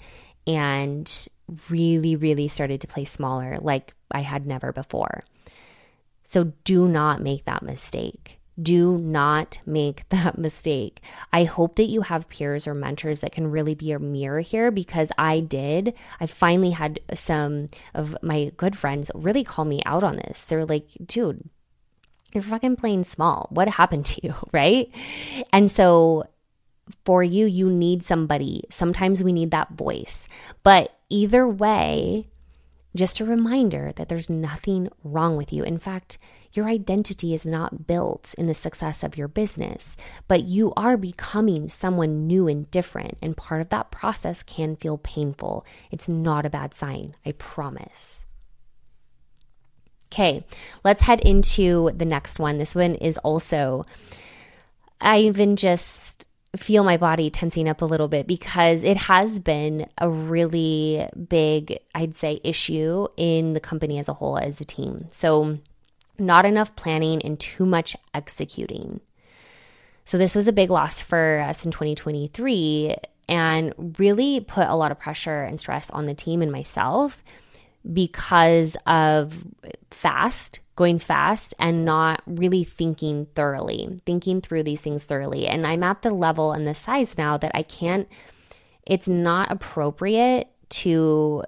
and 0.49 1.27
really, 1.69 2.15
really 2.15 2.47
started 2.47 2.81
to 2.81 2.87
play 2.87 3.05
smaller 3.05 3.59
like 3.61 3.93
I 4.11 4.21
had 4.21 4.47
never 4.47 4.73
before. 4.73 5.21
So 6.23 6.53
do 6.63 6.87
not 6.87 7.21
make 7.21 7.43
that 7.43 7.61
mistake. 7.61 8.39
Do 8.61 8.97
not 8.97 9.59
make 9.65 10.03
that 10.09 10.37
mistake. 10.37 11.01
I 11.31 11.43
hope 11.43 11.75
that 11.75 11.83
you 11.83 12.01
have 12.01 12.29
peers 12.29 12.67
or 12.67 12.73
mentors 12.73 13.19
that 13.19 13.31
can 13.31 13.51
really 13.51 13.75
be 13.75 13.91
a 13.91 13.99
mirror 13.99 14.39
here 14.39 14.71
because 14.71 15.11
I 15.17 15.39
did. 15.39 15.93
I 16.19 16.25
finally 16.25 16.71
had 16.71 16.99
some 17.13 17.67
of 17.93 18.17
my 18.23 18.51
good 18.57 18.75
friends 18.75 19.11
really 19.13 19.43
call 19.43 19.65
me 19.65 19.81
out 19.85 20.03
on 20.03 20.15
this. 20.17 20.43
They're 20.43 20.65
like, 20.65 20.87
dude, 21.05 21.47
you're 22.33 22.43
fucking 22.43 22.75
playing 22.77 23.03
small. 23.03 23.47
What 23.51 23.67
happened 23.67 24.05
to 24.07 24.25
you? 24.25 24.33
Right. 24.51 24.91
And 25.53 25.69
so 25.69 26.25
for 27.05 27.23
you, 27.23 27.45
you 27.45 27.69
need 27.69 28.03
somebody. 28.03 28.63
Sometimes 28.69 29.23
we 29.23 29.33
need 29.33 29.51
that 29.51 29.71
voice. 29.71 30.27
But 30.63 30.97
either 31.09 31.47
way, 31.47 32.27
Just 32.95 33.19
a 33.19 33.25
reminder 33.25 33.91
that 33.95 34.09
there's 34.09 34.29
nothing 34.29 34.89
wrong 35.03 35.37
with 35.37 35.53
you. 35.53 35.63
In 35.63 35.77
fact, 35.77 36.17
your 36.53 36.67
identity 36.67 37.35
is 37.35 37.45
not 37.45 37.85
built 37.85 38.33
in 38.35 38.47
the 38.47 38.55
success 38.55 39.03
of 39.03 39.15
your 39.15 39.27
business, 39.27 39.95
but 40.27 40.45
you 40.45 40.73
are 40.75 40.97
becoming 40.97 41.69
someone 41.69 42.25
new 42.25 42.47
and 42.47 42.69
different. 42.71 43.19
And 43.21 43.37
part 43.37 43.61
of 43.61 43.69
that 43.69 43.91
process 43.91 44.41
can 44.41 44.75
feel 44.75 44.97
painful. 44.97 45.65
It's 45.91 46.09
not 46.09 46.47
a 46.47 46.49
bad 46.49 46.73
sign, 46.73 47.13
I 47.23 47.33
promise. 47.33 48.25
Okay, 50.11 50.41
let's 50.83 51.03
head 51.03 51.21
into 51.21 51.91
the 51.95 52.05
next 52.05 52.39
one. 52.39 52.57
This 52.57 52.73
one 52.73 52.95
is 52.95 53.19
also, 53.19 53.85
I 54.99 55.19
even 55.19 55.55
just 55.55 56.27
feel 56.57 56.83
my 56.83 56.97
body 56.97 57.29
tensing 57.29 57.69
up 57.69 57.81
a 57.81 57.85
little 57.85 58.07
bit 58.07 58.25
because 58.25 58.83
it 58.83 58.97
has 58.97 59.39
been 59.39 59.87
a 59.97 60.09
really 60.09 61.07
big, 61.27 61.79
I'd 61.93 62.15
say, 62.15 62.41
issue 62.43 63.07
in 63.17 63.53
the 63.53 63.59
company 63.59 63.99
as 63.99 64.07
a 64.07 64.13
whole, 64.13 64.37
as 64.37 64.59
a 64.59 64.65
team. 64.65 65.05
So, 65.09 65.59
not 66.17 66.45
enough 66.45 66.75
planning 66.75 67.21
and 67.21 67.39
too 67.39 67.65
much 67.65 67.95
executing. 68.13 68.99
So, 70.05 70.17
this 70.17 70.35
was 70.35 70.47
a 70.47 70.53
big 70.53 70.71
loss 70.71 71.01
for 71.01 71.39
us 71.39 71.63
in 71.63 71.71
2023 71.71 72.95
and 73.27 73.95
really 73.99 74.39
put 74.39 74.67
a 74.67 74.75
lot 74.75 74.91
of 74.91 74.99
pressure 74.99 75.43
and 75.43 75.59
stress 75.59 75.91
on 75.91 76.07
the 76.07 76.15
team 76.15 76.41
and 76.41 76.51
myself 76.51 77.23
because 77.93 78.75
of 78.87 79.35
fast, 79.91 80.59
going 80.79 80.97
fast, 80.97 81.53
and 81.59 81.83
not 81.83 82.23
really 82.25 82.63
thinking 82.63 83.27
thoroughly, 83.35 83.99
thinking 84.05 84.39
through 84.39 84.63
these 84.63 84.79
things 84.79 85.03
thoroughly. 85.03 85.45
And 85.45 85.67
I'm 85.67 85.83
at 85.83 86.03
the 86.03 86.11
level 86.11 86.53
and 86.53 86.65
the 86.65 86.73
size 86.73 87.17
now 87.17 87.37
that 87.37 87.51
I 87.53 87.63
can't, 87.63 88.07
it's 88.87 89.07
not 89.07 89.51
appropriate 89.51 90.47
to 90.69 91.43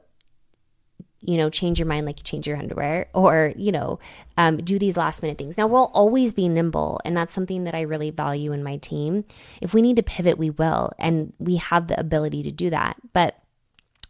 you 1.23 1.37
know, 1.37 1.51
change 1.51 1.77
your 1.77 1.87
mind 1.87 2.07
like 2.07 2.17
you 2.17 2.23
change 2.23 2.47
your 2.47 2.57
underwear 2.57 3.07
or, 3.13 3.53
you 3.55 3.71
know, 3.71 3.99
um, 4.37 4.57
do 4.57 4.79
these 4.79 4.97
last 4.97 5.21
minute 5.21 5.37
things. 5.37 5.55
Now, 5.55 5.67
we'll 5.67 5.91
always 5.93 6.33
be 6.33 6.49
nimble, 6.49 6.99
and 7.05 7.15
that's 7.15 7.31
something 7.31 7.63
that 7.65 7.75
I 7.75 7.81
really 7.81 8.09
value 8.09 8.53
in 8.53 8.63
my 8.63 8.77
team. 8.77 9.23
If 9.61 9.71
we 9.71 9.83
need 9.83 9.97
to 9.97 10.03
pivot, 10.03 10.39
we 10.39 10.49
will, 10.49 10.91
and 10.97 11.31
we 11.37 11.57
have 11.57 11.87
the 11.87 11.99
ability 11.99 12.41
to 12.41 12.51
do 12.51 12.71
that. 12.71 12.97
But 13.13 13.35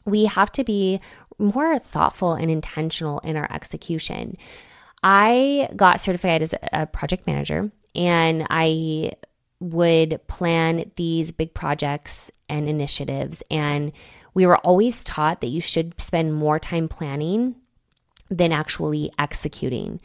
we 0.06 0.24
have 0.24 0.54
to 0.54 0.64
be 0.64 1.02
more 1.38 1.78
thoughtful 1.80 2.34
and 2.34 2.50
intentional 2.50 3.20
in 3.20 3.36
our 3.36 3.52
execution. 3.52 4.38
I 5.04 5.70
got 5.76 6.02
certified 6.02 6.42
as 6.42 6.54
a 6.72 6.86
project 6.86 7.26
manager 7.28 7.72
and 7.96 8.46
I 8.50 9.14
would 9.60 10.20
plan 10.28 10.92
these 10.96 11.32
big 11.32 11.54
projects 11.54 12.32
and 12.50 12.68
initiatives. 12.68 13.44
And 13.52 13.92
we 14.34 14.46
were 14.46 14.58
always 14.58 15.04
taught 15.04 15.42
that 15.42 15.48
you 15.48 15.62
should 15.62 16.00
spend 16.02 16.34
more 16.34 16.60
time 16.60 16.88
planning 16.88 17.56
than 18.30 18.52
actually 18.52 19.12
executing. 19.20 20.02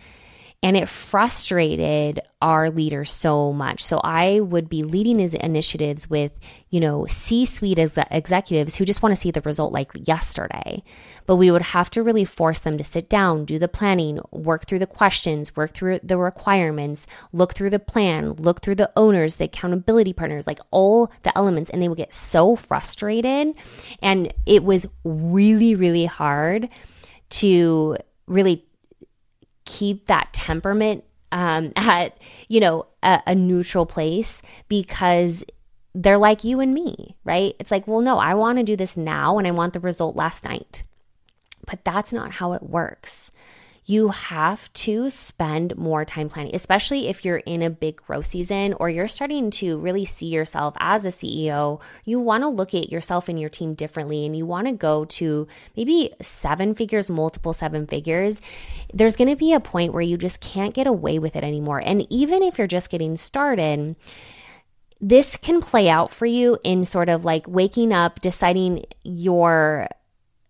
And 0.63 0.77
it 0.77 0.89
frustrated 0.89 2.21
our 2.43 2.71
leaders 2.71 3.13
so 3.13 3.53
much. 3.53 3.85
So 3.85 4.01
I 4.03 4.41
would 4.41 4.69
be 4.69 4.83
leading 4.83 5.19
these 5.19 5.35
initiatives 5.35 6.11
with, 6.11 6.33
you 6.71 6.81
know, 6.81 7.07
C 7.07 7.45
suite 7.45 7.79
ex- 7.79 7.99
executives 8.11 8.75
who 8.75 8.85
just 8.85 9.03
want 9.03 9.15
to 9.15 9.21
see 9.21 9.31
the 9.31 9.43
result 9.43 9.73
like 9.73 9.93
yesterday. 9.95 10.83
But 11.27 11.37
we 11.37 11.51
would 11.51 11.63
have 11.63 11.91
to 11.91 12.03
really 12.03 12.25
force 12.25 12.61
them 12.61 12.79
to 12.79 12.85
sit 12.85 13.09
down, 13.09 13.45
do 13.45 13.59
the 13.59 13.69
planning, 13.69 14.19
work 14.33 14.67
through 14.67 14.81
the 14.81 14.87
questions, 14.87 15.55
work 15.55 15.73
through 15.73 16.01
the 16.03 16.19
requirements, 16.19 17.07
look 17.33 17.55
through 17.55 17.71
the 17.71 17.79
plan, 17.79 18.33
look 18.35 18.61
through 18.61 18.77
the 18.77 18.91
owners, 18.97 19.37
the 19.37 19.45
accountability 19.45 20.13
partners, 20.13 20.47
like 20.47 20.61
all 20.71 21.13
the 21.23 21.37
elements. 21.37 21.71
And 21.71 21.81
they 21.81 21.89
would 21.89 21.99
get 21.99 22.15
so 22.15 22.57
frustrated. 22.57 23.55
And 24.03 24.33
it 24.47 24.65
was 24.65 24.87
really, 25.05 25.75
really 25.75 26.07
hard 26.07 26.69
to 27.29 27.97
really 28.27 28.66
keep 29.67 30.07
that 30.07 30.33
temperament 30.33 31.05
um, 31.33 31.73
at 31.77 32.17
you 32.49 32.61
know 32.61 32.87
a, 33.03 33.23
a 33.27 33.35
neutral 33.35 33.85
place 33.85 34.41
because 34.69 35.45
they're 35.95 36.19
like 36.19 36.45
you 36.45 36.61
and 36.61 36.75
me, 36.75 37.17
right? 37.25 37.55
It's 37.59 37.71
like, 37.71 37.89
well, 37.89 38.03
no, 38.03 38.19
I 38.19 38.35
want 38.35 38.59
to 38.59 38.65
do 38.65 38.77
this 38.77 38.99
now 38.99 39.39
and 39.39 39.47
I 39.47 39.51
want 39.51 39.73
the 39.73 39.81
result 39.81 40.15
last 40.15 40.45
night. 40.45 40.83
But 41.67 41.85
that's 41.85 42.13
not 42.13 42.33
how 42.33 42.53
it 42.53 42.63
works 42.63 43.31
you 43.89 44.09
have 44.09 44.73
to 44.73 45.09
spend 45.11 45.77
more 45.77 46.05
time 46.05 46.29
planning, 46.29 46.55
especially 46.55 47.07
if 47.07 47.25
you're 47.25 47.37
in 47.37 47.63
a 47.63 47.71
big 47.71 47.97
growth 47.97 48.27
season 48.27 48.75
or 48.75 48.91
you're 48.91 49.07
starting 49.07 49.49
to 49.49 49.79
really 49.79 50.05
see 50.05 50.27
yourself 50.27 50.75
as 50.81 51.07
a 51.07 51.11
CEO. 51.11 51.81
You 52.05 52.19
want 52.19 52.43
to 52.43 52.49
look 52.49 52.75
at 52.75 52.91
yourself 52.91 53.29
and 53.29 53.39
your 53.39 53.49
team 53.49 53.75
differently 53.75 54.27
and 54.27 54.37
you 54.37 54.45
want 54.45 54.67
to 54.67 54.73
go 54.73 55.05
to 55.05 55.47
maybe 55.77 56.13
seven 56.21 56.75
figures, 56.75 57.09
multiple 57.09 57.53
seven 57.53 57.87
figures. 57.87 58.41
There's 58.93 59.15
going 59.15 59.31
to 59.31 59.37
be 59.37 59.53
a 59.53 59.61
point 59.61 59.93
where 59.93 60.03
you 60.03 60.17
just 60.17 60.41
can't 60.41 60.75
get 60.75 60.89
away 60.89 61.21
with 61.21 61.37
it 61.37 61.45
anymore. 61.45 61.79
And 61.79 62.11
even 62.11 62.43
if 62.43 62.59
you're 62.59 62.67
just 62.67 62.91
getting 62.91 63.17
started, 63.17 63.97
this 65.01 65.37
can 65.37 65.61
play 65.61 65.89
out 65.89 66.11
for 66.11 66.27
you 66.27 66.59
in 66.65 66.85
sort 66.85 67.09
of 67.09 67.25
like 67.25 67.47
waking 67.47 67.93
up, 67.93 68.21
deciding 68.21 68.85
your 69.05 69.89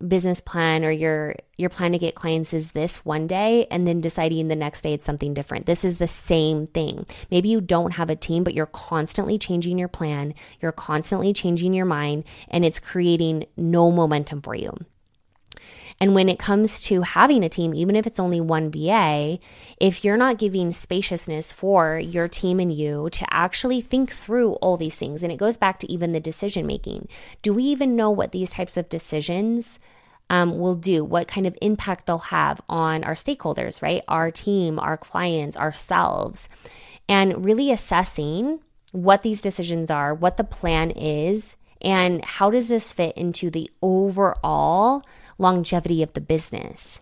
business 0.06 0.40
plan 0.40 0.84
or 0.84 0.90
your 0.90 1.34
your 1.56 1.70
plan 1.70 1.92
to 1.92 1.98
get 1.98 2.14
clients 2.14 2.52
is 2.52 2.72
this 2.72 3.04
one 3.04 3.26
day 3.26 3.66
and 3.70 3.86
then 3.86 4.00
deciding 4.00 4.48
the 4.48 4.56
next 4.56 4.82
day 4.82 4.92
it's 4.92 5.04
something 5.04 5.32
different. 5.34 5.66
This 5.66 5.84
is 5.84 5.98
the 5.98 6.08
same 6.08 6.66
thing. 6.66 7.06
Maybe 7.30 7.48
you 7.48 7.60
don't 7.60 7.92
have 7.92 8.10
a 8.10 8.16
team 8.16 8.44
but 8.44 8.54
you're 8.54 8.66
constantly 8.66 9.38
changing 9.38 9.78
your 9.78 9.88
plan, 9.88 10.34
you're 10.60 10.72
constantly 10.72 11.32
changing 11.32 11.72
your 11.74 11.86
mind 11.86 12.24
and 12.48 12.64
it's 12.64 12.80
creating 12.80 13.46
no 13.56 13.90
momentum 13.90 14.42
for 14.42 14.54
you. 14.54 14.72
And 15.98 16.14
when 16.14 16.28
it 16.28 16.38
comes 16.38 16.80
to 16.80 17.02
having 17.02 17.42
a 17.42 17.48
team, 17.48 17.72
even 17.74 17.96
if 17.96 18.06
it's 18.06 18.20
only 18.20 18.40
one 18.40 18.70
VA, 18.70 19.38
if 19.78 20.04
you're 20.04 20.16
not 20.16 20.38
giving 20.38 20.70
spaciousness 20.70 21.52
for 21.52 21.98
your 21.98 22.28
team 22.28 22.60
and 22.60 22.72
you 22.72 23.08
to 23.12 23.26
actually 23.32 23.80
think 23.80 24.12
through 24.12 24.52
all 24.54 24.76
these 24.76 24.98
things, 24.98 25.22
and 25.22 25.32
it 25.32 25.38
goes 25.38 25.56
back 25.56 25.78
to 25.80 25.90
even 25.90 26.12
the 26.12 26.20
decision 26.20 26.66
making. 26.66 27.08
Do 27.40 27.54
we 27.54 27.64
even 27.64 27.96
know 27.96 28.10
what 28.10 28.32
these 28.32 28.50
types 28.50 28.76
of 28.76 28.88
decisions 28.90 29.78
um, 30.28 30.58
will 30.58 30.74
do, 30.74 31.04
what 31.04 31.28
kind 31.28 31.46
of 31.46 31.56
impact 31.62 32.06
they'll 32.06 32.18
have 32.18 32.60
on 32.68 33.04
our 33.04 33.14
stakeholders, 33.14 33.80
right? 33.80 34.02
Our 34.08 34.30
team, 34.30 34.78
our 34.78 34.96
clients, 34.96 35.56
ourselves, 35.56 36.48
and 37.08 37.44
really 37.44 37.70
assessing 37.70 38.60
what 38.92 39.22
these 39.22 39.40
decisions 39.40 39.90
are, 39.90 40.14
what 40.14 40.36
the 40.36 40.44
plan 40.44 40.90
is, 40.90 41.56
and 41.80 42.24
how 42.24 42.50
does 42.50 42.68
this 42.68 42.92
fit 42.92 43.16
into 43.16 43.50
the 43.50 43.70
overall 43.82 45.04
longevity 45.38 46.02
of 46.02 46.12
the 46.12 46.20
business. 46.20 47.00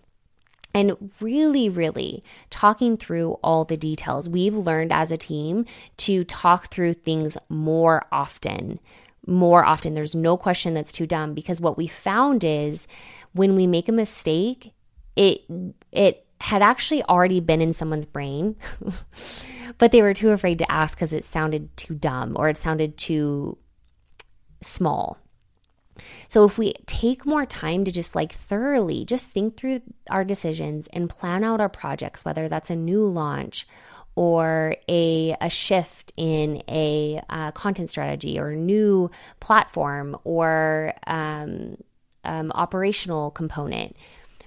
And 0.76 1.12
really, 1.20 1.68
really 1.68 2.24
talking 2.50 2.96
through 2.96 3.38
all 3.44 3.64
the 3.64 3.76
details. 3.76 4.28
We've 4.28 4.56
learned 4.56 4.92
as 4.92 5.12
a 5.12 5.16
team 5.16 5.66
to 5.98 6.24
talk 6.24 6.68
through 6.68 6.94
things 6.94 7.36
more 7.48 8.06
often. 8.10 8.80
More 9.24 9.64
often. 9.64 9.94
There's 9.94 10.16
no 10.16 10.36
question 10.36 10.74
that's 10.74 10.92
too 10.92 11.06
dumb 11.06 11.32
because 11.32 11.60
what 11.60 11.76
we 11.76 11.86
found 11.86 12.42
is 12.42 12.88
when 13.32 13.54
we 13.54 13.68
make 13.68 13.88
a 13.88 13.92
mistake, 13.92 14.72
it 15.14 15.42
it 15.92 16.26
had 16.40 16.60
actually 16.60 17.02
already 17.04 17.40
been 17.40 17.60
in 17.60 17.72
someone's 17.72 18.04
brain, 18.04 18.56
but 19.78 19.92
they 19.92 20.02
were 20.02 20.12
too 20.12 20.30
afraid 20.30 20.58
to 20.58 20.70
ask 20.70 20.96
because 20.96 21.12
it 21.12 21.24
sounded 21.24 21.74
too 21.76 21.94
dumb 21.94 22.34
or 22.36 22.48
it 22.48 22.56
sounded 22.56 22.98
too 22.98 23.56
small. 24.60 25.18
So 26.28 26.44
if 26.44 26.58
we 26.58 26.74
take 26.86 27.26
more 27.26 27.46
time 27.46 27.84
to 27.84 27.90
just 27.90 28.14
like 28.14 28.32
thoroughly 28.32 29.04
just 29.04 29.28
think 29.28 29.56
through 29.56 29.82
our 30.10 30.24
decisions 30.24 30.88
and 30.92 31.10
plan 31.10 31.44
out 31.44 31.60
our 31.60 31.68
projects, 31.68 32.24
whether 32.24 32.48
that's 32.48 32.70
a 32.70 32.76
new 32.76 33.06
launch 33.06 33.66
or 34.16 34.76
a, 34.88 35.36
a 35.40 35.50
shift 35.50 36.12
in 36.16 36.62
a 36.68 37.20
uh, 37.28 37.50
content 37.52 37.90
strategy 37.90 38.38
or 38.38 38.54
new 38.54 39.10
platform 39.40 40.16
or 40.24 40.94
um, 41.06 41.76
um, 42.24 42.52
operational 42.52 43.30
component, 43.30 43.96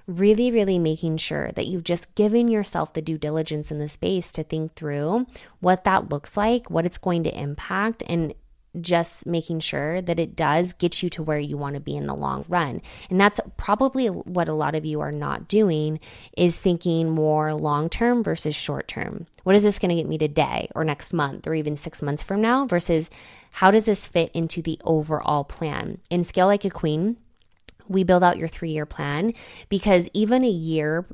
really, 0.08 0.52
really 0.52 0.80
making 0.80 1.17
sure 1.17 1.52
that 1.52 1.67
you've 1.67 1.84
just 1.84 2.15
given 2.15 2.48
yourself 2.48 2.93
the 2.93 3.02
due 3.02 3.17
diligence 3.17 3.70
in 3.72 3.80
the 3.80 3.89
space 3.89 4.32
to 4.32 4.43
think 4.43 4.74
through 4.74 5.28
what 5.60 5.84
that 5.84 6.10
looks 6.10 6.38
like, 6.38 6.70
what 6.70 6.86
it's 6.86 6.98
going 6.98 7.24
to 7.24 7.39
impact, 7.39 8.04
and 8.08 8.34
just 8.82 9.26
making 9.26 9.60
sure 9.60 10.02
that 10.02 10.20
it 10.20 10.36
does 10.36 10.74
get 10.74 11.02
you 11.02 11.10
to 11.10 11.24
where 11.24 11.40
you 11.40 11.58
want 11.58 11.76
to 11.76 11.82
be 11.82 11.96
in 11.96 12.08
the 12.08 12.16
long 12.16 12.46
run. 12.48 12.82
And 13.10 13.20
that's 13.20 13.40
probably 13.58 14.08
what 14.08 14.48
a 14.48 14.54
lot 14.54 14.76
of 14.76 14.86
you 14.86 15.00
are 15.02 15.12
not 15.12 15.48
doing 15.48 16.00
is 16.36 16.58
thinking 16.58 17.10
more 17.10 17.54
long 17.54 17.90
term 17.90 18.24
versus 18.24 18.56
short 18.56 18.88
term. 18.88 19.26
What 19.44 19.56
is 19.56 19.63
this 19.63 19.80
going 19.80 19.90
to 19.90 19.96
get 19.96 20.08
me 20.08 20.18
today 20.18 20.70
or 20.76 20.84
next 20.84 21.13
month 21.13 21.48
or 21.48 21.54
even 21.54 21.76
6 21.76 22.02
months 22.02 22.24
from 22.24 22.42
now 22.42 22.66
versus 22.66 23.10
how 23.54 23.72
does 23.72 23.86
this 23.86 24.06
fit 24.06 24.32
into 24.34 24.62
the 24.62 24.80
overall 24.84 25.44
plan? 25.44 26.00
In 26.10 26.24
Scale 26.24 26.48
Like 26.48 26.66
a 26.66 26.70
Queen, 26.70 27.18
we 27.88 28.04
build 28.04 28.24
out 28.24 28.38
your 28.38 28.50
3-year 28.50 28.86
plan 28.86 29.34
because 29.70 30.10
even 30.13 30.44
a 30.44 30.50
year 30.50 31.06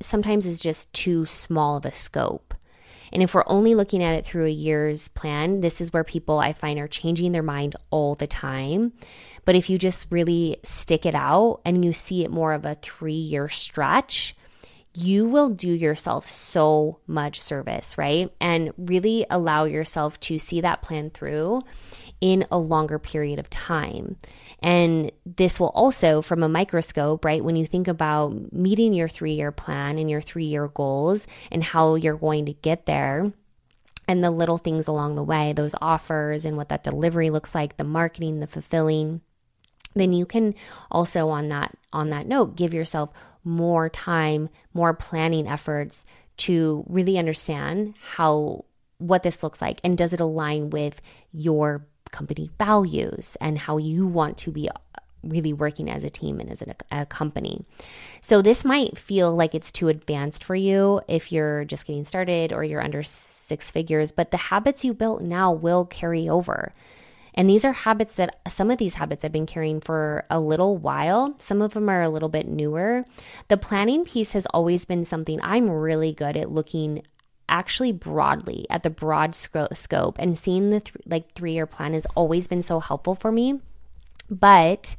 sometimes 0.00 0.44
is 0.44 0.60
just 0.60 0.92
too 0.92 1.24
small 1.24 1.76
of 1.76 1.86
a 1.86 1.92
scope 1.92 2.45
And 3.12 3.22
if 3.22 3.34
we're 3.34 3.44
only 3.46 3.74
looking 3.74 4.02
at 4.02 4.14
it 4.14 4.24
through 4.24 4.46
a 4.46 4.50
year's 4.50 5.08
plan, 5.08 5.60
this 5.60 5.80
is 5.80 5.92
where 5.92 6.04
people 6.04 6.38
I 6.38 6.52
find 6.52 6.78
are 6.78 6.88
changing 6.88 7.32
their 7.32 7.42
mind 7.42 7.76
all 7.90 8.14
the 8.14 8.26
time. 8.26 8.92
But 9.44 9.54
if 9.54 9.70
you 9.70 9.78
just 9.78 10.06
really 10.10 10.58
stick 10.62 11.06
it 11.06 11.14
out 11.14 11.60
and 11.64 11.84
you 11.84 11.92
see 11.92 12.24
it 12.24 12.30
more 12.30 12.52
of 12.52 12.66
a 12.66 12.74
three 12.74 13.12
year 13.12 13.48
stretch, 13.48 14.34
you 14.92 15.28
will 15.28 15.50
do 15.50 15.70
yourself 15.70 16.28
so 16.28 16.98
much 17.06 17.40
service, 17.40 17.98
right? 17.98 18.32
And 18.40 18.72
really 18.78 19.26
allow 19.28 19.64
yourself 19.64 20.18
to 20.20 20.38
see 20.38 20.62
that 20.62 20.82
plan 20.82 21.10
through 21.10 21.60
in 22.20 22.46
a 22.50 22.58
longer 22.58 22.98
period 22.98 23.38
of 23.38 23.50
time. 23.50 24.16
And 24.62 25.12
this 25.24 25.60
will 25.60 25.70
also, 25.70 26.22
from 26.22 26.42
a 26.42 26.48
microscope, 26.48 27.24
right, 27.24 27.44
when 27.44 27.56
you 27.56 27.66
think 27.66 27.88
about 27.88 28.52
meeting 28.52 28.92
your 28.92 29.08
three 29.08 29.34
year 29.34 29.52
plan 29.52 29.98
and 29.98 30.10
your 30.10 30.20
three 30.20 30.44
year 30.44 30.68
goals 30.68 31.26
and 31.50 31.62
how 31.62 31.94
you're 31.94 32.16
going 32.16 32.46
to 32.46 32.52
get 32.52 32.86
there 32.86 33.32
and 34.08 34.22
the 34.22 34.30
little 34.30 34.58
things 34.58 34.86
along 34.86 35.16
the 35.16 35.22
way, 35.22 35.52
those 35.52 35.74
offers 35.80 36.44
and 36.44 36.56
what 36.56 36.68
that 36.68 36.84
delivery 36.84 37.30
looks 37.30 37.54
like, 37.54 37.76
the 37.76 37.84
marketing, 37.84 38.40
the 38.40 38.46
fulfilling, 38.46 39.20
then 39.94 40.12
you 40.12 40.26
can 40.26 40.54
also 40.90 41.28
on 41.28 41.48
that 41.48 41.76
on 41.92 42.10
that 42.10 42.26
note 42.26 42.56
give 42.56 42.74
yourself 42.74 43.10
more 43.44 43.88
time, 43.88 44.48
more 44.74 44.92
planning 44.92 45.48
efforts 45.48 46.04
to 46.36 46.84
really 46.88 47.18
understand 47.18 47.94
how 48.14 48.64
what 48.98 49.22
this 49.22 49.42
looks 49.42 49.60
like 49.60 49.80
and 49.84 49.96
does 49.96 50.12
it 50.12 50.20
align 50.20 50.70
with 50.70 51.00
your 51.32 51.86
company 52.10 52.50
values 52.58 53.36
and 53.40 53.58
how 53.58 53.76
you 53.76 54.06
want 54.06 54.36
to 54.38 54.50
be 54.50 54.68
uh, 54.68 54.72
really 55.22 55.52
working 55.52 55.90
as 55.90 56.04
a 56.04 56.10
team 56.10 56.40
and 56.40 56.50
as 56.50 56.62
a, 56.62 56.74
a, 56.90 57.06
company. 57.06 57.62
So, 58.20 58.42
this 58.42 58.64
might 58.64 58.96
feel 58.96 59.34
like 59.34 59.54
it's 59.54 59.72
too 59.72 59.88
advanced 59.88 60.44
for 60.44 60.54
you 60.54 61.00
if 61.08 61.32
you're 61.32 61.64
just 61.64 61.86
getting 61.86 62.04
started 62.04 62.52
or 62.52 62.64
you're 62.64 62.82
under 62.82 63.02
six 63.02 63.70
figures, 63.70 64.12
but 64.12 64.30
the 64.30 64.36
habits 64.36 64.84
you 64.84 64.94
built 64.94 65.22
now 65.22 65.52
will 65.52 65.84
carry 65.84 66.28
over. 66.28 66.72
And 67.36 67.50
these 67.50 67.66
are 67.66 67.72
habits 67.72 68.14
that 68.14 68.40
some 68.48 68.70
of 68.70 68.78
these 68.78 68.94
habits 68.94 69.24
I've 69.24 69.32
been 69.32 69.46
carrying 69.46 69.80
for 69.80 70.24
a 70.30 70.40
little 70.40 70.78
while. 70.78 71.34
Some 71.38 71.60
of 71.60 71.74
them 71.74 71.88
are 71.90 72.00
a 72.00 72.08
little 72.08 72.30
bit 72.30 72.48
newer. 72.48 73.04
The 73.48 73.58
planning 73.58 74.04
piece 74.04 74.32
has 74.32 74.46
always 74.46 74.86
been 74.86 75.04
something 75.04 75.38
I'm 75.42 75.68
really 75.68 76.14
good 76.14 76.36
at 76.36 76.50
looking 76.50 77.02
actually 77.48 77.92
broadly 77.92 78.66
at 78.70 78.82
the 78.82 78.90
broad 78.90 79.34
scope 79.34 80.16
and 80.18 80.36
seeing 80.36 80.70
the 80.70 80.80
th- 80.80 80.96
like 81.06 81.32
3 81.32 81.52
year 81.52 81.66
plan 81.66 81.92
has 81.92 82.06
always 82.14 82.46
been 82.46 82.62
so 82.62 82.80
helpful 82.80 83.14
for 83.14 83.30
me. 83.30 83.60
But 84.30 84.96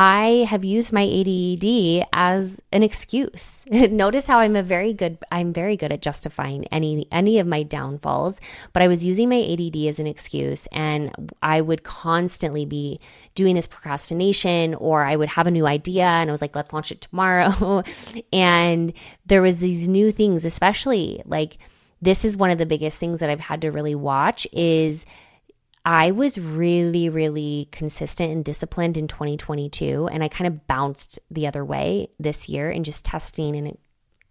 I 0.00 0.46
have 0.48 0.64
used 0.64 0.92
my 0.92 1.02
ADD 1.02 2.06
as 2.12 2.60
an 2.72 2.84
excuse. 2.84 3.64
Notice 3.70 4.28
how 4.28 4.38
I'm 4.38 4.54
a 4.54 4.62
very 4.62 4.92
good 4.92 5.18
I'm 5.32 5.52
very 5.52 5.76
good 5.76 5.90
at 5.90 6.00
justifying 6.00 6.66
any 6.66 7.08
any 7.10 7.40
of 7.40 7.48
my 7.48 7.64
downfalls, 7.64 8.40
but 8.72 8.80
I 8.80 8.86
was 8.86 9.04
using 9.04 9.28
my 9.28 9.42
ADD 9.42 9.88
as 9.88 9.98
an 9.98 10.06
excuse 10.06 10.68
and 10.68 11.32
I 11.42 11.60
would 11.60 11.82
constantly 11.82 12.64
be 12.64 13.00
doing 13.34 13.56
this 13.56 13.66
procrastination 13.66 14.74
or 14.76 15.04
I 15.04 15.16
would 15.16 15.30
have 15.30 15.48
a 15.48 15.50
new 15.50 15.66
idea 15.66 16.04
and 16.04 16.30
I 16.30 16.32
was 16.32 16.40
like 16.40 16.54
let's 16.54 16.72
launch 16.72 16.92
it 16.92 17.00
tomorrow. 17.00 17.82
and 18.32 18.92
there 19.26 19.42
was 19.42 19.58
these 19.58 19.88
new 19.88 20.12
things 20.12 20.44
especially 20.44 21.22
like 21.24 21.58
this 22.00 22.24
is 22.24 22.36
one 22.36 22.50
of 22.50 22.58
the 22.58 22.66
biggest 22.66 22.98
things 22.98 23.18
that 23.18 23.30
I've 23.30 23.40
had 23.40 23.62
to 23.62 23.72
really 23.72 23.96
watch 23.96 24.46
is 24.52 25.04
I 25.88 26.10
was 26.10 26.38
really, 26.38 27.08
really 27.08 27.66
consistent 27.72 28.30
and 28.30 28.44
disciplined 28.44 28.98
in 28.98 29.08
2022. 29.08 30.06
And 30.12 30.22
I 30.22 30.28
kind 30.28 30.46
of 30.46 30.66
bounced 30.66 31.18
the 31.30 31.46
other 31.46 31.64
way 31.64 32.10
this 32.20 32.46
year 32.46 32.70
and 32.70 32.84
just 32.84 33.06
testing 33.06 33.56
and 33.56 33.78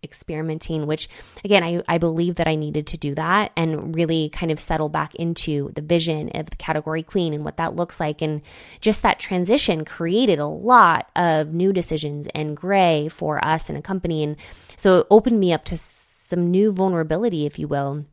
experimenting, 0.04 0.86
which 0.86 1.10
again, 1.44 1.64
I, 1.64 1.82
I 1.88 1.98
believe 1.98 2.36
that 2.36 2.48
I 2.48 2.54
needed 2.54 2.86
to 2.86 2.98
do 2.98 3.16
that 3.16 3.54
and 3.58 3.96
really 3.96 4.30
kind 4.30 4.52
of 4.52 4.60
settle 4.60 4.88
back 4.88 5.16
into 5.16 5.72
the 5.74 5.82
vision 5.82 6.30
of 6.36 6.52
the 6.52 6.58
category 6.58 7.02
queen 7.02 7.34
and 7.34 7.44
what 7.44 7.58
that 7.58 7.76
looks 7.76 8.00
like. 8.00 8.22
And 8.22 8.44
just 8.80 9.02
that 9.02 9.18
transition 9.18 9.84
created 9.84 10.38
a 10.38 10.46
lot 10.46 11.10
of 11.16 11.56
new 11.56 11.74
decisions 11.74 12.28
and 12.36 12.56
gray 12.56 13.08
for 13.08 13.44
us 13.44 13.68
and 13.68 13.80
a 13.80 13.82
company. 13.82 14.22
And 14.22 14.38
so 14.76 15.00
it 15.00 15.08
opened 15.10 15.40
me 15.40 15.54
up 15.54 15.66
to 15.66 15.78
some 15.78 16.52
new 16.52 16.72
vulnerability, 16.72 17.48
if 17.48 17.58
you 17.58 17.68
will, 17.68 18.06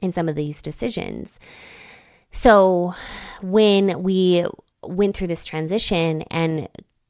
in 0.00 0.12
some 0.12 0.28
of 0.28 0.36
these 0.36 0.62
decisions. 0.62 1.40
So 2.34 2.94
when 3.42 4.02
we 4.02 4.44
went 4.82 5.16
through 5.16 5.28
this 5.28 5.46
transition 5.46 6.22
and 6.22 6.68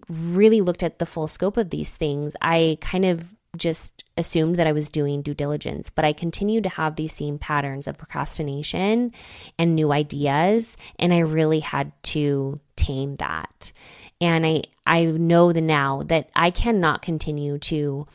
really 0.08 0.60
looked 0.60 0.82
at 0.82 0.98
the 0.98 1.06
full 1.06 1.28
scope 1.28 1.56
of 1.56 1.70
these 1.70 1.94
things, 1.94 2.37
I 2.42 2.76
kind 2.82 3.06
of 3.06 3.24
just 3.56 4.04
assumed 4.18 4.56
that 4.56 4.66
I 4.66 4.72
was 4.72 4.90
doing 4.90 5.22
due 5.22 5.32
diligence, 5.32 5.88
but 5.88 6.04
I 6.04 6.12
continued 6.12 6.64
to 6.64 6.68
have 6.68 6.96
these 6.96 7.14
same 7.14 7.38
patterns 7.38 7.88
of 7.88 7.96
procrastination 7.96 9.12
and 9.58 9.74
new 9.74 9.92
ideas, 9.92 10.76
and 10.98 11.14
I 11.14 11.20
really 11.20 11.60
had 11.60 11.90
to 12.04 12.60
tame 12.76 13.16
that. 13.16 13.72
And 14.20 14.44
I 14.44 14.62
I 14.87 15.06
know 15.06 15.54
the 15.54 15.62
now 15.62 16.02
that 16.06 16.28
I 16.37 16.50
cannot 16.50 17.00
continue 17.00 17.58
to 17.60 18.06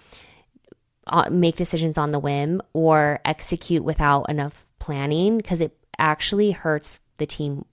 uh, 1.07 1.29
make 1.31 1.55
decisions 1.55 1.97
on 1.97 2.11
the 2.11 2.19
whim 2.19 2.61
or 2.73 3.19
execute 3.25 3.83
without 3.83 4.29
enough 4.29 4.67
planning 4.77 5.37
because 5.37 5.59
it 5.59 5.75
actually 5.99 6.51
hurts 6.51 6.99
the 7.17 7.25
team 7.25 7.65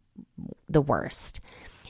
the 0.68 0.80
worst. 0.80 1.40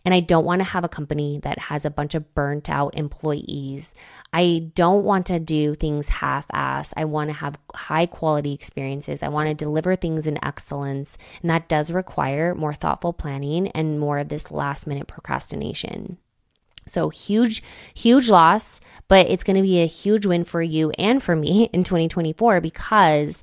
And 0.04 0.14
I 0.14 0.20
don't 0.20 0.44
want 0.44 0.60
to 0.60 0.64
have 0.64 0.84
a 0.84 0.88
company 0.88 1.40
that 1.42 1.58
has 1.58 1.84
a 1.84 1.90
bunch 1.90 2.14
of 2.14 2.32
burnt 2.32 2.70
out 2.70 2.96
employees. 2.96 3.92
I 4.32 4.70
don't 4.76 5.04
want 5.04 5.26
to 5.26 5.40
do 5.40 5.74
things 5.74 6.08
half 6.08 6.46
ass. 6.52 6.94
I 6.96 7.04
want 7.04 7.28
to 7.30 7.34
have 7.34 7.58
high 7.74 8.06
quality 8.06 8.52
experiences. 8.52 9.20
I 9.20 9.28
want 9.28 9.48
to 9.48 9.54
deliver 9.54 9.96
things 9.96 10.28
in 10.28 10.42
excellence. 10.44 11.18
And 11.42 11.50
that 11.50 11.68
does 11.68 11.90
require 11.90 12.54
more 12.54 12.72
thoughtful 12.72 13.14
planning 13.14 13.66
and 13.72 13.98
more 13.98 14.20
of 14.20 14.28
this 14.28 14.52
last 14.52 14.86
minute 14.86 15.08
procrastination. 15.08 16.18
So 16.86 17.08
huge, 17.08 17.64
huge 17.92 18.30
loss, 18.30 18.78
but 19.08 19.26
it's 19.26 19.42
going 19.42 19.56
to 19.56 19.62
be 19.62 19.82
a 19.82 19.86
huge 19.86 20.24
win 20.24 20.44
for 20.44 20.62
you 20.62 20.90
and 20.90 21.20
for 21.20 21.34
me 21.34 21.68
in 21.72 21.82
2024 21.82 22.60
because 22.60 23.42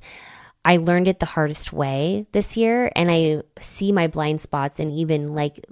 I 0.64 0.78
learned 0.78 1.08
it 1.08 1.20
the 1.20 1.26
hardest 1.26 1.72
way 1.72 2.26
this 2.32 2.56
year 2.56 2.90
and 2.96 3.10
I 3.10 3.42
see 3.60 3.92
my 3.92 4.06
blind 4.06 4.40
spots 4.40 4.80
and 4.80 4.90
even 4.90 5.28
like 5.28 5.66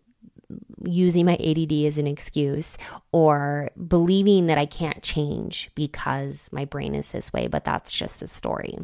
using 0.84 1.26
my 1.26 1.34
ADD 1.36 1.72
as 1.86 1.98
an 1.98 2.06
excuse 2.06 2.76
or 3.12 3.70
believing 3.88 4.46
that 4.46 4.58
I 4.58 4.66
can't 4.66 5.02
change 5.02 5.70
because 5.74 6.50
my 6.52 6.64
brain 6.64 6.94
is 6.94 7.12
this 7.12 7.32
way, 7.32 7.46
but 7.46 7.64
that's 7.64 7.92
just 7.92 8.22
a 8.22 8.26
story. 8.26 8.78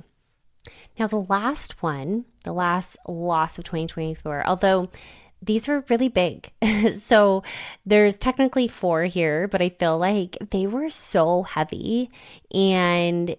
Now, 0.99 1.07
the 1.07 1.23
last 1.23 1.83
one, 1.83 2.25
the 2.45 2.53
last 2.53 2.97
loss 3.07 3.59
of 3.59 3.65
2024, 3.65 4.47
although 4.47 4.91
these 5.41 5.69
were 5.69 5.85
really 5.89 6.09
big. 6.09 6.51
so 6.99 7.43
there's 7.87 8.17
technically 8.17 8.69
four 8.69 9.05
here, 9.05 9.47
but 9.47 9.63
I 9.63 9.69
feel 9.69 9.99
like 9.99 10.37
they 10.51 10.67
were 10.67 10.91
so 10.91 11.45
heavy. 11.45 12.11
And 12.53 13.37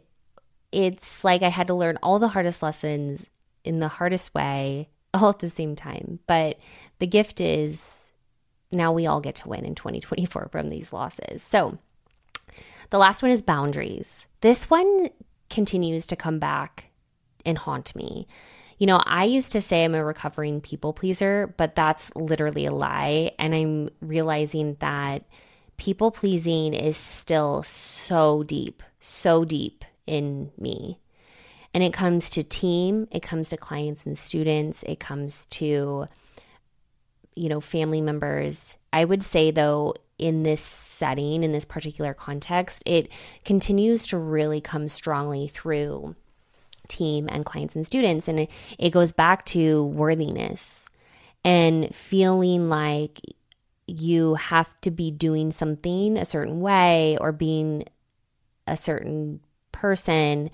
it's 0.72 1.24
like 1.24 1.42
I 1.42 1.50
had 1.50 1.68
to 1.68 1.74
learn 1.74 1.98
all 2.02 2.20
the 2.20 2.30
hardest 2.30 2.62
lessons 2.62 3.30
in 3.64 3.80
the 3.80 3.88
hardest 3.88 4.34
way 4.34 4.90
all 5.14 5.30
at 5.30 5.40
the 5.40 5.50
same 5.50 5.76
time. 5.76 6.20
But 6.28 6.60
the 7.00 7.08
gift 7.08 7.42
is 7.42 8.08
now 8.72 8.92
we 8.92 9.08
all 9.08 9.22
get 9.22 9.36
to 9.36 9.50
win 9.50 9.66
in 9.66 9.76
2024 9.76 10.50
from 10.52 10.70
these 10.70 10.94
losses. 10.94 11.42
So 11.42 11.78
the 12.92 13.00
last 13.00 13.22
one 13.22 13.32
is 13.32 13.42
boundaries. 13.42 14.28
This 14.42 14.70
one 14.70 15.10
continues 15.50 16.06
to 16.08 16.16
come 16.16 16.40
back 16.40 16.86
and 17.46 17.58
haunt 17.58 17.96
me. 17.96 18.28
You 18.78 18.88
know, 18.88 19.02
I 19.06 19.26
used 19.26 19.52
to 19.54 19.62
say 19.62 19.84
I'm 19.84 19.96
a 19.96 20.04
recovering 20.04 20.62
people 20.62 20.94
pleaser, 20.94 21.54
but 21.58 21.76
that's 21.76 22.16
literally 22.16 22.66
a 22.66 22.72
lie. 22.72 23.32
And 23.38 23.54
I'm 23.54 23.90
realizing 24.02 24.78
that 24.80 25.26
people 25.78 26.12
pleasing 26.12 26.74
is 26.74 26.96
still 26.96 27.64
so 27.64 28.44
deep, 28.44 28.84
so 29.00 29.44
deep 29.44 29.84
in 30.10 30.52
me. 30.58 31.00
And 31.74 31.84
it 31.84 31.94
comes 31.94 32.32
to 32.32 32.44
team, 32.44 33.08
it 33.12 33.22
comes 33.22 33.50
to 33.50 33.58
clients 33.58 34.06
and 34.06 34.18
students, 34.18 34.84
it 34.84 35.00
comes 35.00 35.46
to, 35.48 36.08
you 37.36 37.50
know, 37.50 37.62
family 37.62 38.02
members. 38.02 38.76
I 38.92 39.06
would 39.06 39.24
say, 39.24 39.52
though, 39.52 39.94
in 40.18 40.44
this 40.44 40.62
setting, 40.62 41.44
in 41.44 41.52
this 41.52 41.66
particular 41.66 42.14
context, 42.14 42.82
it 42.86 43.12
continues 43.46 44.08
to 44.08 44.18
really 44.18 44.60
come 44.60 44.88
strongly 44.88 45.48
through 45.48 46.16
team 46.88 47.30
and 47.32 47.46
clients 47.46 47.76
and 47.76 47.86
students. 47.86 48.28
And 48.28 48.42
it, 48.42 48.52
it 48.80 48.90
goes 48.90 49.14
back 49.14 49.46
to 49.46 49.84
worthiness 49.84 50.90
and 51.46 51.94
feeling 51.94 52.68
like 52.68 53.22
you 53.86 54.36
have 54.36 54.70
to 54.82 54.92
be 54.92 55.12
doing 55.12 55.52
something 55.52 56.18
a 56.18 56.26
certain 56.26 56.62
way 56.62 57.18
or 57.22 57.32
being 57.32 57.86
a 58.68 58.76
certain 58.76 59.40
person 59.80 60.52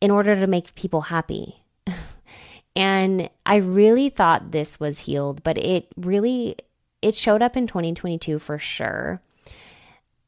in 0.00 0.10
order 0.10 0.36
to 0.36 0.46
make 0.46 0.74
people 0.74 1.02
happy. 1.02 1.62
and 2.76 3.30
I 3.44 3.56
really 3.56 4.08
thought 4.08 4.50
this 4.50 4.78
was 4.78 5.00
healed, 5.00 5.42
but 5.42 5.58
it 5.58 5.88
really 5.96 6.56
it 7.02 7.14
showed 7.14 7.42
up 7.42 7.56
in 7.56 7.66
2022 7.66 8.38
for 8.38 8.58
sure. 8.58 9.20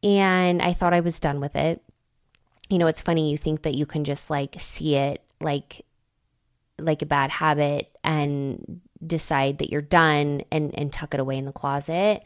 And 0.02 0.62
I 0.62 0.72
thought 0.74 0.94
I 0.94 1.00
was 1.00 1.18
done 1.18 1.40
with 1.40 1.56
it 1.56 1.82
you 2.68 2.78
know, 2.78 2.86
it's 2.86 3.00
funny, 3.00 3.30
you 3.30 3.38
think 3.38 3.62
that 3.62 3.74
you 3.74 3.86
can 3.86 4.04
just 4.04 4.30
like 4.30 4.56
see 4.58 4.94
it 4.94 5.22
like 5.40 5.84
like 6.80 7.02
a 7.02 7.06
bad 7.06 7.30
habit 7.30 7.90
and 8.04 8.80
decide 9.04 9.58
that 9.58 9.70
you're 9.70 9.80
done 9.80 10.42
and 10.52 10.76
and 10.78 10.92
tuck 10.92 11.14
it 11.14 11.20
away 11.20 11.36
in 11.36 11.44
the 11.44 11.52
closet 11.52 12.22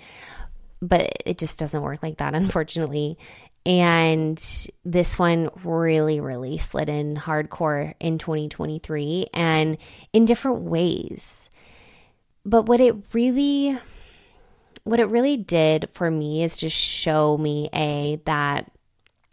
but 0.80 1.22
it 1.24 1.38
just 1.38 1.58
doesn't 1.58 1.82
work 1.82 2.02
like 2.02 2.18
that 2.18 2.34
unfortunately 2.42 3.16
and 3.64 4.66
this 4.84 5.18
one 5.18 5.50
really 5.64 6.20
really 6.20 6.58
slid 6.58 6.88
in 6.88 7.14
hardcore 7.16 7.94
in 8.00 8.18
2023 8.18 9.26
and 9.32 9.78
in 10.12 10.24
different 10.24 10.62
ways 10.62 11.48
but 12.44 12.62
what 12.66 12.80
it 12.80 12.96
really 13.12 13.78
what 14.84 14.98
it 14.98 15.06
really 15.06 15.36
did 15.36 15.88
for 15.92 16.10
me 16.10 16.42
is 16.42 16.56
just 16.56 16.76
show 16.76 17.38
me 17.38 17.68
a 17.72 18.20
that 18.24 18.70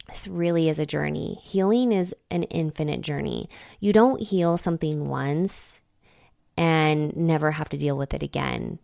this 0.09 0.27
really 0.27 0.69
is 0.69 0.79
a 0.79 0.85
journey. 0.85 1.39
Healing 1.41 1.91
is 1.91 2.15
an 2.31 2.43
infinite 2.43 3.01
journey. 3.01 3.49
You 3.79 3.93
don't 3.93 4.21
heal 4.21 4.57
something 4.57 5.07
once 5.07 5.81
and 6.57 7.15
never 7.15 7.51
have 7.51 7.69
to 7.69 7.77
deal 7.77 7.95
with 7.95 8.13
it 8.13 8.23
again. 8.23 8.79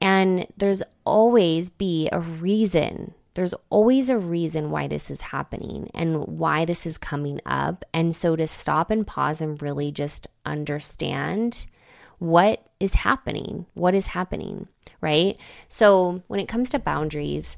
And 0.00 0.46
there's 0.56 0.82
always 1.04 1.70
be 1.70 2.08
a 2.10 2.20
reason. 2.20 3.14
There's 3.34 3.54
always 3.68 4.08
a 4.08 4.18
reason 4.18 4.70
why 4.70 4.86
this 4.86 5.10
is 5.10 5.20
happening 5.20 5.90
and 5.92 6.26
why 6.26 6.64
this 6.64 6.86
is 6.86 6.98
coming 6.98 7.40
up. 7.44 7.84
And 7.92 8.14
so 8.14 8.36
to 8.36 8.46
stop 8.46 8.90
and 8.90 9.06
pause 9.06 9.40
and 9.40 9.60
really 9.60 9.90
just 9.90 10.28
understand 10.46 11.66
what 12.18 12.64
is 12.78 12.94
happening, 12.94 13.66
what 13.74 13.94
is 13.94 14.06
happening, 14.06 14.68
right? 15.00 15.38
So 15.68 16.22
when 16.28 16.38
it 16.38 16.48
comes 16.48 16.70
to 16.70 16.78
boundaries, 16.78 17.56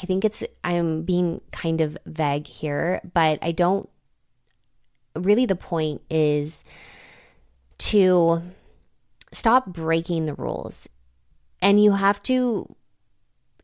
I 0.00 0.06
think 0.06 0.24
it's, 0.24 0.44
I'm 0.62 1.02
being 1.02 1.40
kind 1.50 1.80
of 1.80 1.98
vague 2.06 2.46
here, 2.46 3.00
but 3.12 3.40
I 3.42 3.52
don't 3.52 3.88
really, 5.16 5.44
the 5.44 5.56
point 5.56 6.02
is 6.08 6.64
to 7.78 8.42
stop 9.32 9.66
breaking 9.66 10.26
the 10.26 10.34
rules. 10.34 10.88
And 11.60 11.82
you 11.82 11.92
have 11.92 12.22
to 12.24 12.74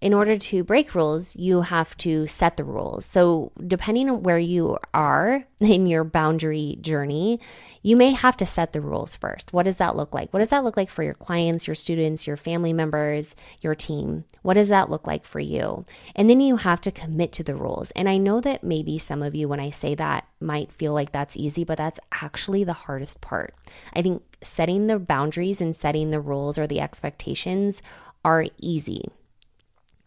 in 0.00 0.12
order 0.12 0.36
to 0.36 0.62
break 0.64 0.94
rules, 0.94 1.36
you 1.36 1.62
have 1.62 1.96
to 1.98 2.26
set 2.26 2.56
the 2.56 2.64
rules. 2.64 3.04
So, 3.04 3.52
depending 3.66 4.10
on 4.10 4.22
where 4.22 4.38
you 4.38 4.78
are 4.92 5.44
in 5.60 5.86
your 5.86 6.04
boundary 6.04 6.78
journey, 6.80 7.40
you 7.82 7.96
may 7.96 8.10
have 8.10 8.36
to 8.38 8.46
set 8.46 8.72
the 8.72 8.80
rules 8.80 9.16
first. 9.16 9.52
What 9.52 9.62
does 9.62 9.78
that 9.78 9.96
look 9.96 10.14
like? 10.14 10.32
What 10.32 10.40
does 10.40 10.50
that 10.50 10.64
look 10.64 10.76
like 10.76 10.90
for 10.90 11.02
your 11.02 11.14
clients, 11.14 11.66
your 11.66 11.74
students, 11.74 12.26
your 12.26 12.36
family 12.36 12.72
members, 12.72 13.34
your 13.60 13.74
team? 13.74 14.24
What 14.42 14.54
does 14.54 14.68
that 14.68 14.90
look 14.90 15.06
like 15.06 15.24
for 15.24 15.40
you? 15.40 15.86
And 16.14 16.28
then 16.28 16.40
you 16.40 16.56
have 16.56 16.80
to 16.82 16.90
commit 16.90 17.32
to 17.32 17.42
the 17.42 17.54
rules. 17.54 17.90
And 17.92 18.08
I 18.08 18.18
know 18.18 18.40
that 18.40 18.64
maybe 18.64 18.98
some 18.98 19.22
of 19.22 19.34
you, 19.34 19.48
when 19.48 19.60
I 19.60 19.70
say 19.70 19.94
that, 19.94 20.26
might 20.40 20.72
feel 20.72 20.92
like 20.92 21.12
that's 21.12 21.36
easy, 21.36 21.64
but 21.64 21.78
that's 21.78 22.00
actually 22.12 22.64
the 22.64 22.72
hardest 22.74 23.20
part. 23.20 23.54
I 23.94 24.02
think 24.02 24.22
setting 24.42 24.86
the 24.86 24.98
boundaries 24.98 25.60
and 25.60 25.74
setting 25.74 26.10
the 26.10 26.20
rules 26.20 26.58
or 26.58 26.66
the 26.66 26.80
expectations 26.80 27.80
are 28.24 28.46
easy 28.58 29.10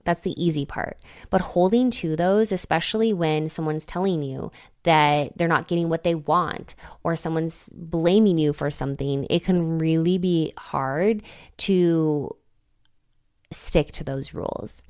that's 0.10 0.22
the 0.22 0.44
easy 0.44 0.66
part. 0.66 0.98
But 1.30 1.42
holding 1.42 1.92
to 1.92 2.16
those, 2.16 2.52
especially 2.52 3.14
when 3.14 3.48
someone's 3.48 3.86
telling 3.86 4.24
you 4.24 4.52
that 4.84 5.38
they're 5.38 5.48
not 5.48 5.68
getting 5.68 5.88
what 5.88 6.04
they 6.04 6.16
want 6.16 6.74
or 7.04 7.16
someone's 7.16 7.70
blaming 7.74 8.40
you 8.40 8.52
for 8.52 8.72
something, 8.72 9.28
it 9.30 9.46
can 9.46 9.78
really 9.78 10.18
be 10.18 10.52
hard 10.58 11.22
to 11.58 12.36
stick 13.52 13.92
to 13.92 14.04
those 14.04 14.34
rules. 14.34 14.82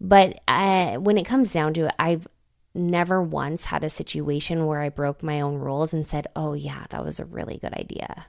But 0.00 0.40
uh, 0.48 0.94
when 0.94 1.18
it 1.18 1.24
comes 1.26 1.52
down 1.52 1.74
to 1.74 1.86
it, 1.86 1.94
I've 1.98 2.26
never 2.74 3.22
once 3.22 3.64
had 3.66 3.84
a 3.84 3.90
situation 3.90 4.64
where 4.64 4.80
I 4.80 4.88
broke 4.88 5.22
my 5.22 5.42
own 5.42 5.56
rules 5.56 5.92
and 5.92 6.06
said, 6.06 6.28
oh, 6.34 6.54
yeah, 6.54 6.86
that 6.88 7.04
was 7.04 7.20
a 7.20 7.26
really 7.26 7.58
good 7.58 7.74
idea. 7.74 8.24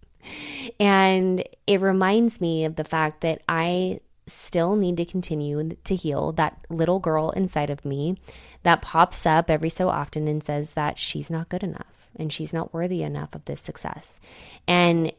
and 0.80 1.44
it 1.66 1.82
reminds 1.82 2.40
me 2.40 2.64
of 2.64 2.76
the 2.76 2.84
fact 2.84 3.20
that 3.20 3.42
I 3.46 4.00
still 4.26 4.76
need 4.76 4.96
to 4.96 5.04
continue 5.04 5.76
to 5.84 5.94
heal 5.94 6.32
that 6.32 6.58
little 6.70 6.98
girl 6.98 7.30
inside 7.30 7.70
of 7.70 7.84
me 7.84 8.16
that 8.62 8.82
pops 8.82 9.26
up 9.26 9.50
every 9.50 9.68
so 9.68 9.88
often 9.88 10.28
and 10.28 10.42
says 10.42 10.72
that 10.72 10.98
she's 10.98 11.30
not 11.30 11.48
good 11.48 11.62
enough 11.62 12.08
and 12.16 12.32
she's 12.32 12.52
not 12.52 12.72
worthy 12.72 13.02
enough 13.02 13.34
of 13.34 13.44
this 13.44 13.60
success. 13.60 14.20
And 14.66 15.12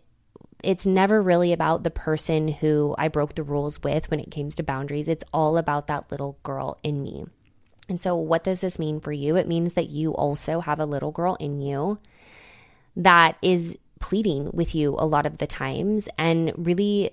it's 0.64 0.86
never 0.86 1.22
really 1.22 1.54
about 1.54 1.84
the 1.84 1.92
person 1.92 2.48
who 2.48 2.96
I 2.98 3.08
broke 3.08 3.36
the 3.36 3.44
rules 3.44 3.84
with 3.84 4.10
when 4.10 4.20
it 4.20 4.32
comes 4.32 4.56
to 4.56 4.64
boundaries. 4.64 5.08
It's 5.08 5.24
all 5.34 5.58
about 5.58 5.88
that 5.88 6.12
little 6.12 6.38
girl 6.44 6.80
in 6.82 7.04
me. 7.04 7.26
And 7.88 8.02
so, 8.02 8.16
what 8.16 8.44
does 8.44 8.62
this 8.62 8.80
mean 8.80 9.00
for 9.00 9.12
you? 9.12 9.36
It 9.36 9.48
means 9.48 9.74
that 9.74 9.90
you 9.90 10.12
also 10.14 10.62
have 10.62 10.80
a 10.80 10.86
little 10.86 11.12
girl 11.12 11.36
in 11.36 11.62
you 11.62 12.00
that 12.96 13.38
is 13.44 13.78
pleading 14.00 14.50
with 14.54 14.74
you 14.74 14.96
a 14.98 15.06
lot 15.06 15.26
of 15.26 15.38
the 15.38 15.48
times 15.48 16.10
and 16.18 16.52
really 16.58 17.12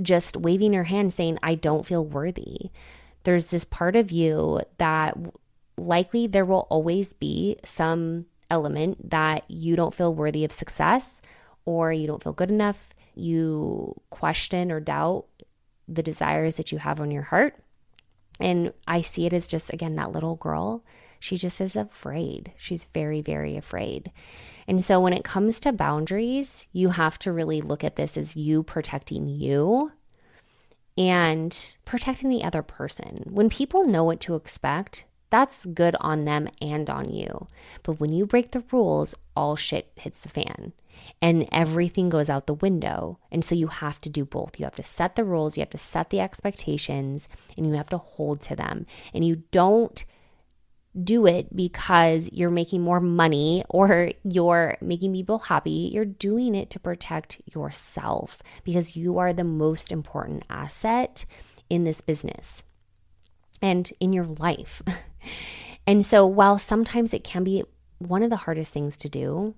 just 0.00 0.36
waving 0.36 0.72
your 0.72 0.84
hand 0.84 1.12
saying, 1.12 1.38
I 1.42 1.54
don't 1.54 1.86
feel 1.86 2.04
worthy. 2.04 2.70
There's 3.24 3.46
this 3.46 3.64
part 3.64 3.96
of 3.96 4.10
you 4.10 4.60
that 4.78 5.16
likely 5.76 6.26
there 6.26 6.44
will 6.44 6.66
always 6.70 7.12
be 7.12 7.56
some 7.64 8.26
element 8.50 9.10
that 9.10 9.44
you 9.48 9.76
don't 9.76 9.94
feel 9.94 10.14
worthy 10.14 10.44
of 10.44 10.52
success 10.52 11.20
or 11.64 11.92
you 11.92 12.06
don't 12.06 12.22
feel 12.22 12.32
good 12.32 12.50
enough. 12.50 12.88
You 13.14 14.00
question 14.10 14.72
or 14.72 14.80
doubt 14.80 15.26
the 15.88 16.02
desires 16.02 16.56
that 16.56 16.72
you 16.72 16.78
have 16.78 17.00
on 17.00 17.10
your 17.10 17.24
heart. 17.24 17.56
And 18.40 18.72
I 18.86 19.02
see 19.02 19.26
it 19.26 19.32
as 19.32 19.46
just, 19.46 19.72
again, 19.72 19.94
that 19.96 20.12
little 20.12 20.36
girl. 20.36 20.82
She 21.22 21.36
just 21.36 21.60
is 21.60 21.76
afraid. 21.76 22.52
She's 22.58 22.88
very, 22.92 23.20
very 23.20 23.56
afraid. 23.56 24.10
And 24.66 24.82
so 24.82 24.98
when 24.98 25.12
it 25.12 25.22
comes 25.22 25.60
to 25.60 25.72
boundaries, 25.72 26.66
you 26.72 26.88
have 26.88 27.16
to 27.20 27.30
really 27.30 27.60
look 27.60 27.84
at 27.84 27.94
this 27.94 28.16
as 28.16 28.34
you 28.34 28.64
protecting 28.64 29.28
you 29.28 29.92
and 30.98 31.76
protecting 31.84 32.28
the 32.28 32.42
other 32.42 32.60
person. 32.60 33.22
When 33.30 33.48
people 33.48 33.86
know 33.86 34.02
what 34.02 34.18
to 34.22 34.34
expect, 34.34 35.04
that's 35.30 35.64
good 35.64 35.94
on 36.00 36.24
them 36.24 36.48
and 36.60 36.90
on 36.90 37.08
you. 37.14 37.46
But 37.84 38.00
when 38.00 38.12
you 38.12 38.26
break 38.26 38.50
the 38.50 38.64
rules, 38.72 39.14
all 39.36 39.54
shit 39.54 39.92
hits 39.94 40.18
the 40.18 40.28
fan 40.28 40.72
and 41.22 41.48
everything 41.52 42.08
goes 42.08 42.28
out 42.28 42.48
the 42.48 42.54
window. 42.54 43.20
And 43.30 43.44
so 43.44 43.54
you 43.54 43.68
have 43.68 44.00
to 44.00 44.10
do 44.10 44.24
both. 44.24 44.58
You 44.58 44.64
have 44.64 44.74
to 44.74 44.82
set 44.82 45.14
the 45.14 45.22
rules, 45.22 45.56
you 45.56 45.60
have 45.60 45.70
to 45.70 45.78
set 45.78 46.10
the 46.10 46.18
expectations, 46.18 47.28
and 47.56 47.64
you 47.64 47.74
have 47.74 47.90
to 47.90 47.98
hold 47.98 48.42
to 48.42 48.56
them. 48.56 48.86
And 49.14 49.24
you 49.24 49.44
don't 49.52 50.04
do 51.00 51.26
it 51.26 51.54
because 51.54 52.28
you're 52.32 52.50
making 52.50 52.82
more 52.82 53.00
money 53.00 53.64
or 53.68 54.12
you're 54.24 54.76
making 54.80 55.12
people 55.12 55.38
happy. 55.38 55.90
You're 55.92 56.04
doing 56.04 56.54
it 56.54 56.70
to 56.70 56.80
protect 56.80 57.40
yourself 57.54 58.42
because 58.64 58.94
you 58.96 59.18
are 59.18 59.32
the 59.32 59.44
most 59.44 59.90
important 59.90 60.44
asset 60.50 61.24
in 61.70 61.84
this 61.84 62.00
business 62.00 62.62
and 63.62 63.90
in 64.00 64.12
your 64.12 64.26
life. 64.26 64.82
and 65.86 66.04
so, 66.04 66.26
while 66.26 66.58
sometimes 66.58 67.14
it 67.14 67.24
can 67.24 67.44
be 67.44 67.64
one 67.98 68.22
of 68.22 68.30
the 68.30 68.36
hardest 68.36 68.72
things 68.72 68.96
to 68.98 69.08
do, 69.08 69.54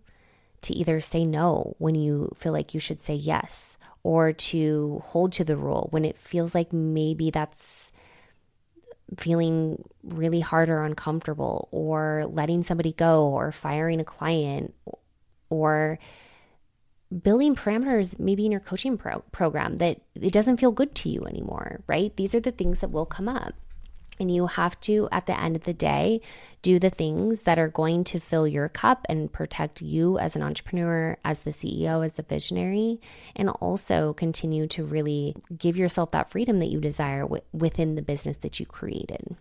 to 0.63 0.75
either 0.75 1.01
say 1.01 1.25
no 1.25 1.75
when 1.79 1.95
you 1.95 2.35
feel 2.39 2.53
like 2.53 2.75
you 2.75 2.81
should 2.81 3.01
say 3.01 3.15
yes, 3.15 3.77
or 4.03 4.33
to 4.33 5.03
hold 5.07 5.33
to 5.33 5.45
the 5.45 5.57
rule 5.57 5.89
when 5.91 6.05
it 6.05 6.17
feels 6.17 6.55
like 6.55 6.73
maybe 6.73 7.31
that's 7.31 7.91
feeling 9.19 9.83
really 10.03 10.41
hard 10.41 10.69
or 10.69 10.83
uncomfortable, 10.83 11.69
or 11.71 12.27
letting 12.29 12.63
somebody 12.63 12.93
go, 12.93 13.27
or 13.27 13.53
firing 13.53 14.01
a 14.01 14.05
client, 14.05 14.75
or 15.51 15.99
building 17.23 17.55
parameters 17.55 18.19
maybe 18.19 18.45
in 18.45 18.51
your 18.51 18.61
coaching 18.61 18.97
pro- 18.97 19.21
program 19.31 19.79
that 19.79 20.01
it 20.15 20.33
doesn't 20.33 20.57
feel 20.57 20.73
good 20.73 20.95
to 20.97 21.09
you 21.09 21.25
anymore, 21.27 21.81
right? 21.87 22.17
These 22.17 22.35
are 22.35 22.41
the 22.41 22.51
things 22.51 22.81
that 22.81 22.91
will 22.91 23.07
come 23.07 23.29
up. 23.29 23.55
And 24.21 24.31
you 24.31 24.47
have 24.47 24.81
to, 24.83 25.09
at 25.11 25.27
the 25.27 25.39
end 25.39 25.57
of 25.57 25.65
the 25.65 25.75
day, 25.75 26.21
do 26.63 26.79
the 26.79 26.91
things 26.91 27.43
that 27.43 27.59
are 27.59 27.69
going 27.69 28.05
to 28.05 28.21
fill 28.21 28.47
your 28.47 28.69
cup 28.69 29.05
and 29.09 29.33
protect 29.33 29.83
you 29.83 30.19
as 30.19 30.37
an 30.37 30.43
entrepreneur, 30.43 31.19
as 31.25 31.41
the 31.41 31.51
CEO, 31.51 32.05
as 32.05 32.13
the 32.13 32.23
visionary, 32.23 33.01
and 33.35 33.49
also 33.51 34.13
continue 34.13 34.69
to 34.69 34.85
really 34.85 35.35
give 35.57 35.77
yourself 35.77 36.13
that 36.13 36.31
freedom 36.31 36.61
that 36.61 36.67
you 36.67 36.81
desire 36.81 37.23
w- 37.23 37.43
within 37.53 37.97
the 37.97 38.03
business 38.03 38.37
that 38.39 38.61
you 38.61 38.67
created. 38.67 39.37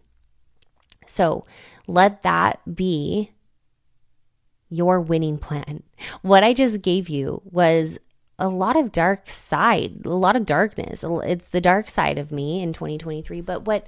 So 1.05 1.45
let 1.87 2.23
that 2.23 2.75
be 2.75 3.31
your 4.69 4.99
winning 4.99 5.37
plan. 5.37 5.83
What 6.21 6.43
I 6.43 6.53
just 6.53 6.81
gave 6.81 7.09
you 7.09 7.41
was 7.45 7.99
a 8.39 8.49
lot 8.49 8.75
of 8.75 8.91
dark 8.91 9.29
side, 9.29 10.01
a 10.05 10.09
lot 10.09 10.35
of 10.35 10.45
darkness. 10.45 11.03
It's 11.07 11.47
the 11.47 11.61
dark 11.61 11.87
side 11.87 12.17
of 12.17 12.31
me 12.31 12.61
in 12.61 12.73
2023. 12.73 13.41
But 13.41 13.65
what 13.65 13.85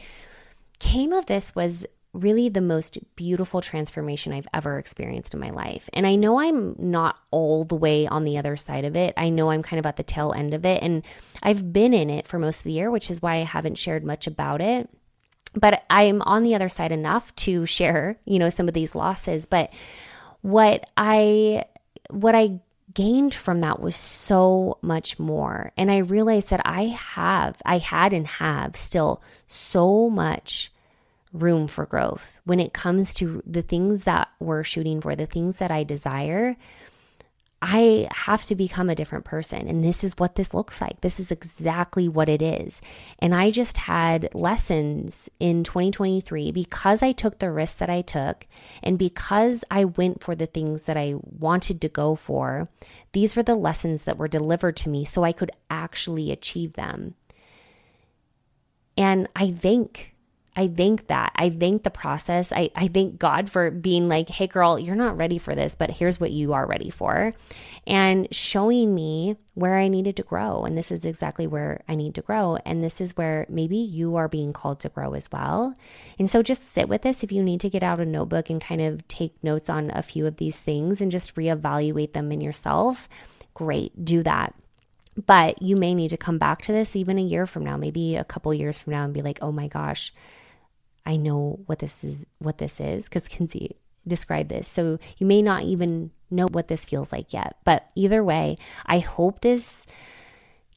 came 0.80 1.14
of 1.14 1.26
this 1.26 1.56
was 1.56 1.86
really 2.16 2.50
the 2.50 2.62
most 2.62 2.98
beautiful 3.16 3.62
transformation 3.62 4.32
I've 4.32 4.48
ever 4.54 4.80
experienced 4.80 5.34
in 5.34 5.40
my 5.40 5.50
life. 5.50 5.90
And 5.94 6.08
I 6.08 6.16
know 6.16 6.40
I'm 6.40 6.76
not 6.80 7.18
all 7.30 7.66
the 7.66 7.76
way 7.76 8.08
on 8.08 8.24
the 8.24 8.38
other 8.38 8.56
side 8.56 8.86
of 8.86 8.96
it. 8.96 9.14
I 9.18 9.30
know 9.30 9.52
I'm 9.52 9.62
kind 9.62 9.80
of 9.80 9.86
at 9.86 9.98
the 9.98 10.04
tail 10.04 10.34
end 10.34 10.54
of 10.54 10.66
it. 10.66 10.82
And 10.82 11.06
I've 11.44 11.74
been 11.74 11.94
in 11.94 12.10
it 12.10 12.26
for 12.26 12.40
most 12.40 12.60
of 12.60 12.64
the 12.64 12.72
year, 12.72 12.90
which 12.90 13.12
is 13.12 13.22
why 13.22 13.36
I 13.36 13.44
haven't 13.44 13.78
shared 13.78 14.06
much 14.06 14.28
about 14.28 14.62
it. 14.62 14.90
But 15.54 15.84
I'm 15.90 16.22
on 16.22 16.44
the 16.44 16.56
other 16.56 16.70
side 16.70 16.92
enough 16.92 17.36
to 17.38 17.66
share, 17.66 18.18
you 18.26 18.40
know, 18.40 18.50
some 18.50 18.68
of 18.68 18.74
these 18.74 18.96
losses. 18.96 19.46
But 19.46 19.74
what 20.42 20.90
I 20.96 21.66
what 22.10 22.36
I 22.36 22.60
gained 22.96 23.36
from 23.36 23.62
that 23.62 23.80
was 23.80 23.96
so 23.96 24.80
much 24.82 25.20
more. 25.20 25.72
And 25.78 25.92
I 25.92 25.98
realized 25.98 26.50
that 26.50 26.62
I 26.66 26.86
have, 26.86 27.62
I 27.64 27.78
had 27.78 28.14
and 28.14 28.26
have 28.26 28.76
still 28.76 29.22
so 29.46 30.10
much 30.10 30.72
room 31.32 31.68
for 31.68 31.86
growth 31.86 32.40
when 32.46 32.60
it 32.60 32.74
comes 32.74 33.14
to 33.16 33.44
the 33.46 33.62
things 33.62 34.06
that 34.06 34.30
we're 34.40 34.64
shooting 34.64 35.02
for, 35.02 35.16
the 35.16 35.26
things 35.26 35.58
that 35.58 35.70
I 35.70 35.84
desire. 35.84 36.56
I 37.68 38.08
have 38.12 38.44
to 38.44 38.56
become 38.56 38.92
a 38.92 38.96
different 38.96 39.26
person. 39.26 39.68
And 39.68 39.84
this 39.84 40.04
is 40.04 40.14
what 40.20 40.36
this 40.36 40.54
looks 40.54 40.80
like. 40.80 41.02
This 41.02 41.20
is 41.20 41.32
exactly 41.32 42.08
what 42.08 42.30
it 42.30 42.40
is. 42.40 42.80
And 43.18 43.34
I 43.34 43.50
just 43.50 43.78
had 43.78 44.30
lessons 44.36 45.30
in 45.40 45.64
2023 45.64 46.52
because 46.52 47.02
I 47.02 47.12
took 47.12 47.40
the 47.40 47.50
risks 47.50 47.80
that 47.80 47.90
I 47.90 48.02
took 48.02 48.46
and 48.84 49.00
because 49.00 49.64
I 49.72 49.86
went 49.86 50.24
for 50.24 50.36
the 50.36 50.46
things 50.46 50.84
that 50.84 50.96
I 50.96 51.16
wanted 51.24 51.82
to 51.82 51.90
go 51.90 52.14
for. 52.14 52.68
These 53.14 53.36
were 53.36 53.42
the 53.42 53.56
lessons 53.56 54.04
that 54.04 54.20
were 54.20 54.28
delivered 54.28 54.78
to 54.78 54.90
me 54.90 55.04
so 55.04 55.24
I 55.24 55.32
could 55.32 55.50
actually 55.68 56.32
achieve 56.32 56.74
them. 56.74 57.16
And 58.96 59.28
I 59.36 59.50
think 59.50 60.15
I 60.58 60.70
thank 60.70 61.08
that. 61.08 61.34
I 61.36 61.50
thank 61.50 61.84
the 61.84 61.90
process. 61.90 62.54
I, 62.54 62.70
I 62.76 62.88
thank 62.88 63.20
God 63.20 63.50
for 63.50 63.70
being 63.72 64.08
like, 64.08 64.30
hey, 64.30 64.48
girl, 64.48 64.80
you're 64.80 64.96
not 64.96 65.18
ready 65.18 65.38
for 65.38 65.54
this, 65.54 65.76
but 65.76 65.90
here's 65.90 66.20
what 66.20 66.32
you 66.32 66.54
are 66.54 66.66
ready 66.66 66.90
for. 66.90 67.34
And 67.86 68.34
showing 68.34 68.96
me 68.96 69.36
where 69.54 69.78
I 69.78 69.90
needed 69.90 70.16
to 70.16 70.24
grow. 70.24 70.64
And 70.64 70.78
this 70.78 70.92
is 70.92 71.04
exactly 71.04 71.46
where 71.46 71.84
I 71.90 71.96
need 71.96 72.16
to 72.16 72.22
grow. 72.22 72.58
And 72.66 72.84
this 72.84 73.02
is 73.02 73.18
where 73.18 73.46
maybe 73.50 73.78
you 73.78 74.16
are 74.16 74.30
being 74.30 74.54
called 74.54 74.80
to 74.82 74.90
grow 74.90 75.12
as 75.12 75.30
well. 75.32 75.76
And 76.18 76.30
so 76.30 76.42
just 76.42 76.72
sit 76.74 76.88
with 76.88 77.02
this 77.02 77.22
if 77.22 77.32
you 77.32 77.44
need 77.44 77.60
to 77.62 77.70
get 77.70 77.84
out 77.84 78.00
a 78.00 78.06
notebook 78.06 78.50
and 78.50 78.62
kind 78.62 78.82
of 78.82 79.06
take 79.08 79.44
notes 79.44 79.70
on 79.70 79.92
a 79.94 80.02
few 80.02 80.26
of 80.26 80.38
these 80.38 80.60
things 80.60 81.02
and 81.02 81.12
just 81.12 81.36
reevaluate 81.36 82.14
them 82.14 82.32
in 82.32 82.40
yourself. 82.40 83.10
Great, 83.54 84.06
do 84.06 84.24
that. 84.24 84.56
But 85.26 85.62
you 85.62 85.78
may 85.78 85.96
need 85.96 86.10
to 86.10 86.18
come 86.18 86.38
back 86.38 86.62
to 86.64 86.72
this 86.72 86.96
even 86.96 87.18
a 87.18 87.22
year 87.22 87.46
from 87.48 87.64
now, 87.64 87.78
maybe 87.78 88.16
a 88.16 88.26
couple 88.26 88.54
years 88.54 88.80
from 88.80 88.94
now, 88.94 89.06
and 89.06 89.14
be 89.14 89.22
like, 89.22 89.40
oh 89.42 89.52
my 89.52 89.68
gosh, 89.68 90.14
I 91.06 91.16
know 91.18 91.60
what 91.68 91.80
this 91.80 92.04
is 92.04 92.26
what 92.40 92.58
this 92.58 92.80
is 92.80 93.08
because 93.08 93.28
Kinsey 93.28 93.78
described 94.08 94.50
this. 94.50 94.68
So 94.68 95.00
you 95.18 95.26
may 95.26 95.42
not 95.42 95.64
even 95.64 96.12
know 96.30 96.48
what 96.48 96.68
this 96.68 96.86
feels 96.86 97.12
like 97.12 97.34
yet. 97.34 97.58
But 97.64 97.90
either 97.96 98.24
way, 98.24 98.58
I 98.86 99.00
hope 99.00 99.42
this 99.42 99.86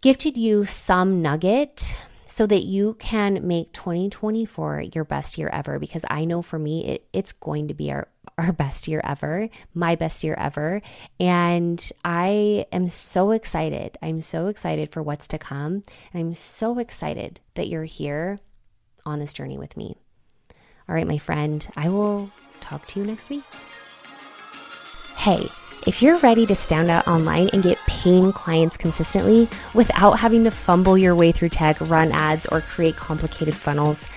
gifted 0.01 0.37
you 0.37 0.65
some 0.65 1.23
nugget 1.23 1.97
so 2.27 2.47
that 2.47 2.65
you 2.65 2.95
can 2.99 3.47
make 3.47 3.73
2024 3.73 4.85
your 4.95 5.05
best 5.05 5.39
year 5.39 5.49
ever 5.49 5.79
because 5.79 6.05
I 6.09 6.25
know 6.25 6.43
for 6.43 6.59
me 6.59 6.87
it, 6.87 7.09
it's 7.13 7.33
going 7.33 7.69
to 7.69 7.75
be 7.75 7.91
our 7.91 8.09
our 8.39 8.53
best 8.53 8.89
year 8.89 9.01
ever, 9.05 9.51
my 9.75 9.97
best 9.97 10.23
year 10.23 10.35
ever. 10.35 10.81
And 11.19 11.93
I 12.05 12.67
am 12.73 12.89
so 12.89 13.33
excited. 13.33 13.99
I'm 14.01 14.23
so 14.23 14.47
excited 14.47 14.93
for 14.93 15.03
what's 15.03 15.29
to 15.29 15.39
come. 15.39 15.83
And 16.13 16.21
I'm 16.21 16.35
so 16.35 16.79
excited 16.79 17.41
that 17.55 17.69
you're 17.69 17.85
here 17.85 18.39
on 19.05 19.19
this 19.19 19.35
journey 19.35 19.59
with 19.59 19.77
me. 19.77 19.97
All 20.89 20.95
right, 20.95 21.07
my 21.07 21.19
friend, 21.19 21.67
I 21.77 21.89
will 21.91 22.31
talk 22.61 22.87
to 22.87 23.01
you 23.01 23.07
next 23.07 23.29
week. 23.29 23.45
Hey, 25.17 25.49
if 25.87 26.03
you're 26.03 26.19
ready 26.19 26.47
to 26.47 26.55
stand 26.55 26.91
out 26.91 27.09
online 27.09 27.49
and 27.53 27.63
get 27.63 27.79
paying 27.87 28.33
clients 28.33 28.77
consistently 28.77 29.49
without 29.75 30.13
having 30.19 30.45
to 30.45 30.51
fumble 30.51 30.97
your 30.97 31.15
way 31.15 31.33
through 31.33 31.49
tech, 31.49 31.81
run 31.81 32.13
ads, 32.13 32.47
or 32.47 32.61
create 32.61 32.97
complicated 32.97 33.55
funnels, 33.55 34.09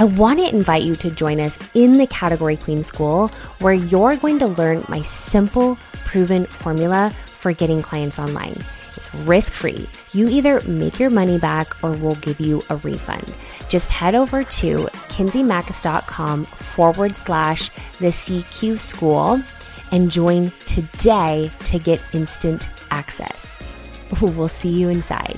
I 0.00 0.04
want 0.04 0.38
to 0.38 0.48
invite 0.48 0.84
you 0.84 0.96
to 0.96 1.10
join 1.10 1.40
us 1.40 1.58
in 1.74 1.98
the 1.98 2.06
Category 2.06 2.56
Queen 2.56 2.82
School, 2.82 3.28
where 3.58 3.74
you're 3.74 4.16
going 4.16 4.38
to 4.38 4.46
learn 4.46 4.82
my 4.88 5.02
simple, 5.02 5.76
proven 6.06 6.46
formula 6.46 7.10
for 7.26 7.52
getting 7.52 7.82
clients 7.82 8.18
online. 8.18 8.56
It's 8.96 9.14
risk 9.14 9.52
free. 9.52 9.86
You 10.12 10.26
either 10.26 10.62
make 10.62 10.98
your 10.98 11.10
money 11.10 11.38
back 11.38 11.84
or 11.84 11.92
we'll 11.92 12.14
give 12.14 12.40
you 12.40 12.62
a 12.70 12.76
refund. 12.76 13.30
Just 13.68 13.90
head 13.90 14.14
over 14.14 14.42
to 14.42 14.88
kinseymachos.com 15.10 16.44
forward 16.44 17.14
slash 17.14 17.68
the 17.98 18.06
CQ 18.06 18.80
school 18.80 19.42
and 19.92 20.10
join 20.10 20.50
today 20.64 21.52
to 21.66 21.78
get 21.78 22.00
instant 22.14 22.70
access. 22.90 23.58
We'll 24.22 24.48
see 24.48 24.70
you 24.70 24.88
inside. 24.88 25.36